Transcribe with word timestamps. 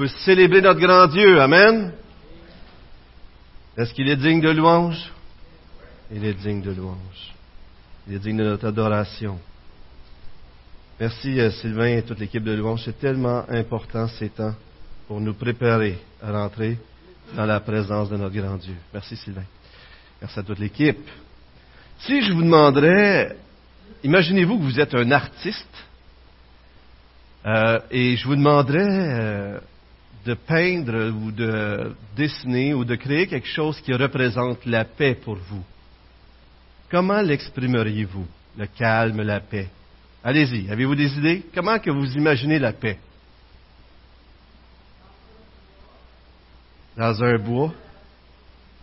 peut 0.00 0.08
célébrer 0.24 0.62
notre 0.62 0.80
grand 0.80 1.06
Dieu. 1.08 1.38
Amen. 1.42 1.92
Est-ce 3.76 3.92
qu'il 3.92 4.08
est 4.08 4.16
digne 4.16 4.40
de 4.40 4.48
louange? 4.48 5.12
Il 6.10 6.24
est 6.24 6.32
digne 6.32 6.62
de 6.62 6.70
louange. 6.70 7.34
Il 8.08 8.14
est 8.14 8.18
digne 8.18 8.38
de 8.38 8.44
notre 8.44 8.68
adoration. 8.68 9.38
Merci 10.98 11.38
euh, 11.38 11.50
Sylvain 11.50 11.98
et 11.98 12.02
toute 12.02 12.18
l'équipe 12.18 12.42
de 12.42 12.52
louange. 12.52 12.80
C'est 12.86 12.98
tellement 12.98 13.44
important 13.50 14.08
ces 14.08 14.30
temps 14.30 14.54
pour 15.06 15.20
nous 15.20 15.34
préparer 15.34 15.98
à 16.22 16.32
rentrer 16.32 16.78
dans 17.36 17.44
la 17.44 17.60
présence 17.60 18.08
de 18.08 18.16
notre 18.16 18.34
grand 18.34 18.56
Dieu. 18.56 18.76
Merci 18.94 19.16
Sylvain. 19.16 19.44
Merci 20.18 20.38
à 20.38 20.42
toute 20.42 20.60
l'équipe. 20.60 21.06
Si 21.98 22.22
je 22.22 22.32
vous 22.32 22.42
demanderais, 22.42 23.36
imaginez-vous 24.02 24.60
que 24.60 24.64
vous 24.64 24.80
êtes 24.80 24.94
un 24.94 25.10
artiste 25.10 25.84
euh, 27.44 27.80
et 27.90 28.16
je 28.16 28.26
vous 28.26 28.36
demanderais 28.36 28.88
euh, 28.88 29.60
de 30.24 30.34
peindre 30.34 31.10
ou 31.10 31.32
de 31.32 31.94
dessiner 32.14 32.74
ou 32.74 32.84
de 32.84 32.94
créer 32.96 33.26
quelque 33.26 33.48
chose 33.48 33.80
qui 33.80 33.92
représente 33.92 34.66
la 34.66 34.84
paix 34.84 35.14
pour 35.14 35.36
vous. 35.36 35.64
Comment 36.90 37.22
l'exprimeriez-vous, 37.22 38.26
le 38.58 38.66
calme, 38.66 39.22
la 39.22 39.40
paix? 39.40 39.68
Allez-y, 40.22 40.70
avez-vous 40.70 40.94
des 40.94 41.16
idées? 41.16 41.42
Comment 41.54 41.78
que 41.78 41.90
vous 41.90 42.12
imaginez 42.16 42.58
la 42.58 42.72
paix? 42.72 42.98
Dans 46.96 47.22
un 47.24 47.38
bois, 47.38 47.72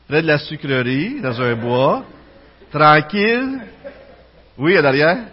près 0.07 0.21
de 0.23 0.27
la 0.27 0.39
sucrerie, 0.39 1.21
dans 1.21 1.39
un 1.39 1.55
bois, 1.55 2.05
tranquille. 2.71 3.59
Oui, 4.57 4.75
à 4.75 4.81
l'arrière. 4.81 5.27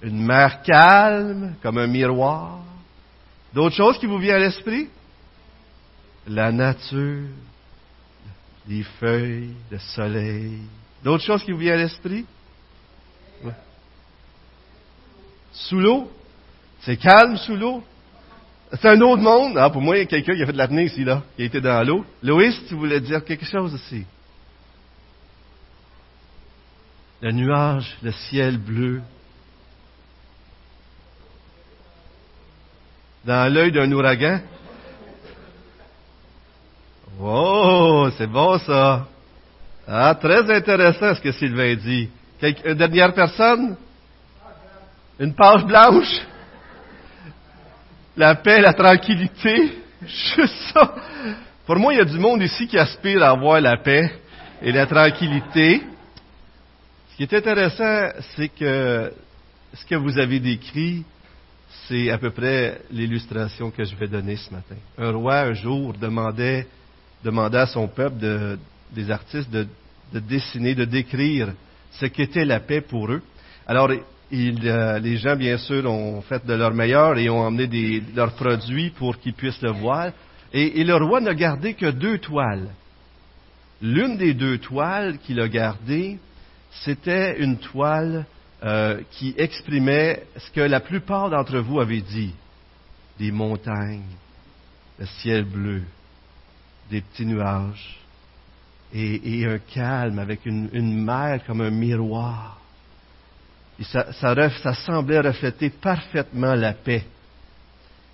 Une 0.00 0.24
mer 0.24 0.62
calme, 0.62 1.54
comme 1.62 1.78
un 1.78 1.86
miroir. 1.86 2.60
D'autres 3.54 3.76
choses 3.76 3.98
qui 3.98 4.06
vous 4.06 4.18
viennent 4.18 4.36
à 4.36 4.46
l'esprit? 4.46 4.88
La 6.26 6.50
nature, 6.50 7.28
les 8.66 8.82
feuilles, 8.82 9.54
le 9.70 9.78
soleil. 9.78 10.58
D'autres 11.04 11.22
choses 11.22 11.44
qui 11.44 11.52
vous 11.52 11.58
viennent 11.58 11.78
à 11.78 11.82
l'esprit? 11.82 12.26
Sous 15.52 15.78
l'eau? 15.78 16.10
C'est 16.80 16.96
calme 16.96 17.36
sous 17.36 17.54
l'eau? 17.54 17.84
C'est 18.72 18.88
un 18.88 19.00
autre 19.02 19.22
monde. 19.22 19.56
Ah, 19.56 19.70
pour 19.70 19.82
moi, 19.82 19.96
il 19.96 20.00
y 20.00 20.02
a 20.02 20.06
quelqu'un 20.06 20.34
qui 20.34 20.42
a 20.42 20.46
fait 20.46 20.52
de 20.52 20.58
l'apnée 20.58 20.86
ici, 20.86 21.04
là, 21.04 21.22
qui 21.36 21.42
a 21.42 21.44
été 21.44 21.60
dans 21.60 21.86
l'eau. 21.86 22.04
Loïs, 22.24 22.60
tu 22.66 22.74
voulais 22.74 23.00
dire 23.00 23.24
quelque 23.24 23.46
chose 23.46 23.72
aussi? 23.72 24.04
Le 27.20 27.30
nuage, 27.30 27.96
le 28.02 28.10
ciel 28.10 28.58
bleu, 28.58 29.00
dans 33.24 33.52
l'œil 33.52 33.72
d'un 33.72 33.90
ouragan. 33.90 34.40
Oh, 37.20 38.08
c'est 38.18 38.26
bon 38.26 38.58
ça. 38.58 39.06
Ah, 39.86 40.14
très 40.14 40.50
intéressant 40.50 41.14
ce 41.14 41.20
que 41.20 41.32
Sylvain 41.32 41.74
dit. 41.74 42.08
une 42.42 42.74
dernière 42.74 43.14
personne? 43.14 43.76
Une 45.18 45.34
page 45.34 45.64
blanche? 45.64 46.20
La 48.16 48.34
paix, 48.34 48.60
la 48.60 48.72
tranquillité? 48.72 49.78
Juste 50.02 50.72
ça. 50.72 50.94
Pour 51.66 51.76
moi, 51.76 51.94
il 51.94 51.98
y 51.98 52.02
a 52.02 52.04
du 52.04 52.18
monde 52.18 52.42
ici 52.42 52.66
qui 52.66 52.78
aspire 52.78 53.22
à 53.22 53.30
avoir 53.30 53.60
la 53.60 53.76
paix 53.76 54.10
et 54.60 54.72
la 54.72 54.86
tranquillité. 54.86 55.82
Ce 57.10 57.16
qui 57.16 57.22
est 57.22 57.34
intéressant, 57.34 58.08
c'est 58.36 58.48
que 58.48 59.12
ce 59.72 59.84
que 59.86 59.94
vous 59.94 60.18
avez 60.18 60.40
décrit, 60.40 61.04
c'est 61.88 62.10
à 62.10 62.18
peu 62.18 62.30
près 62.30 62.80
l'illustration 62.90 63.70
que 63.70 63.84
je 63.84 63.94
vais 63.96 64.08
donner 64.08 64.36
ce 64.36 64.52
matin. 64.52 64.76
Un 64.98 65.10
roi, 65.10 65.40
un 65.40 65.52
jour, 65.52 65.92
demandait, 65.94 66.66
demandait 67.22 67.58
à 67.58 67.66
son 67.66 67.88
peuple, 67.88 68.16
des 68.92 69.10
artistes, 69.10 69.50
de, 69.50 69.66
dessiner, 70.12 70.74
de 70.74 70.84
décrire 70.84 71.52
ce 71.92 72.06
qu'était 72.06 72.44
la 72.44 72.60
paix 72.60 72.80
pour 72.80 73.10
eux. 73.10 73.22
Alors, 73.66 73.90
euh, 73.90 74.98
les 74.98 75.16
gens, 75.16 75.36
bien 75.36 75.58
sûr, 75.58 75.84
ont 75.90 76.22
fait 76.22 76.44
de 76.46 76.54
leur 76.54 76.72
meilleur 76.72 77.18
et 77.18 77.28
ont 77.28 77.40
emmené 77.40 78.02
leurs 78.14 78.32
produits 78.32 78.90
pour 78.90 79.18
qu'ils 79.18 79.34
puissent 79.34 79.62
le 79.62 79.72
voir. 79.72 80.10
Et, 80.52 80.80
et 80.80 80.84
le 80.84 80.94
roi 80.96 81.20
n'a 81.20 81.34
gardé 81.34 81.74
que 81.74 81.90
deux 81.90 82.18
toiles. 82.18 82.68
L'une 83.82 84.16
des 84.16 84.34
deux 84.34 84.58
toiles 84.58 85.18
qu'il 85.18 85.40
a 85.40 85.48
gardées, 85.48 86.18
c'était 86.70 87.38
une 87.40 87.58
toile 87.58 88.24
euh, 88.62 89.00
qui 89.10 89.34
exprimait 89.36 90.24
ce 90.36 90.50
que 90.50 90.60
la 90.60 90.80
plupart 90.80 91.30
d'entre 91.30 91.58
vous 91.58 91.80
avaient 91.80 92.00
dit. 92.00 92.34
Des 93.18 93.30
montagnes, 93.30 94.02
le 94.98 95.06
ciel 95.06 95.44
bleu, 95.44 95.82
des 96.90 97.00
petits 97.00 97.26
nuages, 97.26 97.98
et, 98.94 99.44
un 99.46 99.58
calme 99.58 100.18
avec 100.18 100.46
une, 100.46 101.04
mer 101.04 101.40
comme 101.46 101.60
un 101.60 101.70
miroir. 101.70 102.60
Et 103.78 103.84
ça, 103.84 104.74
semblait 104.86 105.20
refléter 105.20 105.70
parfaitement 105.70 106.54
la 106.54 106.72
paix. 106.72 107.04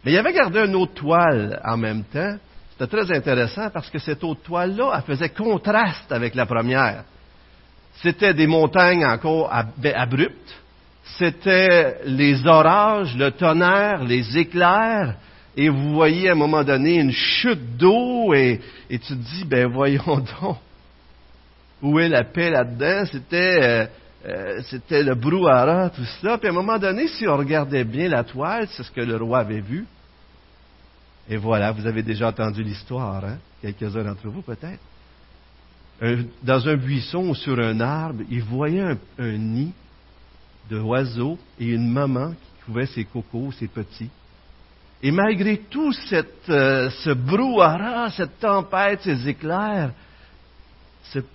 Mais 0.05 0.12
il 0.12 0.19
avait 0.19 0.33
gardé 0.33 0.61
une 0.61 0.75
autre 0.75 0.95
toile 0.95 1.61
en 1.62 1.77
même 1.77 2.05
temps. 2.05 2.37
C'était 2.71 2.97
très 2.97 3.15
intéressant 3.15 3.69
parce 3.69 3.91
que 3.91 3.99
cette 3.99 4.25
autre 4.25 4.41
toile-là, 4.43 4.93
elle 4.97 5.03
faisait 5.03 5.29
contraste 5.29 6.11
avec 6.11 6.34
la 6.34 6.47
première. 6.47 7.05
C'était 8.03 8.34
des 8.34 8.47
montagnes 8.47 9.05
encore 9.05 9.53
abruptes. 9.53 10.61
C'était 11.19 11.99
les 12.05 12.47
orages, 12.47 13.17
le 13.17 13.31
tonnerre, 13.31 14.05
les 14.05 14.39
éclairs. 14.39 15.17
Et 15.56 15.69
vous 15.69 15.93
voyez 15.93 16.29
à 16.29 16.33
un 16.33 16.37
moment 16.37 16.62
donné 16.62 16.97
une 16.99 17.12
chute 17.12 17.77
d'eau 17.77 18.33
et, 18.33 18.61
tu 18.89 18.99
te 18.99 19.12
dis, 19.15 19.45
ben 19.45 19.67
voyons 19.67 20.25
donc, 20.41 20.56
où 21.83 21.99
est 21.99 22.09
la 22.09 22.25
paix 22.25 22.50
là-dedans? 22.50 23.05
C'était, 23.11 23.59
euh, 23.62 23.87
euh, 24.27 24.62
c'était 24.62 25.03
le 25.03 25.15
brouhaha, 25.15 25.91
tout 25.91 26.05
ça. 26.23 26.39
Puis 26.39 26.49
à 26.49 26.50
un 26.50 26.55
moment 26.55 26.79
donné, 26.79 27.09
si 27.09 27.27
on 27.27 27.37
regardait 27.37 27.84
bien 27.84 28.09
la 28.09 28.23
toile, 28.25 28.69
c'est 28.71 28.83
ce 28.83 28.91
que 28.91 29.00
le 29.00 29.17
roi 29.17 29.41
avait 29.41 29.61
vu. 29.61 29.87
Et 31.29 31.37
voilà, 31.37 31.73
vous 31.73 31.87
avez 31.87 32.03
déjà 32.03 32.29
entendu 32.29 32.62
l'histoire, 32.62 33.25
hein? 33.25 33.39
Quelques-uns 33.62 34.05
d'entre 34.05 34.29
vous 34.29 34.43
peut-être? 34.43 34.81
Dans 36.43 36.66
un 36.66 36.77
buisson 36.77 37.28
ou 37.28 37.34
sur 37.34 37.59
un 37.59 37.78
arbre, 37.81 38.22
il 38.31 38.43
voyait 38.43 38.97
un, 39.19 39.37
nid 39.37 39.72
d'oiseaux 40.71 41.38
et 41.59 41.66
une 41.66 41.91
maman 41.91 42.31
qui 42.31 42.65
couvait 42.65 42.87
ses 42.87 43.05
cocos, 43.05 43.53
ses 43.53 43.69
petits. 43.69 44.11
Et 45.03 45.11
malgré 45.11 45.59
tout 45.59 45.93
cette, 45.93 46.49
euh, 46.49 46.91
ce 46.91 47.11
brouhaha, 47.11 48.11
cette 48.11 48.38
tempête, 48.38 49.00
ces 49.03 49.28
éclairs, 49.28 49.93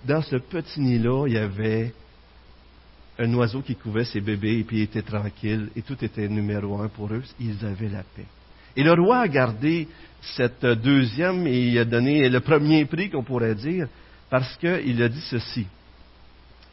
dans 0.04 0.22
ce 0.22 0.36
petit 0.36 0.80
nid-là, 0.80 1.26
il 1.26 1.34
y 1.34 1.38
avait 1.38 1.92
un 3.18 3.32
oiseau 3.34 3.62
qui 3.62 3.76
couvait 3.76 4.04
ses 4.04 4.20
bébés 4.20 4.60
et 4.60 4.64
puis 4.64 4.78
il 4.78 4.82
était 4.82 5.02
tranquille 5.02 5.70
et 5.76 5.82
tout 5.82 5.96
était 6.04 6.28
numéro 6.28 6.80
un 6.80 6.88
pour 6.88 7.12
eux. 7.12 7.22
Ils 7.40 7.64
avaient 7.64 7.88
la 7.88 8.02
paix. 8.02 8.26
Et 8.76 8.82
le 8.82 8.92
roi 8.92 9.20
a 9.20 9.28
gardé 9.28 9.88
cette 10.20 10.64
deuxième 10.64 11.46
et 11.46 11.68
il 11.68 11.78
a 11.78 11.84
donné 11.84 12.28
le 12.28 12.40
premier 12.40 12.84
prix 12.84 13.10
qu'on 13.10 13.22
pourrait 13.22 13.54
dire 13.54 13.88
parce 14.30 14.56
qu'il 14.56 15.02
a 15.02 15.08
dit 15.08 15.24
ceci. 15.30 15.66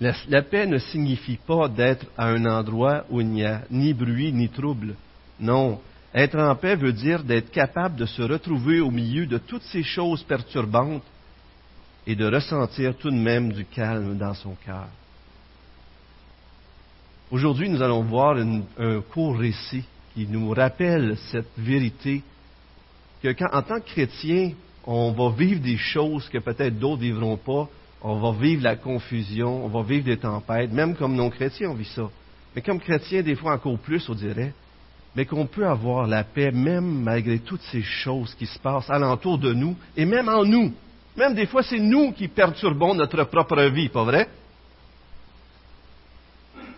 La, 0.02 0.42
paix 0.42 0.66
ne 0.66 0.80
signifie 0.80 1.38
pas 1.38 1.70
d'être 1.70 2.06
à 2.18 2.28
un 2.28 2.46
endroit 2.46 3.06
où 3.10 3.22
il 3.22 3.28
n'y 3.28 3.46
a 3.46 3.62
ni 3.70 3.94
bruit 3.94 4.34
ni 4.34 4.50
trouble. 4.50 4.96
Non. 5.40 5.80
Être 6.14 6.38
en 6.40 6.56
paix 6.56 6.76
veut 6.76 6.92
dire 6.94 7.24
d'être 7.24 7.52
capable 7.52 7.96
de 7.96 8.06
se 8.06 8.22
retrouver 8.22 8.82
au 8.82 8.92
milieu 8.92 9.26
de 9.26 9.38
toutes 9.38 9.64
ces 9.64 9.84
choses 9.84 10.24
perturbantes 10.24 11.04
et 12.06 12.16
de 12.16 12.26
ressentir 12.26 12.98
tout 12.98 13.10
de 13.10 13.16
même 13.16 13.54
du 13.54 13.66
calme 13.66 14.18
dans 14.18 14.34
son 14.34 14.56
cœur. 14.56 14.88
Aujourd'hui, 17.32 17.70
nous 17.70 17.82
allons 17.82 18.04
voir 18.04 18.36
un 18.36 19.02
court 19.02 19.38
récit 19.38 19.86
qui 20.14 20.28
nous 20.28 20.50
rappelle 20.52 21.18
cette 21.32 21.50
vérité 21.58 22.22
que 23.22 23.30
en 23.56 23.62
tant 23.62 23.80
que 23.80 23.88
chrétien, 23.88 24.52
on 24.86 25.12
va 25.12 25.30
vivre 25.36 25.62
des 25.62 25.78
choses 25.78 26.28
que 26.30 26.38
peut-être 26.40 26.78
d'autres 26.78 27.02
ne 27.02 27.08
vivront 27.08 27.38
pas. 27.38 27.70
On 28.02 28.20
va 28.20 28.38
vivre 28.38 28.64
la 28.64 28.76
confusion, 28.76 29.66
on 29.66 29.70
va 29.70 29.82
vivre 29.82 30.06
des 30.06 30.18
tempêtes, 30.18 30.72
même 30.72 30.96
comme 30.96 31.16
non-chrétiens, 31.16 31.70
on 31.70 31.74
vit 31.74 31.86
ça. 31.86 32.10
Mais 32.54 32.62
comme 32.62 32.80
chrétiens, 32.80 33.22
des 33.22 33.36
fois 33.36 33.54
encore 33.54 33.80
plus, 33.80 34.08
on 34.10 34.14
dirait. 34.14 34.54
Mais 35.16 35.26
qu'on 35.26 35.46
peut 35.46 35.66
avoir 35.66 36.08
la 36.08 36.24
paix 36.24 36.52
même 36.52 37.02
malgré 37.04 37.40
toutes 37.40 37.62
ces 37.72 37.84
choses 37.84 38.34
qui 38.36 38.46
se 38.46 38.60
passent 38.60 38.90
alentour 38.90 39.38
de 39.38 39.54
nous 39.54 39.76
et 39.96 40.06
même 40.06 40.28
en 40.28 40.44
nous. 40.44 40.74
Même 41.16 41.36
des 41.36 41.46
fois, 41.46 41.64
c'est 41.64 41.80
nous 41.80 42.12
qui 42.12 42.28
perturbons 42.28 42.96
notre 42.96 43.24
propre 43.26 43.62
vie, 43.66 43.90
pas 43.90 44.04
vrai? 44.04 44.28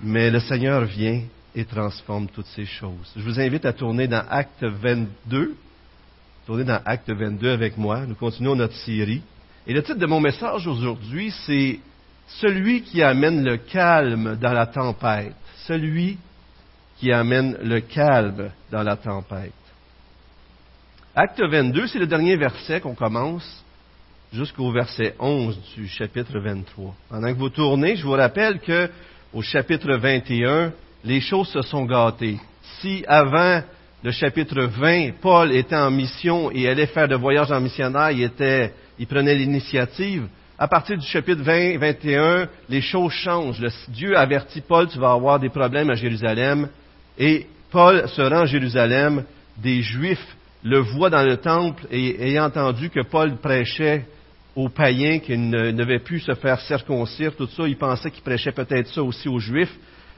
Mais 0.03 0.29
le 0.29 0.41
Seigneur 0.41 0.83
vient 0.83 1.21
et 1.55 1.63
transforme 1.63 2.27
toutes 2.27 2.47
ces 2.47 2.65
choses. 2.65 3.13
Je 3.15 3.23
vous 3.23 3.39
invite 3.39 3.65
à 3.65 3.73
tourner 3.73 4.07
dans 4.07 4.25
Acte 4.29 4.63
22, 4.63 5.55
Tournez 6.45 6.63
dans 6.63 6.79
Acte 6.85 7.09
22 7.09 7.49
avec 7.49 7.75
moi. 7.75 8.01
Nous 8.05 8.13
continuons 8.13 8.55
notre 8.55 8.75
série. 8.75 9.23
Et 9.65 9.73
le 9.73 9.81
titre 9.81 9.97
de 9.97 10.05
mon 10.05 10.19
message 10.19 10.67
aujourd'hui, 10.67 11.33
c'est 11.47 11.79
Celui 12.27 12.83
qui 12.83 13.01
amène 13.01 13.43
le 13.43 13.57
calme 13.57 14.37
dans 14.39 14.53
la 14.53 14.67
tempête. 14.67 15.33
Celui 15.65 16.19
qui 16.99 17.11
amène 17.11 17.57
le 17.63 17.79
calme 17.79 18.51
dans 18.71 18.83
la 18.83 18.95
tempête. 18.95 19.53
Acte 21.15 21.41
22, 21.41 21.87
c'est 21.87 21.97
le 21.97 22.05
dernier 22.05 22.35
verset 22.35 22.79
qu'on 22.79 22.93
commence 22.93 23.63
jusqu'au 24.31 24.71
verset 24.71 25.15
11 25.17 25.59
du 25.75 25.87
chapitre 25.87 26.37
23. 26.37 26.93
Pendant 27.09 27.33
que 27.33 27.39
vous 27.39 27.49
tournez, 27.49 27.95
je 27.95 28.05
vous 28.05 28.11
rappelle 28.11 28.59
que 28.59 28.91
au 29.33 29.41
chapitre 29.41 29.95
21, 29.95 30.73
les 31.05 31.21
choses 31.21 31.49
se 31.49 31.63
sont 31.63 31.85
gâtées. 31.85 32.39
Si 32.81 33.03
avant 33.07 33.63
le 34.05 34.11
chapitre 34.11 34.61
20, 34.61 35.13
Paul 35.19 35.51
était 35.51 35.75
en 35.75 35.89
mission 35.89 36.51
et 36.51 36.69
allait 36.69 36.85
faire 36.85 37.07
de 37.07 37.15
voyage 37.15 37.51
en 37.51 37.59
missionnaire, 37.59 38.11
il, 38.11 38.21
était, 38.21 38.71
prenait 39.09 39.33
l'initiative. 39.33 40.27
À 40.59 40.67
partir 40.67 40.95
du 40.95 41.05
chapitre 41.07 41.41
20, 41.41 41.79
21, 41.79 42.47
les 42.69 42.81
choses 42.81 43.11
changent. 43.13 43.65
Dieu 43.87 44.15
avertit 44.15 44.61
Paul, 44.61 44.87
tu 44.87 44.99
vas 44.99 45.13
avoir 45.13 45.39
des 45.39 45.49
problèmes 45.49 45.89
à 45.89 45.95
Jérusalem. 45.95 46.69
Et 47.17 47.47
Paul 47.71 48.07
se 48.07 48.21
rend 48.21 48.41
à 48.41 48.45
Jérusalem. 48.45 49.23
Des 49.57 49.81
Juifs 49.81 50.37
le 50.63 50.81
voient 50.81 51.09
dans 51.09 51.23
le 51.23 51.37
temple 51.37 51.87
et 51.89 52.27
ayant 52.27 52.45
entendu 52.45 52.91
que 52.91 53.01
Paul 53.01 53.37
prêchait 53.37 54.05
aux 54.55 54.69
païens 54.69 55.17
qui 55.17 55.35
ne, 55.35 55.71
devaient 55.71 55.97
plus 55.97 56.19
se 56.19 56.35
faire 56.35 56.61
circoncire, 56.61 57.35
tout 57.35 57.47
ça, 57.47 57.67
ils 57.67 57.75
pensaient 57.75 58.11
qu'il 58.11 58.21
prêchait 58.21 58.51
peut-être 58.51 58.87
ça 58.89 59.01
aussi 59.01 59.27
aux 59.27 59.39
Juifs. 59.39 59.75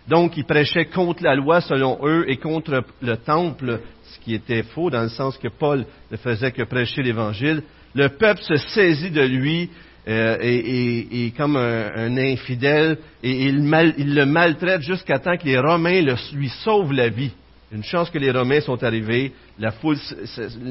Donc, 0.08 0.38
ils 0.38 0.46
prêchaient 0.46 0.86
contre 0.86 1.24
la 1.24 1.36
loi 1.36 1.62
selon 1.62 2.00
eux 2.04 2.26
et 2.30 2.38
contre 2.38 2.84
le 3.02 3.18
temple, 3.18 3.82
ce 4.04 4.20
qui 4.20 4.34
était 4.34 4.64
faux 4.64 4.90
dans 4.90 5.04
le 5.04 5.10
sens 5.10 5.38
que 5.38 5.50
Paul 5.50 5.86
ne 6.12 6.18
faisait 6.18 6.52
que 6.52 6.64
prêcher 6.64 7.04
l'Évangile. 7.04 7.64
Le 7.94 8.10
peuple 8.10 8.42
se 8.42 8.56
saisit 8.56 9.12
de 9.12 9.22
lui 9.22 9.70
euh, 10.08 10.38
et, 10.42 11.34
comme 11.36 11.58
un, 11.58 12.18
infidèle 12.18 12.98
et 13.22 13.48
il, 13.48 13.70
le 13.70 14.26
maltraite 14.26 14.82
jusqu'à 14.82 15.20
temps 15.20 15.36
que 15.36 15.46
les 15.46 15.60
Romains 15.60 16.02
lui 16.34 16.50
sauvent 16.64 16.94
la 16.94 17.10
vie. 17.10 17.32
Une 17.74 17.84
chance 17.84 18.10
que 18.10 18.18
les 18.18 18.32
Romains 18.32 18.62
sont 18.62 18.82
arrivés, 18.82 19.34
la 19.60 19.72
foule 19.72 19.98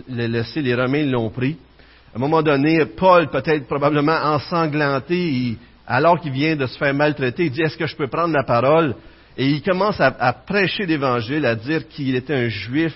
l'a 0.09 0.29
laissé, 0.29 0.63
les 0.63 0.75
Romains 0.75 1.05
l'ont 1.05 1.29
pris. 1.29 1.57
À 2.15 2.17
un 2.17 2.21
moment 2.21 2.43
donné, 2.43 2.87
Paul, 2.87 3.29
peut-être 3.29 3.67
probablement 3.67 4.17
ensanglanté, 4.17 5.59
alors 5.87 6.19
qu'il 6.19 6.33
vient 6.33 6.57
de 6.57 6.65
se 6.65 6.79
faire 6.79 6.95
maltraiter, 6.95 7.45
il 7.45 7.51
dit, 7.51 7.61
est-ce 7.61 7.77
que 7.77 7.87
je 7.87 7.95
peux 7.95 8.09
prendre 8.09 8.33
la 8.33 8.45
parole? 8.45 8.95
Et 9.39 9.47
il 9.49 9.63
commence 9.63 10.01
à, 10.01 10.33
prêcher 10.33 10.87
l'Évangile, 10.87 11.45
à 11.45 11.55
dire 11.55 11.87
qu'il 11.89 12.15
était 12.15 12.35
un 12.35 12.49
juif, 12.49 12.95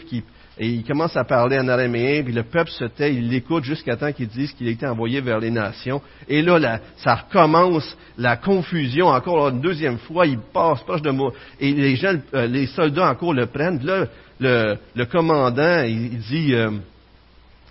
et 0.58 0.68
il 0.68 0.84
commence 0.84 1.16
à 1.16 1.24
parler 1.24 1.58
en 1.58 1.68
araméen, 1.68 2.22
puis 2.22 2.32
le 2.32 2.42
peuple 2.42 2.70
se 2.70 2.84
tait, 2.84 3.14
il 3.14 3.28
l'écoute 3.28 3.64
jusqu'à 3.64 3.96
temps 3.96 4.12
qu'il 4.12 4.28
dise 4.28 4.52
qu'il 4.52 4.68
a 4.68 4.70
été 4.70 4.86
envoyé 4.86 5.20
vers 5.20 5.38
les 5.38 5.50
nations. 5.50 6.02
Et 6.28 6.42
là, 6.42 6.80
ça 6.98 7.14
recommence 7.14 7.96
la 8.18 8.36
confusion 8.36 9.06
encore 9.08 9.48
une 9.48 9.60
deuxième 9.60 9.98
fois, 9.98 10.26
il 10.26 10.38
passe 10.52 10.82
proche 10.82 11.02
de 11.02 11.10
moi, 11.10 11.32
et 11.58 11.72
les 11.72 11.96
gens, 11.96 12.14
euh, 12.34 12.46
les 12.46 12.66
soldats 12.66 13.10
encore 13.10 13.32
le 13.32 13.46
prennent. 13.46 13.80
Là, 13.82 14.06
le, 14.40 15.04
commandant, 15.04 15.82
il, 15.82 16.18
dit, 16.18 16.54
euh, 16.54 16.70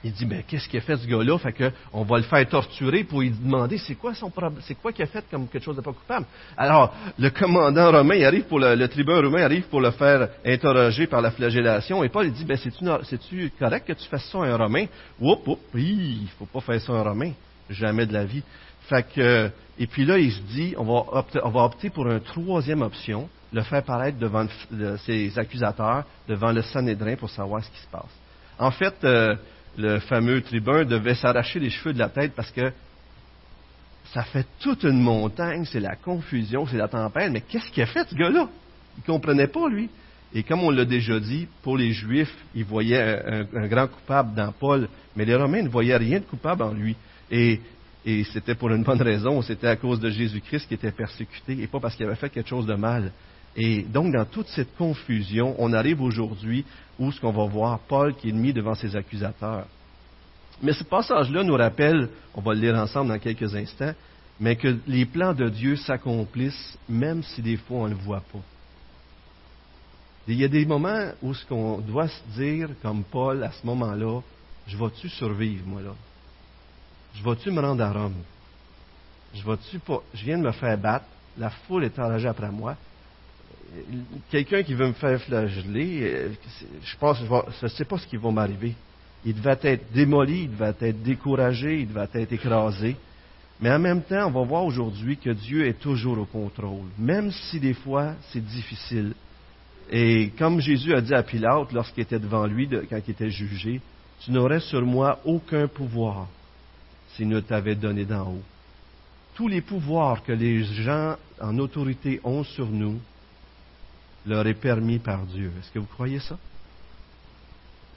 il 0.03 0.13
dit, 0.13 0.25
ben, 0.25 0.43
qu'est-ce 0.47 0.69
qu'il 0.69 0.79
a 0.79 0.81
fait 0.81 0.97
ce 0.97 1.05
gars-là? 1.05 1.37
Fait 1.37 1.51
que, 1.51 1.71
on 1.91 2.03
va 2.03 2.17
le 2.17 2.23
faire 2.23 2.47
torturer 2.47 3.03
pour 3.03 3.21
lui 3.21 3.31
demander 3.31 3.77
c'est 3.77 3.95
quoi 3.95 4.13
son 4.13 4.29
problème, 4.29 4.61
c'est 4.61 4.75
quoi 4.75 4.93
qu'il 4.93 5.03
a 5.03 5.07
fait 5.07 5.25
comme 5.29 5.47
quelque 5.47 5.63
chose 5.63 5.75
de 5.75 5.81
pas 5.81 5.91
coupable? 5.91 6.25
Alors, 6.55 6.93
le 7.17 7.29
commandant 7.29 7.91
romain, 7.91 8.15
il 8.15 8.25
arrive 8.25 8.45
pour 8.45 8.59
le, 8.59 8.75
le 8.75 8.87
tribun 8.87 9.21
romain 9.21 9.43
arrive 9.43 9.63
pour 9.63 9.81
le 9.81 9.91
faire 9.91 10.29
interroger 10.45 11.07
par 11.07 11.21
la 11.21 11.31
flagellation. 11.31 12.03
Et 12.03 12.09
Paul, 12.09 12.27
il 12.27 12.33
dit, 12.33 12.45
ben, 12.45 12.57
c'est-tu, 12.57 13.51
correct 13.59 13.87
que 13.87 13.93
tu 13.93 14.07
fasses 14.07 14.29
ça 14.31 14.37
à 14.39 14.47
un 14.47 14.57
romain? 14.57 14.85
Oups, 15.19 15.47
oups, 15.47 15.59
il 15.75 16.29
faut 16.37 16.45
pas 16.45 16.61
faire 16.61 16.81
ça 16.81 16.93
à 16.93 16.95
un 16.97 17.03
romain. 17.03 17.31
Jamais 17.69 18.05
de 18.05 18.13
la 18.13 18.25
vie. 18.25 18.43
Fait 18.87 19.05
que, 19.13 19.51
et 19.77 19.85
puis 19.85 20.05
là, 20.05 20.17
il 20.17 20.31
se 20.31 20.41
dit, 20.41 20.73
on 20.77 20.83
va 20.83 21.03
opter, 21.11 21.39
on 21.43 21.49
va 21.49 21.61
opter 21.63 21.89
pour 21.89 22.07
une 22.07 22.21
troisième 22.21 22.81
option, 22.81 23.29
le 23.51 23.61
faire 23.61 23.83
paraître 23.83 24.17
devant 24.17 24.45
ses 25.05 25.37
accusateurs, 25.37 26.05
devant 26.27 26.51
le 26.51 26.61
Sanhédrin 26.61 27.15
pour 27.15 27.29
savoir 27.29 27.63
ce 27.63 27.69
qui 27.69 27.79
se 27.79 27.87
passe. 27.87 28.09
En 28.57 28.71
fait, 28.71 28.95
euh, 29.03 29.35
le 29.79 29.99
fameux 29.99 30.41
tribun 30.41 30.83
devait 30.83 31.15
s'arracher 31.15 31.59
les 31.59 31.69
cheveux 31.69 31.93
de 31.93 31.99
la 31.99 32.09
tête 32.09 32.33
parce 32.35 32.51
que 32.51 32.71
ça 34.13 34.23
fait 34.23 34.45
toute 34.59 34.83
une 34.83 35.01
montagne, 35.01 35.65
c'est 35.65 35.79
la 35.79 35.95
confusion, 35.95 36.65
c'est 36.67 36.77
la 36.77 36.87
tempête. 36.87 37.31
Mais 37.31 37.41
qu'est-ce 37.41 37.71
qu'il 37.71 37.83
a 37.83 37.85
fait, 37.85 38.07
ce 38.09 38.15
gars-là? 38.15 38.49
Il 38.97 39.01
ne 39.01 39.05
comprenait 39.05 39.47
pas, 39.47 39.69
lui. 39.69 39.89
Et 40.33 40.43
comme 40.43 40.63
on 40.63 40.71
l'a 40.71 40.85
déjà 40.85 41.19
dit, 41.19 41.47
pour 41.63 41.77
les 41.77 41.91
Juifs, 41.93 42.35
ils 42.53 42.65
voyaient 42.65 43.45
un, 43.53 43.67
grand 43.67 43.87
coupable 43.87 44.35
dans 44.35 44.51
Paul, 44.51 44.89
mais 45.15 45.25
les 45.25 45.35
Romains 45.35 45.63
ne 45.63 45.69
voyaient 45.69 45.97
rien 45.97 46.19
de 46.19 46.25
coupable 46.25 46.63
en 46.63 46.73
lui. 46.73 46.95
Et, 47.31 47.61
et 48.05 48.23
c'était 48.25 48.55
pour 48.55 48.69
une 48.71 48.83
bonne 48.83 49.01
raison, 49.01 49.41
c'était 49.41 49.67
à 49.67 49.75
cause 49.75 49.99
de 49.99 50.09
Jésus-Christ 50.09 50.67
qui 50.67 50.73
était 50.73 50.91
persécuté, 50.91 51.57
et 51.61 51.67
pas 51.67 51.79
parce 51.79 51.95
qu'il 51.95 52.05
avait 52.05 52.15
fait 52.15 52.29
quelque 52.29 52.49
chose 52.49 52.65
de 52.65 52.75
mal. 52.75 53.11
Et 53.55 53.81
donc, 53.81 54.13
dans 54.13 54.25
toute 54.25 54.47
cette 54.47 54.75
confusion, 54.75 55.55
on 55.57 55.73
arrive 55.73 56.01
aujourd'hui 56.01 56.65
où 56.99 57.11
ce 57.11 57.19
qu'on 57.19 57.31
va 57.31 57.45
voir 57.45 57.79
Paul 57.79 58.15
qui 58.15 58.29
est 58.29 58.33
mis 58.33 58.53
devant 58.53 58.75
ses 58.75 58.95
accusateurs. 58.95 59.65
Mais 60.61 60.73
ce 60.73 60.83
passage-là 60.83 61.43
nous 61.43 61.55
rappelle, 61.55 62.09
on 62.33 62.41
va 62.41 62.53
le 62.53 62.59
lire 62.59 62.75
ensemble 62.75 63.09
dans 63.09 63.19
quelques 63.19 63.55
instants, 63.55 63.93
mais 64.39 64.55
que 64.55 64.77
les 64.87 65.05
plans 65.05 65.33
de 65.33 65.49
Dieu 65.49 65.75
s'accomplissent 65.77 66.77
même 66.87 67.23
si 67.23 67.41
des 67.41 67.57
fois 67.57 67.79
on 67.79 67.85
ne 67.85 67.93
le 67.93 67.95
voit 67.95 68.23
pas. 68.31 68.39
il 70.27 70.35
y 70.35 70.43
a 70.43 70.47
des 70.47 70.65
moments 70.65 71.11
où 71.21 71.33
ce 71.33 71.45
qu'on 71.45 71.79
doit 71.79 72.07
se 72.07 72.21
dire, 72.37 72.69
comme 72.81 73.03
Paul 73.03 73.43
à 73.43 73.51
ce 73.51 73.65
moment-là, 73.65 74.21
je 74.67 74.77
vais-tu 74.77 75.09
survivre, 75.09 75.65
moi 75.65 75.81
là? 75.81 75.95
Je 77.15 77.23
vais-tu 77.23 77.49
me 77.51 77.59
rendre 77.59 77.83
à 77.83 77.91
Rome? 77.91 78.21
Je 79.33 79.43
vais-tu 79.43 79.79
pas? 79.79 80.01
Je 80.13 80.23
viens 80.25 80.37
de 80.37 80.43
me 80.43 80.51
faire 80.51 80.77
battre, 80.77 81.05
la 81.37 81.49
foule 81.49 81.85
est 81.85 81.97
enragée 81.97 82.27
après 82.27 82.51
moi 82.51 82.75
quelqu'un 84.29 84.63
qui 84.63 84.73
veut 84.73 84.87
me 84.87 84.93
faire 84.93 85.21
flageller, 85.21 85.99
euh, 86.03 86.29
je 86.83 86.97
pense, 86.97 87.17
je 87.19 87.65
ne 87.65 87.69
sais 87.69 87.85
pas 87.85 87.97
ce 87.97 88.07
qui 88.07 88.17
va 88.17 88.31
m'arriver. 88.31 88.73
Il 89.25 89.35
devait 89.35 89.59
être 89.63 89.91
démoli, 89.93 90.43
il 90.43 90.51
devait 90.51 90.75
être 90.79 91.03
découragé, 91.03 91.81
il 91.81 91.87
devait 91.87 92.07
être 92.13 92.31
écrasé. 92.31 92.95
Mais 93.61 93.71
en 93.71 93.79
même 93.79 94.01
temps, 94.01 94.27
on 94.27 94.31
va 94.31 94.43
voir 94.43 94.63
aujourd'hui 94.63 95.17
que 95.17 95.31
Dieu 95.31 95.67
est 95.67 95.79
toujours 95.79 96.17
au 96.17 96.25
contrôle, 96.25 96.87
même 96.97 97.31
si 97.31 97.59
des 97.59 97.73
fois 97.73 98.13
c'est 98.31 98.43
difficile. 98.45 99.13
Et 99.91 100.31
comme 100.37 100.61
Jésus 100.61 100.93
a 100.93 101.01
dit 101.01 101.13
à 101.13 101.23
Pilate 101.23 101.71
lorsqu'il 101.73 102.03
était 102.03 102.19
devant 102.19 102.45
lui, 102.45 102.69
quand 102.89 102.99
il 103.05 103.11
était 103.11 103.29
jugé, 103.29 103.81
tu 104.21 104.31
n'aurais 104.31 104.59
sur 104.59 104.81
moi 104.85 105.19
aucun 105.25 105.67
pouvoir 105.67 106.27
s'il 107.15 107.27
ne 107.27 107.39
t'avait 107.39 107.75
donné 107.75 108.05
d'en 108.05 108.27
haut. 108.27 108.43
Tous 109.33 109.47
les 109.47 109.61
pouvoirs 109.61 110.23
que 110.23 110.31
les 110.31 110.63
gens 110.63 111.15
en 111.41 111.57
autorité 111.57 112.21
ont 112.23 112.43
sur 112.43 112.67
nous, 112.67 112.99
leur 114.25 114.45
est 114.47 114.53
permis 114.53 114.99
par 114.99 115.25
Dieu. 115.25 115.51
Est-ce 115.59 115.71
que 115.71 115.79
vous 115.79 115.85
croyez 115.85 116.19
ça? 116.19 116.37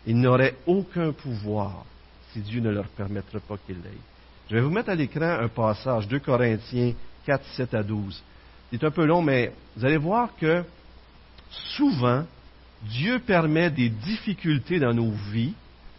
Ils 0.07 0.19
n'auraient 0.19 0.57
aucun 0.67 1.13
pouvoir 1.13 1.85
si 2.33 2.41
Dieu 2.41 2.61
ne 2.61 2.71
leur 2.71 2.87
permettrait 2.89 3.41
pas 3.41 3.57
qu'ils 3.67 3.76
l'aient. 3.76 3.91
Je 4.50 4.57
vais 4.57 4.62
vous 4.62 4.71
mettre 4.71 4.91
à 4.91 4.95
l'écran 4.95 5.38
un 5.41 5.49
passage, 5.49 6.09
2 6.09 6.19
Corinthiens 6.19 6.93
4, 7.26 7.45
7 7.57 7.75
à 7.75 7.83
12. 7.83 8.23
C'est 8.71 8.85
un 8.85 8.91
peu 8.91 9.05
long, 9.05 9.23
mais 9.23 9.52
vous 9.76 9.85
allez 9.85 9.99
voir 9.99 10.31
que 10.37 10.64
souvent, 11.76 12.25
Dieu 12.83 13.19
permet 13.21 13.71
des 13.71 13.88
difficultés 13.88 14.79
dans 14.79 14.95
nos 14.95 15.11
vies 15.31 15.55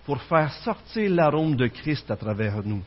pour 0.05 0.21
faire 0.23 0.51
sortir 0.63 1.09
l'arôme 1.09 1.55
de 1.55 1.67
Christ 1.67 2.09
à 2.11 2.17
travers 2.17 2.61
nous. 2.63 2.81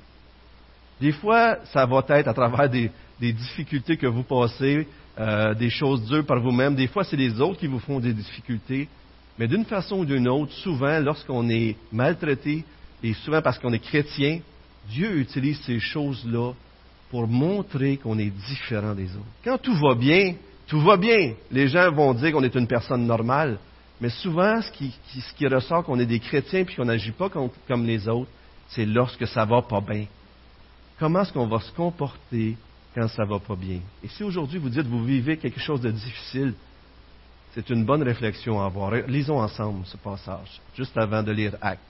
Des 1.00 1.12
fois, 1.12 1.58
ça 1.72 1.86
va 1.86 2.04
être 2.08 2.28
à 2.28 2.34
travers 2.34 2.68
des, 2.68 2.90
des 3.20 3.32
difficultés 3.32 3.96
que 3.96 4.06
vous 4.06 4.22
passez, 4.22 4.86
euh, 5.18 5.54
des 5.54 5.70
choses 5.70 6.04
dures 6.06 6.26
par 6.26 6.40
vous-même. 6.40 6.74
Des 6.74 6.88
fois, 6.88 7.04
c'est 7.04 7.16
les 7.16 7.40
autres 7.40 7.58
qui 7.58 7.66
vous 7.66 7.78
font 7.78 8.00
des 8.00 8.12
difficultés. 8.12 8.88
Mais 9.38 9.48
d'une 9.48 9.64
façon 9.64 9.98
ou 9.98 10.04
d'une 10.04 10.28
autre, 10.28 10.52
souvent, 10.52 10.98
lorsqu'on 11.00 11.48
est 11.48 11.76
maltraité, 11.92 12.64
et 13.02 13.12
souvent 13.14 13.42
parce 13.42 13.58
qu'on 13.58 13.72
est 13.72 13.78
chrétien, 13.78 14.40
Dieu 14.88 15.18
utilise 15.18 15.60
ces 15.62 15.78
choses-là 15.78 16.52
pour 17.10 17.26
montrer 17.26 17.98
qu'on 17.98 18.18
est 18.18 18.30
différent 18.30 18.94
des 18.94 19.10
autres. 19.14 19.26
Quand 19.44 19.58
tout 19.58 19.74
va 19.76 19.94
bien, 19.94 20.34
tout 20.66 20.80
va 20.80 20.96
bien. 20.96 21.34
Les 21.50 21.68
gens 21.68 21.90
vont 21.92 22.14
dire 22.14 22.32
qu'on 22.32 22.42
est 22.42 22.54
une 22.54 22.66
personne 22.66 23.06
normale. 23.06 23.58
Mais 24.00 24.10
souvent, 24.10 24.60
ce 24.60 24.70
qui, 24.72 24.94
ce 25.08 25.32
qui 25.34 25.46
ressort 25.46 25.84
qu'on 25.84 25.98
est 25.98 26.06
des 26.06 26.20
chrétiens 26.20 26.60
et 26.60 26.66
qu'on 26.66 26.84
n'agit 26.84 27.12
pas 27.12 27.28
comme, 27.28 27.48
comme 27.66 27.86
les 27.86 28.06
autres, 28.08 28.30
c'est 28.68 28.84
lorsque 28.84 29.26
ça 29.26 29.44
va 29.44 29.62
pas 29.62 29.80
bien. 29.80 30.06
Comment 30.98 31.22
est-ce 31.22 31.32
qu'on 31.32 31.46
va 31.46 31.60
se 31.60 31.72
comporter 31.72 32.56
quand 32.96 33.08
ça 33.08 33.26
va 33.26 33.38
pas 33.38 33.54
bien. 33.54 33.80
Et 34.02 34.08
si 34.08 34.24
aujourd'hui 34.24 34.58
vous 34.58 34.70
dites 34.70 34.86
vous 34.86 35.04
vivez 35.04 35.36
quelque 35.36 35.60
chose 35.60 35.82
de 35.82 35.90
difficile, 35.90 36.54
c'est 37.54 37.68
une 37.68 37.84
bonne 37.84 38.02
réflexion 38.02 38.60
à 38.62 38.66
avoir. 38.66 38.90
Lisons 39.06 39.38
ensemble 39.38 39.84
ce 39.84 39.98
passage, 39.98 40.62
juste 40.74 40.96
avant 40.96 41.22
de 41.22 41.30
lire 41.30 41.56
Acte. 41.60 41.82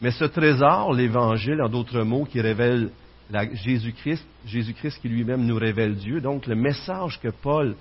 Mais 0.00 0.10
ce 0.12 0.24
trésor, 0.24 0.94
l'Évangile, 0.94 1.60
en 1.60 1.68
d'autres 1.68 2.02
mots, 2.02 2.24
qui 2.24 2.40
révèle 2.40 2.90
Jésus-Christ, 3.52 4.24
Jésus-Christ 4.46 4.98
qui 5.02 5.10
lui-même 5.10 5.44
nous 5.44 5.56
révèle 5.56 5.96
Dieu, 5.96 6.22
donc 6.22 6.46
le 6.46 6.54
message 6.54 7.20
que 7.20 7.28
Paul 7.28 7.76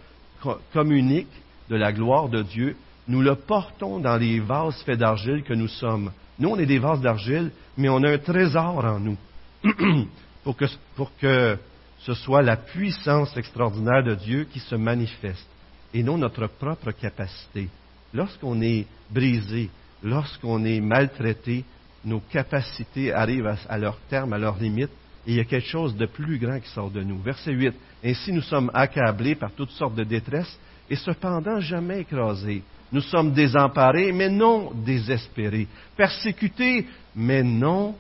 communique 0.74 1.32
de 1.70 1.78
la 1.78 1.94
gloire 1.94 2.28
de 2.28 2.44
Dieu, 2.44 2.76
nous 3.08 3.22
le 3.22 3.36
portons 3.36 4.00
dans 4.00 4.18
les 4.18 4.42
vases 4.42 4.84
faits 4.84 5.00
d'argile 5.00 5.44
que 5.44 5.54
nous 5.54 5.70
sommes. 5.70 6.12
Nous, 6.38 6.50
on 6.50 6.60
est 6.60 6.66
des 6.66 6.80
vases 6.80 7.02
d'argile, 7.02 7.52
mais 7.78 7.88
on 7.88 8.04
a 8.04 8.12
un 8.12 8.18
trésor 8.18 8.84
en 8.84 9.00
nous. 9.00 9.18
pour 10.44 10.56
que, 10.56 10.66
pour 10.96 11.12
que 11.18 11.58
ce 12.00 12.14
soit 12.14 12.42
la 12.42 12.58
puissance 12.58 13.36
extraordinaire 13.36 14.04
de 14.04 14.16
Dieu 14.16 14.48
qui 14.52 14.60
se 14.60 14.76
manifeste 14.76 15.48
et 15.94 16.04
non 16.04 16.18
notre 16.18 16.48
propre 16.48 16.92
capacité. 16.92 17.68
Lorsqu'on 18.14 18.62
est 18.62 18.86
brisé, 19.10 19.70
lorsqu'on 20.04 20.64
est 20.66 20.80
maltraité, 20.80 21.64
nos 22.06 22.22
capacités 22.22 23.12
arrivent 23.14 23.54
à, 23.68 23.78
leur 23.78 23.98
terme, 24.10 24.34
à 24.34 24.38
leur 24.38 24.58
limite, 24.58 24.92
et 25.28 25.32
il 25.32 25.36
y 25.36 25.40
a 25.40 25.46
quelque 25.46 25.68
chose 25.68 25.96
de 25.96 26.06
plus 26.06 26.40
grand 26.40 26.60
qui 26.60 26.70
sort 26.70 26.90
de 26.90 27.04
nous. 27.04 27.20
Verset 27.22 27.52
8. 27.52 27.74
Ainsi 28.04 28.32
nous 28.32 28.42
sommes 28.42 28.72
accablés 28.74 29.36
par 29.36 29.52
toutes 29.52 29.72
sortes 29.72 29.96
de 29.96 30.04
détresses, 30.04 30.58
et 30.90 30.96
cependant 30.96 31.60
jamais 31.60 32.02
écrasés. 32.02 32.64
Nous 32.92 33.02
sommes 33.02 33.34
désemparés, 33.34 34.12
mais 34.12 34.30
non 34.30 34.72
désespérés. 34.74 35.68
Persécutés, 35.96 36.88
mais 37.16 37.44
non 37.44 37.96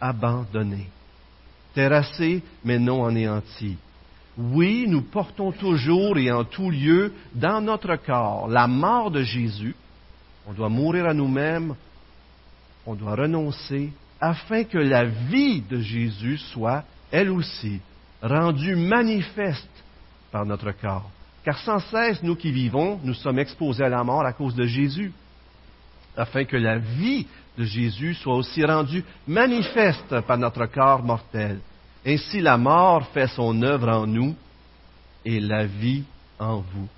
abandonnés. 0.00 0.88
Terrassés, 1.74 2.42
mais 2.64 2.78
non 2.78 3.04
anéantis. 3.04 3.76
Oui, 4.36 4.86
nous 4.88 5.02
portons 5.02 5.52
toujours 5.52 6.16
et 6.16 6.30
en 6.30 6.44
tout 6.44 6.70
lieu 6.70 7.12
dans 7.34 7.60
notre 7.60 7.96
corps 7.96 8.48
la 8.48 8.66
mort 8.66 9.10
de 9.10 9.22
Jésus. 9.22 9.74
On 10.46 10.52
doit 10.52 10.68
mourir 10.68 11.06
à 11.06 11.14
nous-mêmes, 11.14 11.74
on 12.86 12.94
doit 12.94 13.14
renoncer, 13.14 13.92
afin 14.20 14.64
que 14.64 14.78
la 14.78 15.04
vie 15.04 15.60
de 15.62 15.80
Jésus 15.80 16.38
soit, 16.38 16.84
elle 17.10 17.30
aussi, 17.30 17.80
rendue 18.22 18.76
manifeste 18.76 19.68
par 20.30 20.46
notre 20.46 20.72
corps. 20.72 21.10
Car 21.44 21.58
sans 21.58 21.80
cesse, 21.80 22.22
nous 22.22 22.36
qui 22.36 22.52
vivons, 22.52 23.00
nous 23.02 23.14
sommes 23.14 23.38
exposés 23.38 23.84
à 23.84 23.88
la 23.88 24.04
mort 24.04 24.24
à 24.24 24.32
cause 24.32 24.54
de 24.54 24.64
Jésus, 24.64 25.12
afin 26.16 26.44
que 26.44 26.56
la 26.56 26.78
vie 26.78 27.26
de 27.58 27.64
Jésus 27.64 28.14
soit 28.14 28.36
aussi 28.36 28.64
rendue 28.64 29.04
manifeste 29.26 30.20
par 30.22 30.38
notre 30.38 30.66
corps 30.66 31.02
mortel. 31.02 31.60
Ainsi 32.04 32.40
la 32.40 32.56
mort 32.56 33.06
fait 33.08 33.28
son 33.28 33.62
œuvre 33.62 33.88
en 33.88 34.06
nous 34.06 34.34
et 35.24 35.38
la 35.40 35.66
vie 35.66 36.04
en 36.38 36.56
vous. 36.56 36.88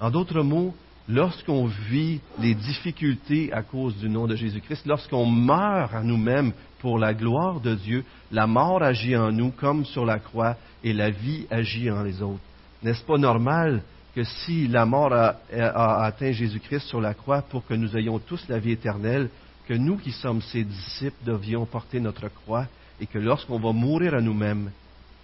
En 0.00 0.10
d'autres 0.10 0.42
mots, 0.42 0.74
lorsqu'on 1.08 1.66
vit 1.66 2.20
les 2.38 2.54
difficultés 2.54 3.52
à 3.52 3.62
cause 3.62 3.96
du 3.96 4.08
nom 4.08 4.26
de 4.26 4.36
Jésus-Christ, 4.36 4.86
lorsqu'on 4.86 5.26
meurt 5.26 5.94
à 5.94 6.02
nous-mêmes 6.02 6.52
pour 6.78 6.98
la 6.98 7.14
gloire 7.14 7.60
de 7.60 7.74
Dieu, 7.74 8.04
la 8.30 8.46
mort 8.46 8.82
agit 8.82 9.16
en 9.16 9.32
nous 9.32 9.50
comme 9.50 9.84
sur 9.84 10.04
la 10.04 10.18
croix 10.18 10.56
et 10.82 10.92
la 10.92 11.10
vie 11.10 11.46
agit 11.50 11.90
en 11.90 12.02
les 12.02 12.22
autres. 12.22 12.42
N'est-ce 12.82 13.02
pas 13.02 13.18
normal 13.18 13.82
que 14.14 14.22
si 14.22 14.68
la 14.68 14.86
mort 14.86 15.12
a, 15.12 16.04
atteint 16.04 16.32
Jésus-Christ 16.32 16.86
sur 16.86 17.00
la 17.00 17.14
croix 17.14 17.42
pour 17.42 17.66
que 17.66 17.74
nous 17.74 17.96
ayons 17.96 18.18
tous 18.18 18.44
la 18.48 18.58
vie 18.58 18.72
éternelle, 18.72 19.28
que 19.66 19.74
nous 19.74 19.96
qui 19.96 20.12
sommes 20.12 20.42
ses 20.42 20.64
disciples 20.64 21.24
devions 21.24 21.66
porter 21.66 22.00
notre 22.00 22.28
croix 22.28 22.66
et 23.00 23.06
que 23.06 23.18
lorsqu'on 23.18 23.58
va 23.58 23.72
mourir 23.72 24.14
à 24.14 24.20
nous-mêmes, 24.20 24.70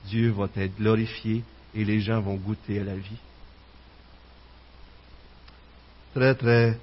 Dieu 0.06 0.30
va 0.30 0.48
être 0.56 0.76
glorifié 0.76 1.44
et 1.74 1.84
les 1.84 2.00
gens 2.00 2.20
vont 2.20 2.36
goûter 2.36 2.80
à 2.80 2.84
la 2.84 2.96
vie. 2.96 3.18
Très, 6.14 6.34
très 6.34 6.78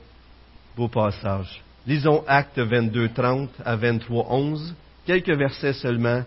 beau 0.76 0.88
passage. 0.88 1.62
Lisons 1.86 2.24
Actes 2.28 2.60
22, 2.60 3.10
30 3.10 3.50
à 3.66 3.76
23, 3.76 4.28
11. 4.30 4.76
Quelques 5.06 5.30
versets 5.30 5.74
seulement, 5.74 6.24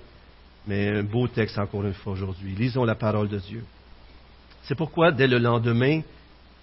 mais 0.66 0.88
un 0.88 1.02
beau 1.02 1.28
texte 1.28 1.58
encore 1.58 1.84
une 1.84 1.94
fois 1.94 2.14
aujourd'hui. 2.14 2.54
Lisons 2.54 2.84
la 2.84 2.94
parole 2.94 3.28
de 3.28 3.38
Dieu. 3.38 3.64
C'est 4.64 4.74
pourquoi, 4.74 5.12
dès 5.12 5.26
le 5.26 5.38
lendemain, 5.38 6.02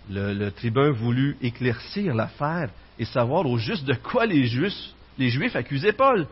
le, 0.10 0.50
tribun 0.50 0.92
voulut 0.92 1.38
éclaircir 1.42 2.14
l'affaire 2.14 2.70
et 3.00 3.06
savoir 3.06 3.46
au 3.46 3.58
juste 3.58 3.86
de 3.86 3.94
quoi 3.94 4.26
les 4.26 4.46
Juifs, 4.46 4.94
les 5.18 5.30
Juifs 5.30 5.56
accusaient 5.56 5.94
Paul. 5.94 6.28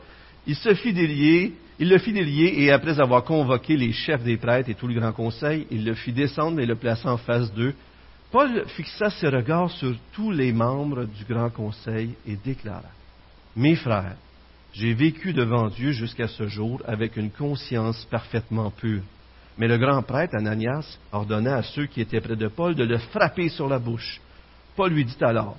Il 0.48 0.55
se 0.55 0.74
fit 0.75 0.93
délier, 0.93 1.53
il 1.79 1.89
le 1.89 1.98
fit 1.98 2.13
délier, 2.13 2.53
et 2.63 2.72
après 2.72 3.00
avoir 3.00 3.24
convoqué 3.24 3.75
les 3.75 3.91
chefs 3.91 4.24
des 4.24 4.38
prêtres 4.38 4.69
et 4.69 4.75
tout 4.75 4.88
le 4.88 5.00
grand 5.00 5.12
conseil, 5.12 5.67
il 5.72 5.84
le 5.84 5.95
fit 5.95 6.13
descendre 6.13 6.60
et 6.60 6.65
le 6.65 6.75
plaça 6.75 7.12
en 7.12 7.17
face 7.17 7.53
d'eux. 7.53 7.74
Paul 8.31 8.65
fixa 8.67 9.10
ses 9.10 9.27
regards 9.27 9.72
sur 9.72 9.95
tous 10.13 10.31
les 10.31 10.51
membres 10.51 11.05
du 11.05 11.24
grand 11.25 11.50
conseil 11.50 12.12
et 12.27 12.36
déclara 12.36 12.84
Mes 13.55 13.75
frères, 13.75 14.17
j'ai 14.74 14.93
vécu 14.93 15.31
devant 15.31 15.67
Dieu 15.69 15.91
jusqu'à 15.91 16.27
ce 16.27 16.48
jour 16.48 16.81
avec 16.86 17.15
une 17.15 17.31
conscience 17.31 18.05
parfaitement 18.12 18.72
pure. 18.72 19.03
Mais 19.57 19.67
le 19.67 19.77
grand 19.77 20.01
prêtre, 20.01 20.36
Ananias, 20.36 20.98
ordonna 21.13 21.57
à 21.57 21.63
ceux 21.63 21.86
qui 21.86 22.01
étaient 22.01 22.19
près 22.19 22.36
de 22.36 22.50
Paul 22.50 22.75
de 22.75 22.84
le 22.84 22.98
frapper 22.98 23.48
sur 23.48 23.69
la 23.69 23.79
bouche. 23.79 24.19
Paul 24.75 24.91
lui 24.91 25.05
dit 25.05 25.15
alors, 25.22 25.55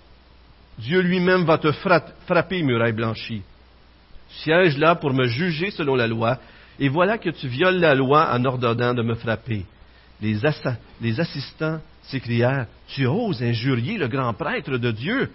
Dieu 0.78 1.00
lui-même 1.00 1.44
va 1.44 1.58
te 1.58 1.72
frapper, 1.72 2.62
muraille 2.62 2.92
blanchie 2.92 3.42
siège 4.28 4.76
là 4.78 4.94
pour 4.94 5.12
me 5.12 5.26
juger 5.26 5.70
selon 5.70 5.94
la 5.94 6.06
loi, 6.06 6.38
et 6.78 6.88
voilà 6.88 7.18
que 7.18 7.30
tu 7.30 7.48
violes 7.48 7.78
la 7.78 7.94
loi 7.94 8.28
en 8.32 8.44
ordonnant 8.44 8.94
de 8.94 9.02
me 9.02 9.14
frapper. 9.14 9.64
Les, 10.20 10.44
assistants 11.20 11.80
s'écrièrent, 12.02 12.66
Tu 12.88 13.06
oses 13.06 13.42
injurier 13.42 13.98
le 13.98 14.08
grand 14.08 14.32
prêtre 14.32 14.76
de 14.78 14.90
Dieu? 14.90 15.30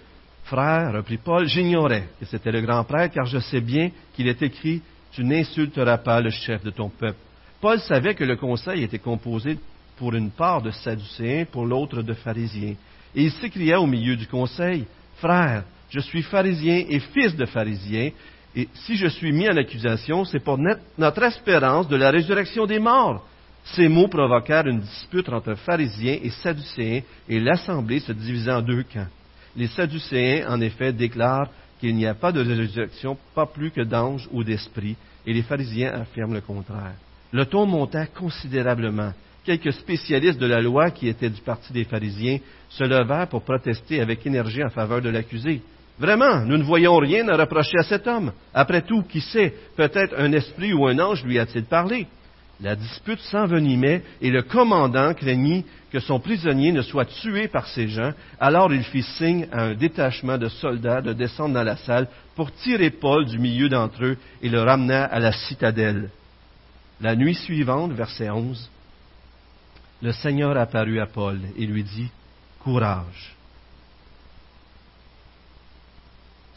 Frère, 0.45 0.93
reprit 0.93 1.17
Paul, 1.17 1.47
j'ignorais 1.47 2.09
que 2.19 2.25
c'était 2.25 2.51
le 2.51 2.61
grand 2.61 2.83
prêtre, 2.83 3.13
car 3.13 3.25
je 3.25 3.39
sais 3.39 3.61
bien 3.61 3.91
qu'il 4.15 4.27
est 4.27 4.41
écrit, 4.41 4.81
Tu 5.13 5.23
n'insulteras 5.23 5.97
pas 5.97 6.21
le 6.21 6.29
chef 6.29 6.63
de 6.63 6.71
ton 6.71 6.89
peuple. 6.89 7.19
Paul 7.59 7.79
savait 7.79 8.15
que 8.15 8.23
le 8.23 8.37
conseil 8.37 8.83
était 8.83 8.99
composé 8.99 9.57
pour 9.97 10.15
une 10.15 10.31
part 10.31 10.63
de 10.63 10.71
Sadducéens, 10.71 11.45
pour 11.45 11.65
l'autre 11.65 12.01
de 12.01 12.13
pharisiens. 12.13 12.75
Et 13.13 13.23
il 13.23 13.31
s'écria 13.31 13.79
au 13.79 13.85
milieu 13.85 14.15
du 14.15 14.25
conseil, 14.25 14.85
Frère, 15.21 15.63
je 15.91 15.99
suis 15.99 16.23
pharisien 16.23 16.83
et 16.89 16.99
fils 16.99 17.35
de 17.35 17.45
pharisien, 17.45 18.09
et 18.55 18.67
si 18.73 18.97
je 18.97 19.05
suis 19.05 19.31
mis 19.31 19.47
en 19.47 19.55
accusation, 19.55 20.25
c'est 20.25 20.39
pour 20.39 20.57
notre 20.97 21.23
espérance 21.23 21.87
de 21.87 21.95
la 21.95 22.09
résurrection 22.09 22.65
des 22.65 22.79
morts. 22.79 23.23
Ces 23.63 23.87
mots 23.87 24.07
provoquèrent 24.07 24.65
une 24.65 24.79
dispute 24.79 25.29
entre 25.29 25.53
pharisiens 25.53 26.17
et 26.23 26.31
sadducéens, 26.31 27.01
et 27.29 27.39
l'assemblée 27.39 27.99
se 27.99 28.11
divisait 28.11 28.51
en 28.51 28.63
deux 28.63 28.81
camps. 28.81 29.07
Les 29.55 29.67
sadducéens, 29.67 30.49
en 30.49 30.59
effet, 30.59 30.91
déclarent 30.91 31.49
qu'il 31.79 31.95
n'y 31.95 32.07
a 32.07 32.15
pas 32.15 32.31
de 32.31 32.41
résurrection, 32.41 33.15
pas 33.35 33.45
plus 33.45 33.69
que 33.69 33.81
d'anges 33.81 34.27
ou 34.31 34.43
d'esprits, 34.43 34.97
et 35.27 35.33
les 35.33 35.43
pharisiens 35.43 35.93
affirment 35.93 36.33
le 36.33 36.41
contraire. 36.41 36.95
Le 37.31 37.45
ton 37.45 37.67
monta 37.67 38.07
considérablement. 38.07 39.13
Quelques 39.43 39.73
spécialistes 39.73 40.39
de 40.39 40.45
la 40.45 40.61
loi 40.61 40.91
qui 40.91 41.07
étaient 41.07 41.29
du 41.29 41.41
parti 41.41 41.73
des 41.73 41.83
pharisiens 41.83 42.37
se 42.69 42.83
levèrent 42.83 43.27
pour 43.27 43.41
protester 43.41 43.99
avec 43.99 44.25
énergie 44.25 44.63
en 44.63 44.69
faveur 44.69 45.01
de 45.01 45.09
l'accusé. 45.09 45.61
Vraiment, 45.97 46.41
nous 46.45 46.57
ne 46.57 46.63
voyons 46.63 46.97
rien 46.97 47.27
à 47.27 47.37
reprocher 47.37 47.77
à 47.79 47.83
cet 47.83 48.07
homme. 48.07 48.33
Après 48.53 48.81
tout, 48.81 49.03
qui 49.03 49.19
sait, 49.19 49.53
peut-être 49.75 50.15
un 50.17 50.31
esprit 50.31 50.73
ou 50.73 50.87
un 50.87 50.99
ange 50.99 51.23
lui 51.23 51.39
a-t-il 51.39 51.65
parlé. 51.65 52.07
La 52.59 52.75
dispute 52.75 53.19
s'envenimait 53.19 54.03
et 54.21 54.29
le 54.29 54.43
commandant 54.43 55.15
craignit 55.15 55.65
que 55.91 55.99
son 55.99 56.19
prisonnier 56.19 56.71
ne 56.71 56.83
soit 56.83 57.05
tué 57.05 57.47
par 57.47 57.65
ces 57.67 57.87
gens. 57.87 58.11
Alors 58.39 58.71
il 58.71 58.83
fit 58.83 59.01
signe 59.01 59.47
à 59.51 59.63
un 59.63 59.73
détachement 59.73 60.37
de 60.37 60.47
soldats 60.47 61.01
de 61.01 61.13
descendre 61.13 61.55
dans 61.55 61.63
la 61.63 61.77
salle 61.77 62.07
pour 62.35 62.51
tirer 62.51 62.91
Paul 62.91 63.25
du 63.25 63.39
milieu 63.39 63.69
d'entre 63.69 64.05
eux 64.05 64.17
et 64.43 64.49
le 64.49 64.61
ramena 64.61 65.05
à 65.05 65.19
la 65.19 65.31
citadelle. 65.31 66.09
La 67.01 67.15
nuit 67.15 67.33
suivante, 67.33 67.93
verset 67.93 68.29
11, 68.29 68.69
le 70.01 70.11
Seigneur 70.11 70.57
apparut 70.57 70.99
à 70.99 71.05
Paul 71.05 71.39
et 71.55 71.65
lui 71.65 71.83
dit, 71.83 72.09
Courage, 72.63 73.35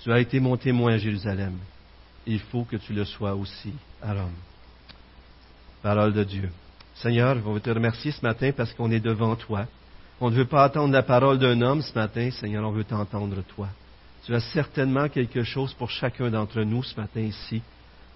Tu 0.05 0.13
as 0.13 0.21
été 0.21 0.39
mon 0.39 0.59
témoin 0.59 0.93
à 0.93 0.99
Jérusalem. 0.99 1.57
Il 2.27 2.39
faut 2.39 2.65
que 2.65 2.77
tu 2.77 2.93
le 2.93 3.07
sois 3.07 3.35
aussi 3.35 3.73
à 4.03 4.13
Rome. 4.13 4.37
Parole 5.83 6.13
de 6.13 6.23
Dieu. 6.25 6.51
Seigneur, 6.97 7.37
je 7.37 7.41
veux 7.41 7.59
te 7.59 7.71
remercier 7.71 8.13
ce 8.13 8.21
matin 8.21 8.51
parce 8.55 8.75
qu'on 8.75 8.91
est 8.91 9.01
devant 9.01 9.35
toi. 9.35 9.65
On 10.21 10.29
ne 10.29 10.37
veut 10.37 10.45
pas 10.45 10.65
attendre 10.65 10.93
la 10.93 11.03
parole 11.03 11.39
d'un 11.39 11.59
homme 11.63 11.81
ce 11.81 11.95
matin, 11.95 12.31
Seigneur, 12.33 12.69
on 12.69 12.71
veut 12.71 12.85
t'entendre 12.85 13.43
toi. 13.57 13.69
Tu 14.27 14.35
as 14.35 14.41
certainement 14.53 15.09
quelque 15.09 15.43
chose 15.43 15.73
pour 15.73 15.91
chacun 15.91 16.31
d'entre 16.31 16.61
nous 16.61 16.83
ce 16.83 17.01
matin 17.01 17.21
ici. 17.21 17.63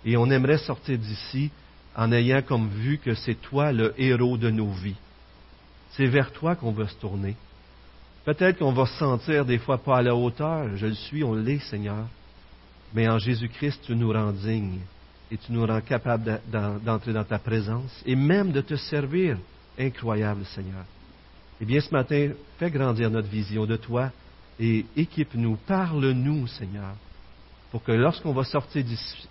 Et 0.05 0.19
on 0.19 0.31
aimerait 0.31 0.59
sortir 0.59 0.99
d'ici 0.99 1.51
en 1.97 2.13
ayant 2.13 2.43
comme 2.43 2.69
vue 2.69 2.99
que 2.99 3.15
c'est 3.15 3.41
toi 3.41 3.73
le 3.73 3.95
héros 3.97 4.37
de 4.37 4.51
nos 4.51 4.73
vies. 4.73 4.97
C'est 5.93 6.07
vers 6.07 6.33
toi 6.33 6.55
qu'on 6.55 6.73
veut 6.73 6.87
se 6.87 6.97
tourner. 6.97 7.37
Peut-être 8.25 8.59
qu'on 8.59 8.73
va 8.73 8.87
se 8.87 8.99
sentir 8.99 9.45
des 9.45 9.59
fois 9.59 9.79
pas 9.79 9.99
à 9.99 10.03
la 10.03 10.15
hauteur. 10.15 10.77
Je 10.77 10.87
le 10.87 10.95
suis, 10.95 11.25
on 11.25 11.35
l'est, 11.35 11.61
Seigneur. 11.61 12.07
Mais 12.95 13.09
en 13.09 13.19
Jésus-Christ, 13.19 13.81
tu 13.85 13.97
nous 13.97 14.13
rends 14.13 14.33
dignes 14.33 14.81
et 15.31 15.37
tu 15.37 15.53
nous 15.53 15.67
rends 15.67 15.81
capables 15.81 16.41
d'entrer 16.85 17.13
dans 17.13 17.25
ta 17.25 17.39
présence 17.39 18.03
et 18.07 18.17
même 18.17 18.53
de 18.53 18.61
te 18.61 18.77
servir. 18.77 19.39
Incroyable, 19.79 20.45
Seigneur. 20.47 20.85
Eh 21.61 21.65
bien, 21.65 21.81
ce 21.81 21.91
matin, 21.93 22.31
fais 22.59 22.71
grandir 22.71 23.11
notre 23.11 23.29
vision 23.29 23.65
de 23.67 23.77
toi 23.77 24.11
et 24.59 24.85
équipe-nous, 24.97 25.57
parle-nous, 25.67 26.47
Seigneur, 26.49 26.95
pour 27.71 27.83
que 27.83 27.93
lorsqu'on 27.93 28.33
va 28.33 28.45
sortir 28.45 28.85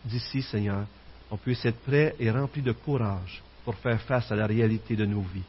d'ici, 0.06 0.42
Seigneur, 0.42 0.86
on 1.30 1.38
puisse 1.38 1.66
être 1.66 1.80
prêt 1.82 2.16
et 2.20 2.32
rempli 2.32 2.62
de 2.62 2.72
courage 2.72 3.44
pour 3.66 3.76
faire 3.76 4.02
face 4.02 4.32
à 4.32 4.36
la 4.36 4.48
réalité 4.48 4.96
de 4.96 5.06
nos 5.06 5.22
vies. 5.22 5.44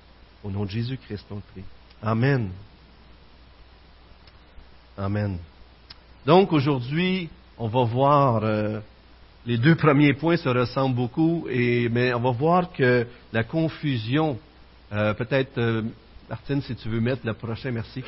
Au 0.44 0.50
nom 0.50 0.64
de 0.64 0.70
Jésus-Christ, 0.70 1.26
on 1.30 1.40
prie. 1.52 1.64
Amen. 2.00 2.50
Amen. 4.96 5.38
Donc 6.24 6.52
aujourd'hui, 6.52 7.28
on 7.56 7.66
va 7.66 7.82
voir, 7.84 8.44
euh, 8.44 8.80
les 9.46 9.58
deux 9.58 9.74
premiers 9.74 10.14
points 10.14 10.36
se 10.36 10.48
ressemblent 10.48 10.94
beaucoup, 10.94 11.46
mais 11.48 12.14
on 12.14 12.20
va 12.20 12.30
voir 12.30 12.72
que 12.72 13.06
la 13.32 13.42
confusion, 13.42 14.38
euh, 14.92 15.12
peut-être, 15.14 15.58
euh, 15.58 15.82
Martine, 16.28 16.62
si 16.62 16.76
tu 16.76 16.88
veux 16.88 17.00
mettre 17.00 17.26
le 17.26 17.34
prochain, 17.34 17.72
merci. 17.72 18.04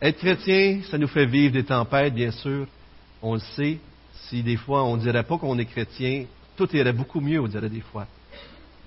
être 0.00 0.18
chrétien, 0.18 0.80
ça 0.90 0.96
nous 0.96 1.08
fait 1.08 1.26
vivre 1.26 1.52
des 1.52 1.64
tempêtes, 1.64 2.14
bien 2.14 2.30
sûr, 2.30 2.66
on 3.20 3.34
le 3.34 3.40
sait, 3.40 3.78
si 4.28 4.42
des 4.42 4.56
fois 4.56 4.84
on 4.84 4.96
ne 4.96 5.02
dirait 5.02 5.24
pas 5.24 5.36
qu'on 5.36 5.58
est 5.58 5.66
chrétien, 5.66 6.24
tout 6.56 6.74
irait 6.74 6.92
beaucoup 6.92 7.20
mieux, 7.20 7.40
on 7.40 7.48
dirait 7.48 7.68
des 7.68 7.80
fois. 7.80 8.06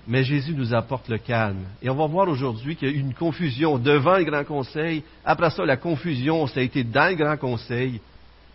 Mais 0.06 0.24
Jésus 0.24 0.54
nous 0.54 0.74
apporte 0.74 1.08
le 1.08 1.18
calme. 1.18 1.64
Et 1.80 1.88
on 1.88 1.94
va 1.94 2.06
voir 2.06 2.28
aujourd'hui 2.28 2.74
qu'il 2.74 2.88
y 2.88 2.92
a 2.92 2.94
eu 2.94 3.00
une 3.00 3.14
confusion 3.14 3.78
devant 3.78 4.18
le 4.18 4.24
grand 4.24 4.44
conseil. 4.44 5.04
Après 5.24 5.50
ça, 5.50 5.64
la 5.64 5.76
confusion, 5.76 6.46
ça 6.48 6.60
a 6.60 6.62
été 6.62 6.82
dans 6.82 7.08
le 7.10 7.14
grand 7.14 7.36
conseil. 7.36 8.00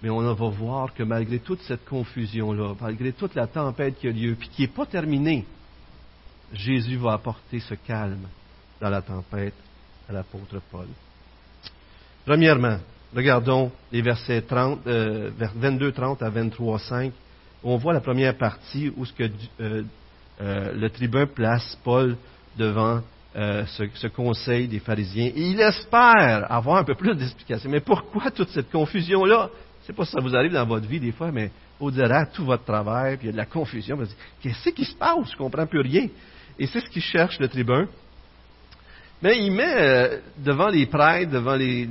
Mais 0.03 0.09
on 0.09 0.21
va 0.21 0.49
voir 0.49 0.93
que 0.93 1.03
malgré 1.03 1.39
toute 1.39 1.61
cette 1.61 1.85
confusion-là, 1.85 2.75
malgré 2.79 3.13
toute 3.13 3.33
la 3.33 3.47
tempête 3.47 3.97
qui 3.97 4.07
a 4.07 4.11
lieu, 4.11 4.35
puis 4.37 4.49
qui 4.49 4.61
n'est 4.63 4.67
pas 4.67 4.85
terminée, 4.85 5.45
Jésus 6.53 6.97
va 6.97 7.13
apporter 7.13 7.59
ce 7.59 7.73
calme 7.75 8.27
dans 8.79 8.89
la 8.89 9.01
tempête 9.01 9.55
à 10.07 10.13
l'apôtre 10.13 10.61
Paul. 10.71 10.87
Premièrement, 12.25 12.77
regardons 13.15 13.71
les 13.91 14.01
versets 14.01 14.41
30, 14.41 14.81
22, 14.85 15.91
30 15.91 16.21
à 16.21 16.29
23, 16.29 16.79
5. 16.79 17.13
On 17.63 17.77
voit 17.77 17.93
la 17.93 18.01
première 18.01 18.37
partie 18.37 18.91
où 18.95 19.05
ce 19.05 19.13
que 19.13 19.29
euh, 19.59 19.83
euh, 20.41 20.71
le 20.73 20.89
tribun 20.89 21.25
place 21.25 21.77
Paul 21.83 22.15
devant 22.57 23.01
euh, 23.35 23.65
ce, 23.67 24.07
conseil 24.07 24.67
des 24.67 24.79
pharisiens. 24.79 25.27
Et 25.27 25.49
il 25.51 25.59
espère 25.59 26.51
avoir 26.51 26.77
un 26.77 26.83
peu 26.83 26.95
plus 26.95 27.15
d'explications. 27.15 27.69
Mais 27.69 27.81
pourquoi 27.81 28.31
toute 28.31 28.49
cette 28.49 28.71
confusion-là? 28.71 29.49
Je 29.51 29.83
ne 29.83 29.87
sais 29.87 29.93
pas 29.93 30.05
si 30.05 30.11
ça 30.11 30.21
vous 30.21 30.35
arrive 30.35 30.53
dans 30.53 30.65
votre 30.65 30.87
vie 30.87 30.99
des 30.99 31.11
fois, 31.11 31.31
mais 31.31 31.51
au 31.79 31.91
delà 31.91 32.25
tout 32.25 32.45
votre 32.45 32.63
travail, 32.63 33.17
puis 33.17 33.25
il 33.25 33.27
y 33.27 33.29
a 33.29 33.33
de 33.33 33.37
la 33.37 33.45
confusion. 33.45 33.97
Qu'est-ce 34.41 34.69
qui 34.69 34.85
se 34.85 34.95
passe? 34.95 35.27
Je 35.27 35.33
ne 35.33 35.37
comprends 35.37 35.67
plus 35.67 35.81
rien. 35.81 36.07
Et 36.57 36.65
c'est 36.65 36.79
ce 36.79 36.89
qu'il 36.89 37.01
cherche, 37.01 37.39
le 37.39 37.47
tribun. 37.47 37.87
Mais 39.21 39.37
il 39.39 39.51
met 39.51 39.75
euh, 39.75 40.19
devant 40.43 40.69
les 40.69 40.85
prêtres, 40.85 41.31
devant 41.31 41.55
les, 41.55 41.87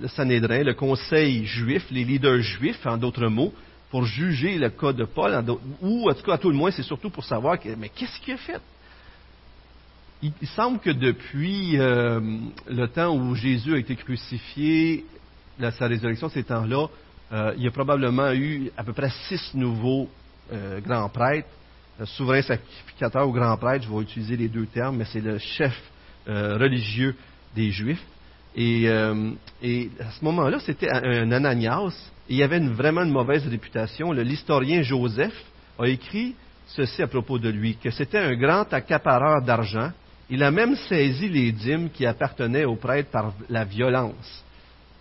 le 0.00 0.08
Sanhédrin, 0.08 0.62
le 0.62 0.74
conseil 0.74 1.44
juif, 1.44 1.84
les 1.90 2.04
leaders 2.04 2.40
juifs, 2.40 2.84
en 2.86 2.96
d'autres 2.96 3.28
mots, 3.28 3.52
pour 3.90 4.04
juger 4.04 4.58
le 4.58 4.70
cas 4.70 4.92
de 4.92 5.04
Paul, 5.04 5.44
ou 5.80 6.10
en 6.10 6.14
tout 6.14 6.22
cas, 6.22 6.34
à 6.34 6.38
tout 6.38 6.50
le 6.50 6.56
moins, 6.56 6.70
c'est 6.70 6.82
surtout 6.82 7.10
pour 7.10 7.24
savoir, 7.24 7.58
mais 7.78 7.88
qu'est-ce 7.88 8.18
qu'il 8.20 8.34
a 8.34 8.38
fait? 8.38 8.60
Il, 10.22 10.48
semble 10.48 10.78
que 10.78 10.90
depuis 10.90 11.78
euh, 11.78 12.18
le 12.66 12.86
temps 12.86 13.14
où 13.14 13.34
Jésus 13.34 13.74
a 13.74 13.78
été 13.78 13.94
crucifié, 13.94 15.04
sa 15.60 15.86
résurrection, 15.86 16.30
ces 16.30 16.44
temps-là, 16.44 16.86
euh, 17.32 17.52
il 17.58 17.62
y 17.62 17.66
a 17.66 17.70
probablement 17.70 18.32
eu 18.32 18.70
à 18.76 18.84
peu 18.84 18.94
près 18.94 19.10
six 19.28 19.54
nouveaux 19.54 20.08
euh, 20.52 20.80
grands 20.80 21.08
prêtres. 21.10 21.48
Souverain 22.04 22.42
sacrificateur 22.42 23.28
ou 23.28 23.32
grand 23.32 23.56
prêtre, 23.56 23.84
je 23.84 23.94
vais 23.94 24.02
utiliser 24.02 24.36
les 24.36 24.48
deux 24.48 24.66
termes, 24.66 24.96
mais 24.96 25.04
c'est 25.04 25.20
le 25.20 25.38
chef 25.38 25.80
religieux 26.26 27.14
des 27.54 27.70
Juifs. 27.70 28.04
Et 28.56 28.88
à 28.88 30.10
ce 30.10 30.24
moment-là, 30.24 30.58
c'était 30.58 30.90
un 30.90 31.30
Ananias 31.30 32.10
il 32.28 32.36
y 32.36 32.42
avait 32.42 32.60
vraiment 32.60 33.02
une 33.02 33.10
mauvaise 33.10 33.46
réputation. 33.46 34.12
L'historien 34.12 34.82
Joseph 34.82 35.34
a 35.78 35.88
écrit 35.88 36.34
ceci 36.66 37.02
à 37.02 37.06
propos 37.06 37.38
de 37.38 37.50
lui, 37.50 37.76
que 37.76 37.90
c'était 37.90 38.18
un 38.18 38.34
grand 38.34 38.72
accapareur 38.72 39.42
d'argent. 39.42 39.90
Il 40.30 40.42
a 40.42 40.50
même 40.50 40.76
saisi 40.76 41.28
les 41.28 41.52
dîmes 41.52 41.90
qui 41.90 42.06
appartenaient 42.06 42.64
aux 42.64 42.76
prêtres 42.76 43.10
par 43.10 43.34
la 43.50 43.64
violence. 43.64 44.44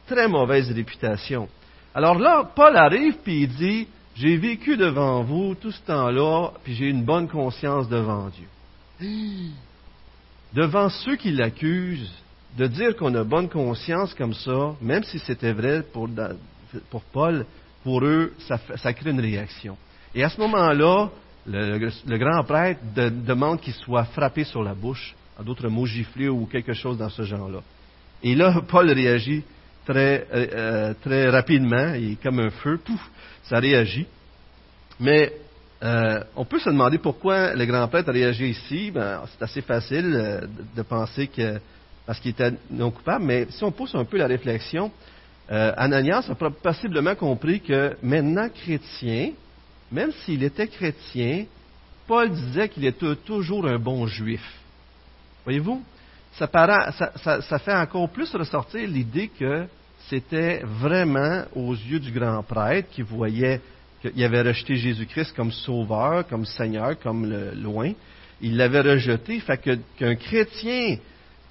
Très 0.07 0.27
mauvaise 0.27 0.69
réputation. 0.71 1.47
Alors 1.95 2.19
là, 2.19 2.43
Paul 2.55 2.75
arrive 2.75 3.15
puis 3.23 3.43
il 3.43 3.49
dit, 3.49 3.87
j'ai 4.15 4.37
vécu 4.37 4.75
devant 4.75 5.23
vous 5.23 5.55
tout 5.55 5.71
ce 5.71 5.81
temps-là, 5.81 6.51
puis 6.63 6.75
j'ai 6.75 6.89
une 6.89 7.03
bonne 7.03 7.27
conscience 7.27 7.87
devant 7.87 8.29
Dieu. 8.29 8.47
Devant 10.53 10.87
ceux 10.89 11.15
qui 11.15 11.31
l'accusent, 11.31 12.11
de 12.55 12.67
dire 12.67 12.95
qu'on 12.95 13.15
a 13.15 13.23
bonne 13.23 13.49
conscience 13.49 14.13
comme 14.13 14.35
ça, 14.35 14.75
même 14.81 15.03
si 15.03 15.17
c'était 15.17 15.51
vrai 15.51 15.81
pour, 15.81 16.07
pour 16.89 17.01
Paul, 17.03 17.45
pour 17.83 18.03
eux, 18.03 18.33
ça, 18.47 18.93
crée 18.93 19.11
une 19.11 19.19
réaction. 19.19 19.77
Et 20.15 20.23
à 20.23 20.29
ce 20.29 20.39
moment-là, 20.41 21.09
le, 21.45 22.17
grand 22.17 22.43
prêtre 22.43 22.79
demande 22.95 23.59
qu'il 23.59 23.73
soit 23.73 24.05
frappé 24.05 24.43
sur 24.43 24.63
la 24.63 24.73
bouche, 24.73 25.15
en 25.37 25.43
d'autres 25.43 25.67
mots, 25.67 25.85
giflé 25.85 26.29
ou 26.29 26.45
quelque 26.45 26.73
chose 26.73 26.97
dans 26.97 27.09
ce 27.09 27.23
genre-là. 27.23 27.59
Et 28.21 28.35
là, 28.35 28.61
Paul 28.67 28.89
réagit 28.89 29.43
très, 29.85 30.27
euh, 30.33 30.47
euh, 30.53 30.93
très 31.01 31.29
rapidement, 31.29 31.93
et 31.93 32.17
comme 32.21 32.39
un 32.39 32.49
feu, 32.49 32.79
pouf, 32.83 33.01
ça 33.43 33.59
réagit. 33.59 34.07
Mais 34.99 35.33
euh, 35.83 36.23
on 36.35 36.45
peut 36.45 36.59
se 36.59 36.69
demander 36.69 36.97
pourquoi 36.97 37.53
le 37.55 37.65
grand 37.65 37.87
prêtre 37.89 38.09
a 38.09 38.13
réagi 38.13 38.49
ici. 38.49 38.91
Ben, 38.91 39.21
c'est 39.31 39.43
assez 39.43 39.61
facile 39.61 40.47
de 40.75 40.81
penser 40.83 41.27
que 41.27 41.59
parce 42.05 42.19
qu'il 42.19 42.31
était 42.31 42.53
non 42.69 42.91
coupable, 42.91 43.25
mais 43.25 43.47
si 43.49 43.63
on 43.63 43.71
pousse 43.71 43.95
un 43.95 44.05
peu 44.05 44.17
la 44.17 44.27
réflexion, 44.27 44.91
euh, 45.51 45.73
Ananias 45.75 46.29
a 46.29 46.35
possiblement 46.49 47.15
compris 47.15 47.59
que 47.59 47.95
maintenant 48.01 48.47
chrétien, 48.49 49.31
même 49.91 50.11
s'il 50.23 50.43
était 50.43 50.67
chrétien, 50.67 51.45
Paul 52.07 52.29
disait 52.29 52.69
qu'il 52.69 52.85
était 52.85 53.15
toujours 53.15 53.67
un 53.67 53.77
bon 53.77 54.07
juif. 54.07 54.43
Voyez-vous, 55.43 55.83
ça, 56.33 56.47
fait 57.59 57.73
encore 57.73 58.09
plus 58.09 58.33
ressortir 58.33 58.87
l'idée 58.87 59.29
que 59.39 59.65
c'était 60.09 60.61
vraiment 60.63 61.43
aux 61.55 61.73
yeux 61.73 61.99
du 61.99 62.11
grand 62.11 62.41
prêtre 62.43 62.89
qui 62.91 63.01
voyait 63.01 63.61
qu'il 64.01 64.23
avait 64.23 64.41
rejeté 64.41 64.75
Jésus-Christ 64.75 65.33
comme 65.35 65.51
sauveur, 65.51 66.27
comme 66.27 66.45
Seigneur, 66.45 66.99
comme 66.99 67.29
le 67.29 67.51
loin. 67.51 67.91
Il 68.41 68.57
l'avait 68.57 68.81
rejeté. 68.81 69.39
Fait 69.39 69.57
qu'un 69.97 70.15
chrétien 70.15 70.97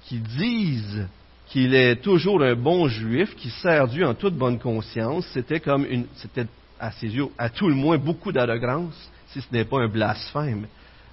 qui 0.03 0.19
dise 0.19 1.07
qu'il 1.53 1.75
est 1.75 1.97
toujours 1.97 2.41
un 2.41 2.55
bon 2.55 2.87
juif 2.87 3.35
qui 3.35 3.51
sert 3.51 3.87
Dieu 3.87 4.07
en 4.07 4.15
toute 4.15 4.33
bonne 4.33 4.57
conscience, 4.57 5.23
c'était 5.33 5.59
comme 5.59 5.85
une, 5.85 6.07
c'était 6.15 6.47
à 6.79 6.91
ses 6.93 7.05
yeux, 7.05 7.27
à 7.37 7.47
tout 7.49 7.69
le 7.69 7.75
moins, 7.75 7.99
beaucoup 7.99 8.31
d'arrogance, 8.31 8.95
si 9.27 9.39
ce 9.39 9.45
n'est 9.53 9.63
pas 9.63 9.77
un 9.77 9.87
blasphème. 9.87 10.65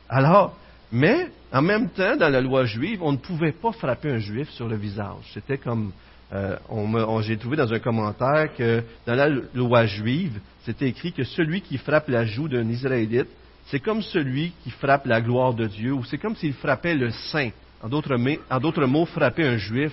Alors, 0.09 0.57
mais 0.91 1.29
en 1.53 1.61
même 1.61 1.91
temps, 1.91 2.17
dans 2.17 2.31
la 2.31 2.41
loi 2.41 2.65
juive, 2.65 3.03
on 3.03 3.13
ne 3.13 3.19
pouvait 3.19 3.53
pas 3.53 3.73
frapper 3.73 4.11
un 4.11 4.19
juif 4.19 4.49
sur 4.53 4.67
le 4.67 4.77
visage. 4.77 5.31
C'était 5.35 5.59
comme, 5.59 5.93
euh, 6.33 6.57
on, 6.71 7.21
j'ai 7.21 7.37
trouvé 7.37 7.59
dans 7.59 7.71
un 7.71 7.79
commentaire 7.79 8.49
que 8.57 8.83
dans 9.07 9.15
la 9.15 9.29
loi 9.29 9.85
juive, 9.85 10.41
c'était 10.65 10.89
écrit 10.89 11.13
que 11.13 11.23
celui 11.23 11.61
qui 11.61 11.77
frappe 11.77 12.09
la 12.09 12.25
joue 12.25 12.49
d'un 12.49 12.67
Israélite, 12.67 13.29
c'est 13.67 13.81
comme 13.81 14.01
celui 14.01 14.53
qui 14.65 14.71
frappe 14.71 15.05
la 15.05 15.21
gloire 15.21 15.53
de 15.53 15.67
Dieu, 15.67 15.93
ou 15.93 16.03
c'est 16.05 16.17
comme 16.17 16.35
s'il 16.35 16.55
frappait 16.55 16.95
le 16.95 17.11
saint. 17.11 17.51
En 17.83 17.91
d'autres 17.91 18.87
mots, 18.87 19.05
frapper 19.05 19.47
un 19.47 19.59
juif, 19.59 19.93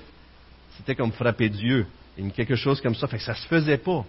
c'était 0.78 0.96
comme 0.96 1.12
frapper 1.12 1.50
Dieu, 1.50 1.86
quelque 2.36 2.56
chose 2.56 2.82
comme 2.82 2.96
ça. 2.96 3.08
Fait 3.08 3.18
que 3.18 3.24
ça 3.24 3.36
se 3.36 3.48
faisait 3.48 3.78
pas. 3.78 4.06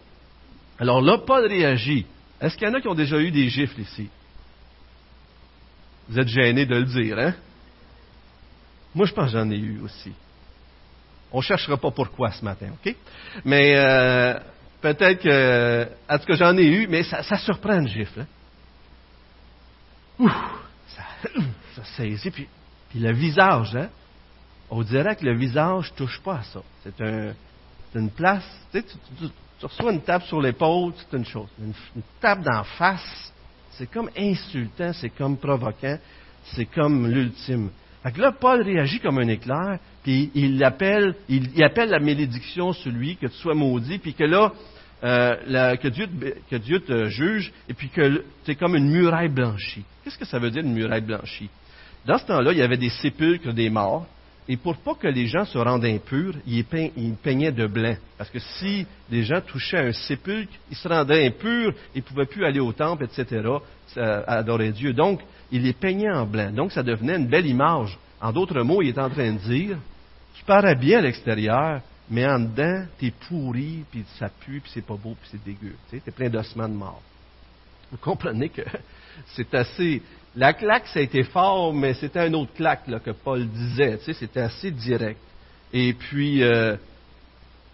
Alors 0.78 1.00
là, 1.00 1.18
Paul 1.18 1.46
réagit. 1.46 2.06
Est-ce 2.40 2.56
qu'il 2.56 2.68
y 2.68 2.70
en 2.70 2.74
a 2.74 2.80
qui 2.80 2.88
ont 2.88 2.94
déjà 2.94 3.18
eu 3.18 3.30
des 3.30 3.48
gifles 3.48 3.80
ici? 3.80 4.08
Vous 6.08 6.18
êtes 6.18 6.28
gênés 6.28 6.66
de 6.66 6.76
le 6.76 6.84
dire, 6.84 7.18
hein? 7.18 7.34
Moi, 8.94 9.06
je 9.06 9.12
pense 9.12 9.32
que 9.32 9.38
j'en 9.38 9.50
ai 9.50 9.58
eu 9.58 9.80
aussi. 9.80 10.12
On 11.30 11.38
ne 11.38 11.42
cherchera 11.42 11.76
pas 11.76 11.90
pourquoi 11.90 12.30
ce 12.30 12.44
matin, 12.44 12.68
OK? 12.72 12.94
Mais 13.44 13.74
euh, 13.76 14.38
peut-être 14.80 15.20
que, 15.22 15.88
en 16.08 16.18
tout 16.18 16.24
cas, 16.24 16.34
j'en 16.36 16.56
ai 16.56 16.64
eu, 16.64 16.86
mais 16.86 17.02
ça, 17.02 17.22
surprend 17.38 17.80
le 17.80 17.88
gifle. 17.88 18.20
Hein? 18.20 18.26
Ouh, 20.20 20.30
ça, 20.88 21.02
ça 21.76 21.84
saisit, 21.96 22.30
puis, 22.30 22.48
puis 22.88 23.00
le 23.00 23.12
visage, 23.12 23.76
hein? 23.76 23.90
On 24.70 24.82
dirait 24.82 25.16
que 25.16 25.24
le 25.24 25.36
visage 25.36 25.90
ne 25.92 25.96
touche 25.96 26.20
pas 26.20 26.36
à 26.36 26.42
ça. 26.42 26.60
C'est 26.82 27.00
un, 27.00 27.32
une 27.94 28.10
place, 28.10 28.44
tu, 28.72 28.80
sais, 28.80 28.86
tu, 29.58 29.66
reçois 29.66 29.92
une 29.92 30.02
tape 30.02 30.24
sur 30.24 30.40
l'épaule, 30.40 30.92
c'est 30.96 31.16
une 31.16 31.24
chose. 31.24 31.48
Une, 31.60 31.72
tape 32.20 32.42
d'en 32.42 32.64
face, 32.64 33.32
c'est 33.72 33.90
comme 33.90 34.10
insultant, 34.16 34.92
c'est 34.92 35.10
comme 35.10 35.36
provoquant, 35.36 35.98
c'est 36.54 36.66
comme 36.66 37.08
l'ultime. 37.08 37.70
Fait 38.02 38.12
que 38.12 38.20
là, 38.20 38.32
Paul 38.32 38.62
réagit 38.62 39.00
comme 39.00 39.18
un 39.18 39.28
éclair, 39.28 39.78
puis 40.02 40.30
il 40.34 40.62
appelle, 40.62 41.14
il, 41.28 41.62
appelle 41.62 41.90
la 41.90 41.98
malédiction 41.98 42.72
sur 42.72 42.92
lui, 42.92 43.16
que 43.16 43.26
tu 43.26 43.36
sois 43.36 43.54
maudit, 43.54 43.98
puis 43.98 44.14
que 44.14 44.24
là, 44.24 44.52
euh, 45.02 45.76
que, 45.76 45.88
Dieu, 45.88 46.08
que 46.50 46.56
Dieu 46.56 46.80
te 46.80 47.06
juge, 47.06 47.52
et 47.68 47.74
puis 47.74 47.88
que 47.88 48.24
c'est 48.44 48.54
comme 48.54 48.76
une 48.76 48.90
muraille 48.90 49.28
blanchie. 49.28 49.84
Qu'est-ce 50.04 50.18
que 50.18 50.24
ça 50.24 50.38
veut 50.38 50.50
dire 50.50 50.62
une 50.62 50.74
muraille 50.74 51.00
blanchie? 51.00 51.50
Dans 52.06 52.18
ce 52.18 52.26
temps-là, 52.26 52.52
il 52.52 52.58
y 52.58 52.62
avait 52.62 52.76
des 52.76 52.90
sépulcres 52.90 53.52
des 53.52 53.70
morts, 53.70 54.06
et 54.48 54.56
pour 54.56 54.76
pas 54.78 54.94
que 54.94 55.06
les 55.06 55.26
gens 55.26 55.44
se 55.44 55.58
rendent 55.58 55.84
impurs, 55.84 56.34
ils 56.46 56.64
peignaient 56.64 57.52
de 57.52 57.66
blanc. 57.66 57.96
Parce 58.16 58.30
que 58.30 58.38
si 58.38 58.86
les 59.10 59.22
gens 59.22 59.42
touchaient 59.42 59.88
un 59.88 59.92
sépulcre, 59.92 60.52
ils 60.70 60.76
se 60.76 60.88
rendaient 60.88 61.26
impurs, 61.26 61.74
ils 61.94 61.98
ne 61.98 62.02
pouvaient 62.02 62.26
plus 62.26 62.46
aller 62.46 62.60
au 62.60 62.72
temple, 62.72 63.04
etc., 63.04 63.46
adorer 64.26 64.72
Dieu. 64.72 64.94
Donc, 64.94 65.20
ils 65.52 65.62
les 65.62 65.74
peignaient 65.74 66.10
en 66.10 66.24
blanc. 66.24 66.50
Donc, 66.50 66.72
ça 66.72 66.82
devenait 66.82 67.16
une 67.16 67.26
belle 67.26 67.46
image. 67.46 67.98
En 68.22 68.32
d'autres 68.32 68.62
mots, 68.62 68.80
il 68.80 68.88
est 68.88 68.98
en 68.98 69.10
train 69.10 69.32
de 69.32 69.38
dire, 69.38 69.76
tu 70.34 70.44
parais 70.44 70.74
bien 70.74 70.98
à 70.98 71.02
l'extérieur, 71.02 71.82
mais 72.10 72.26
en 72.26 72.40
dedans, 72.40 72.86
tu 72.98 73.06
es 73.06 73.10
pourri, 73.10 73.84
puis 73.90 74.02
ça 74.18 74.30
pue, 74.30 74.60
puis 74.60 74.70
c'est 74.72 74.86
pas 74.86 74.96
beau, 74.96 75.14
puis 75.20 75.28
c'est 75.30 75.44
dégueu. 75.44 75.74
Tu 75.90 75.96
es 75.96 76.10
plein 76.10 76.30
d'ossements 76.30 76.68
de 76.68 76.74
mort. 76.74 77.02
Vous 77.90 77.98
comprenez 77.98 78.48
que 78.48 78.62
c'est 79.34 79.54
assez 79.54 80.02
la 80.36 80.52
claque, 80.52 80.86
ça 80.88 81.00
a 81.00 81.02
été 81.02 81.24
fort, 81.24 81.72
mais 81.72 81.94
c'était 81.94 82.20
un 82.20 82.34
autre 82.34 82.52
claque 82.54 82.84
que 83.02 83.10
Paul 83.10 83.46
disait. 83.46 83.98
C'était 84.12 84.40
assez 84.40 84.70
direct. 84.70 85.20
Et 85.72 85.92
puis, 85.92 86.42
euh, 86.42 86.76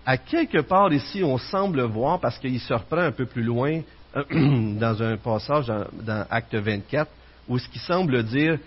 à 0.06 0.16
quelque 0.16 0.58
part 0.58 0.92
ici, 0.92 1.22
on 1.22 1.38
semble 1.38 1.82
voir, 1.82 2.20
parce 2.20 2.38
qu'il 2.38 2.60
se 2.60 2.72
reprend 2.74 2.98
un 2.98 3.12
peu 3.12 3.26
plus 3.26 3.42
loin 3.42 3.80
dans 4.14 5.02
un 5.02 5.16
passage 5.16 5.66
dans, 5.66 6.26
Acte 6.30 6.54
24, 6.54 7.10
où 7.48 7.58
ce 7.58 7.68
qui 7.68 7.78
semble 7.78 8.22
dire, 8.24 8.58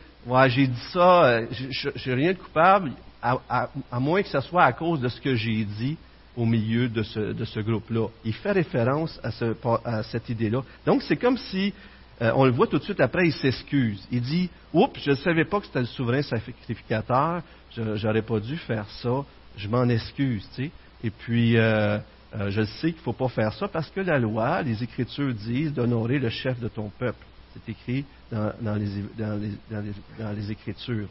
j'ai 0.47 0.67
dit 0.67 0.84
ça, 0.91 1.23
euh, 1.26 1.45
je 1.52 2.10
n'ai 2.10 2.15
rien 2.15 2.34
de 2.34 2.38
coupable, 2.38 2.91
à, 3.21 4.00
moins 4.00 4.21
que 4.21 4.30
ce 4.30 4.41
soit 4.41 4.63
à 4.63 4.73
cause 4.73 5.02
de 5.02 5.08
ce 5.08 5.19
que 5.19 5.36
j'ai 5.36 5.63
dit 5.63 5.97
au 6.36 6.45
milieu 6.45 6.88
de 6.88 7.04
ce, 7.04 7.60
groupe-là. 7.60 8.08
Il 8.23 8.34
fait 8.34 8.52
référence 8.52 9.19
à, 9.23 10.04
cette 10.04 10.30
idée-là. 10.30 10.62
Donc, 10.86 11.02
c'est 11.02 11.17
comme 11.17 11.38
si, 11.38 11.73
euh, 12.21 12.32
on 12.36 12.45
le 12.45 12.51
voit 12.51 12.67
tout 12.67 12.80
de 12.80 12.84
suite 12.84 12.99
après, 12.99 13.27
il 13.27 13.34
s'excuse. 13.34 14.06
Il 14.12 14.21
dit, 14.21 14.49
oups, 14.73 14.99
je 15.01 15.12
ne 15.12 15.15
savais 15.15 15.45
pas 15.45 15.60
que 15.60 15.67
c'était 15.67 15.82
le 15.82 15.86
souverain 15.86 16.21
sacrificateur, 16.21 17.41
je 17.75 17.82
n'aurais 17.82 18.23
pas 18.23 18.39
dû 18.39 18.58
faire 18.58 18.89
ça, 19.01 19.23
je 19.56 19.67
m'en 19.67 19.88
excuse, 19.89 20.47
tu 20.56 20.63
sais. 20.63 20.71
Et 21.03 21.12
puis, 21.12 21.58
euh, 21.58 21.99
euh, 22.36 22.49
je 22.49 22.63
sais 22.63 22.89
qu'il 22.89 22.97
ne 22.97 23.03
faut 23.03 23.13
pas 23.13 23.30
faire 23.30 23.53
ça 23.53 23.67
parce 23.67 23.89
que 23.89 24.01
la 24.01 24.19
loi, 24.19 24.62
les 24.62 24.84
Écritures 24.84 25.34
disent 25.34 25.73
d'honorer 25.73 26.19
le 26.19 26.30
chef 26.30 26.60
de 26.60 26.67
ton 26.67 26.89
peuple. 26.89 27.23
C'est 27.53 27.71
écrit 27.71 28.06
dans, 28.32 28.75
les, 28.75 30.51
Écritures. 30.51 31.08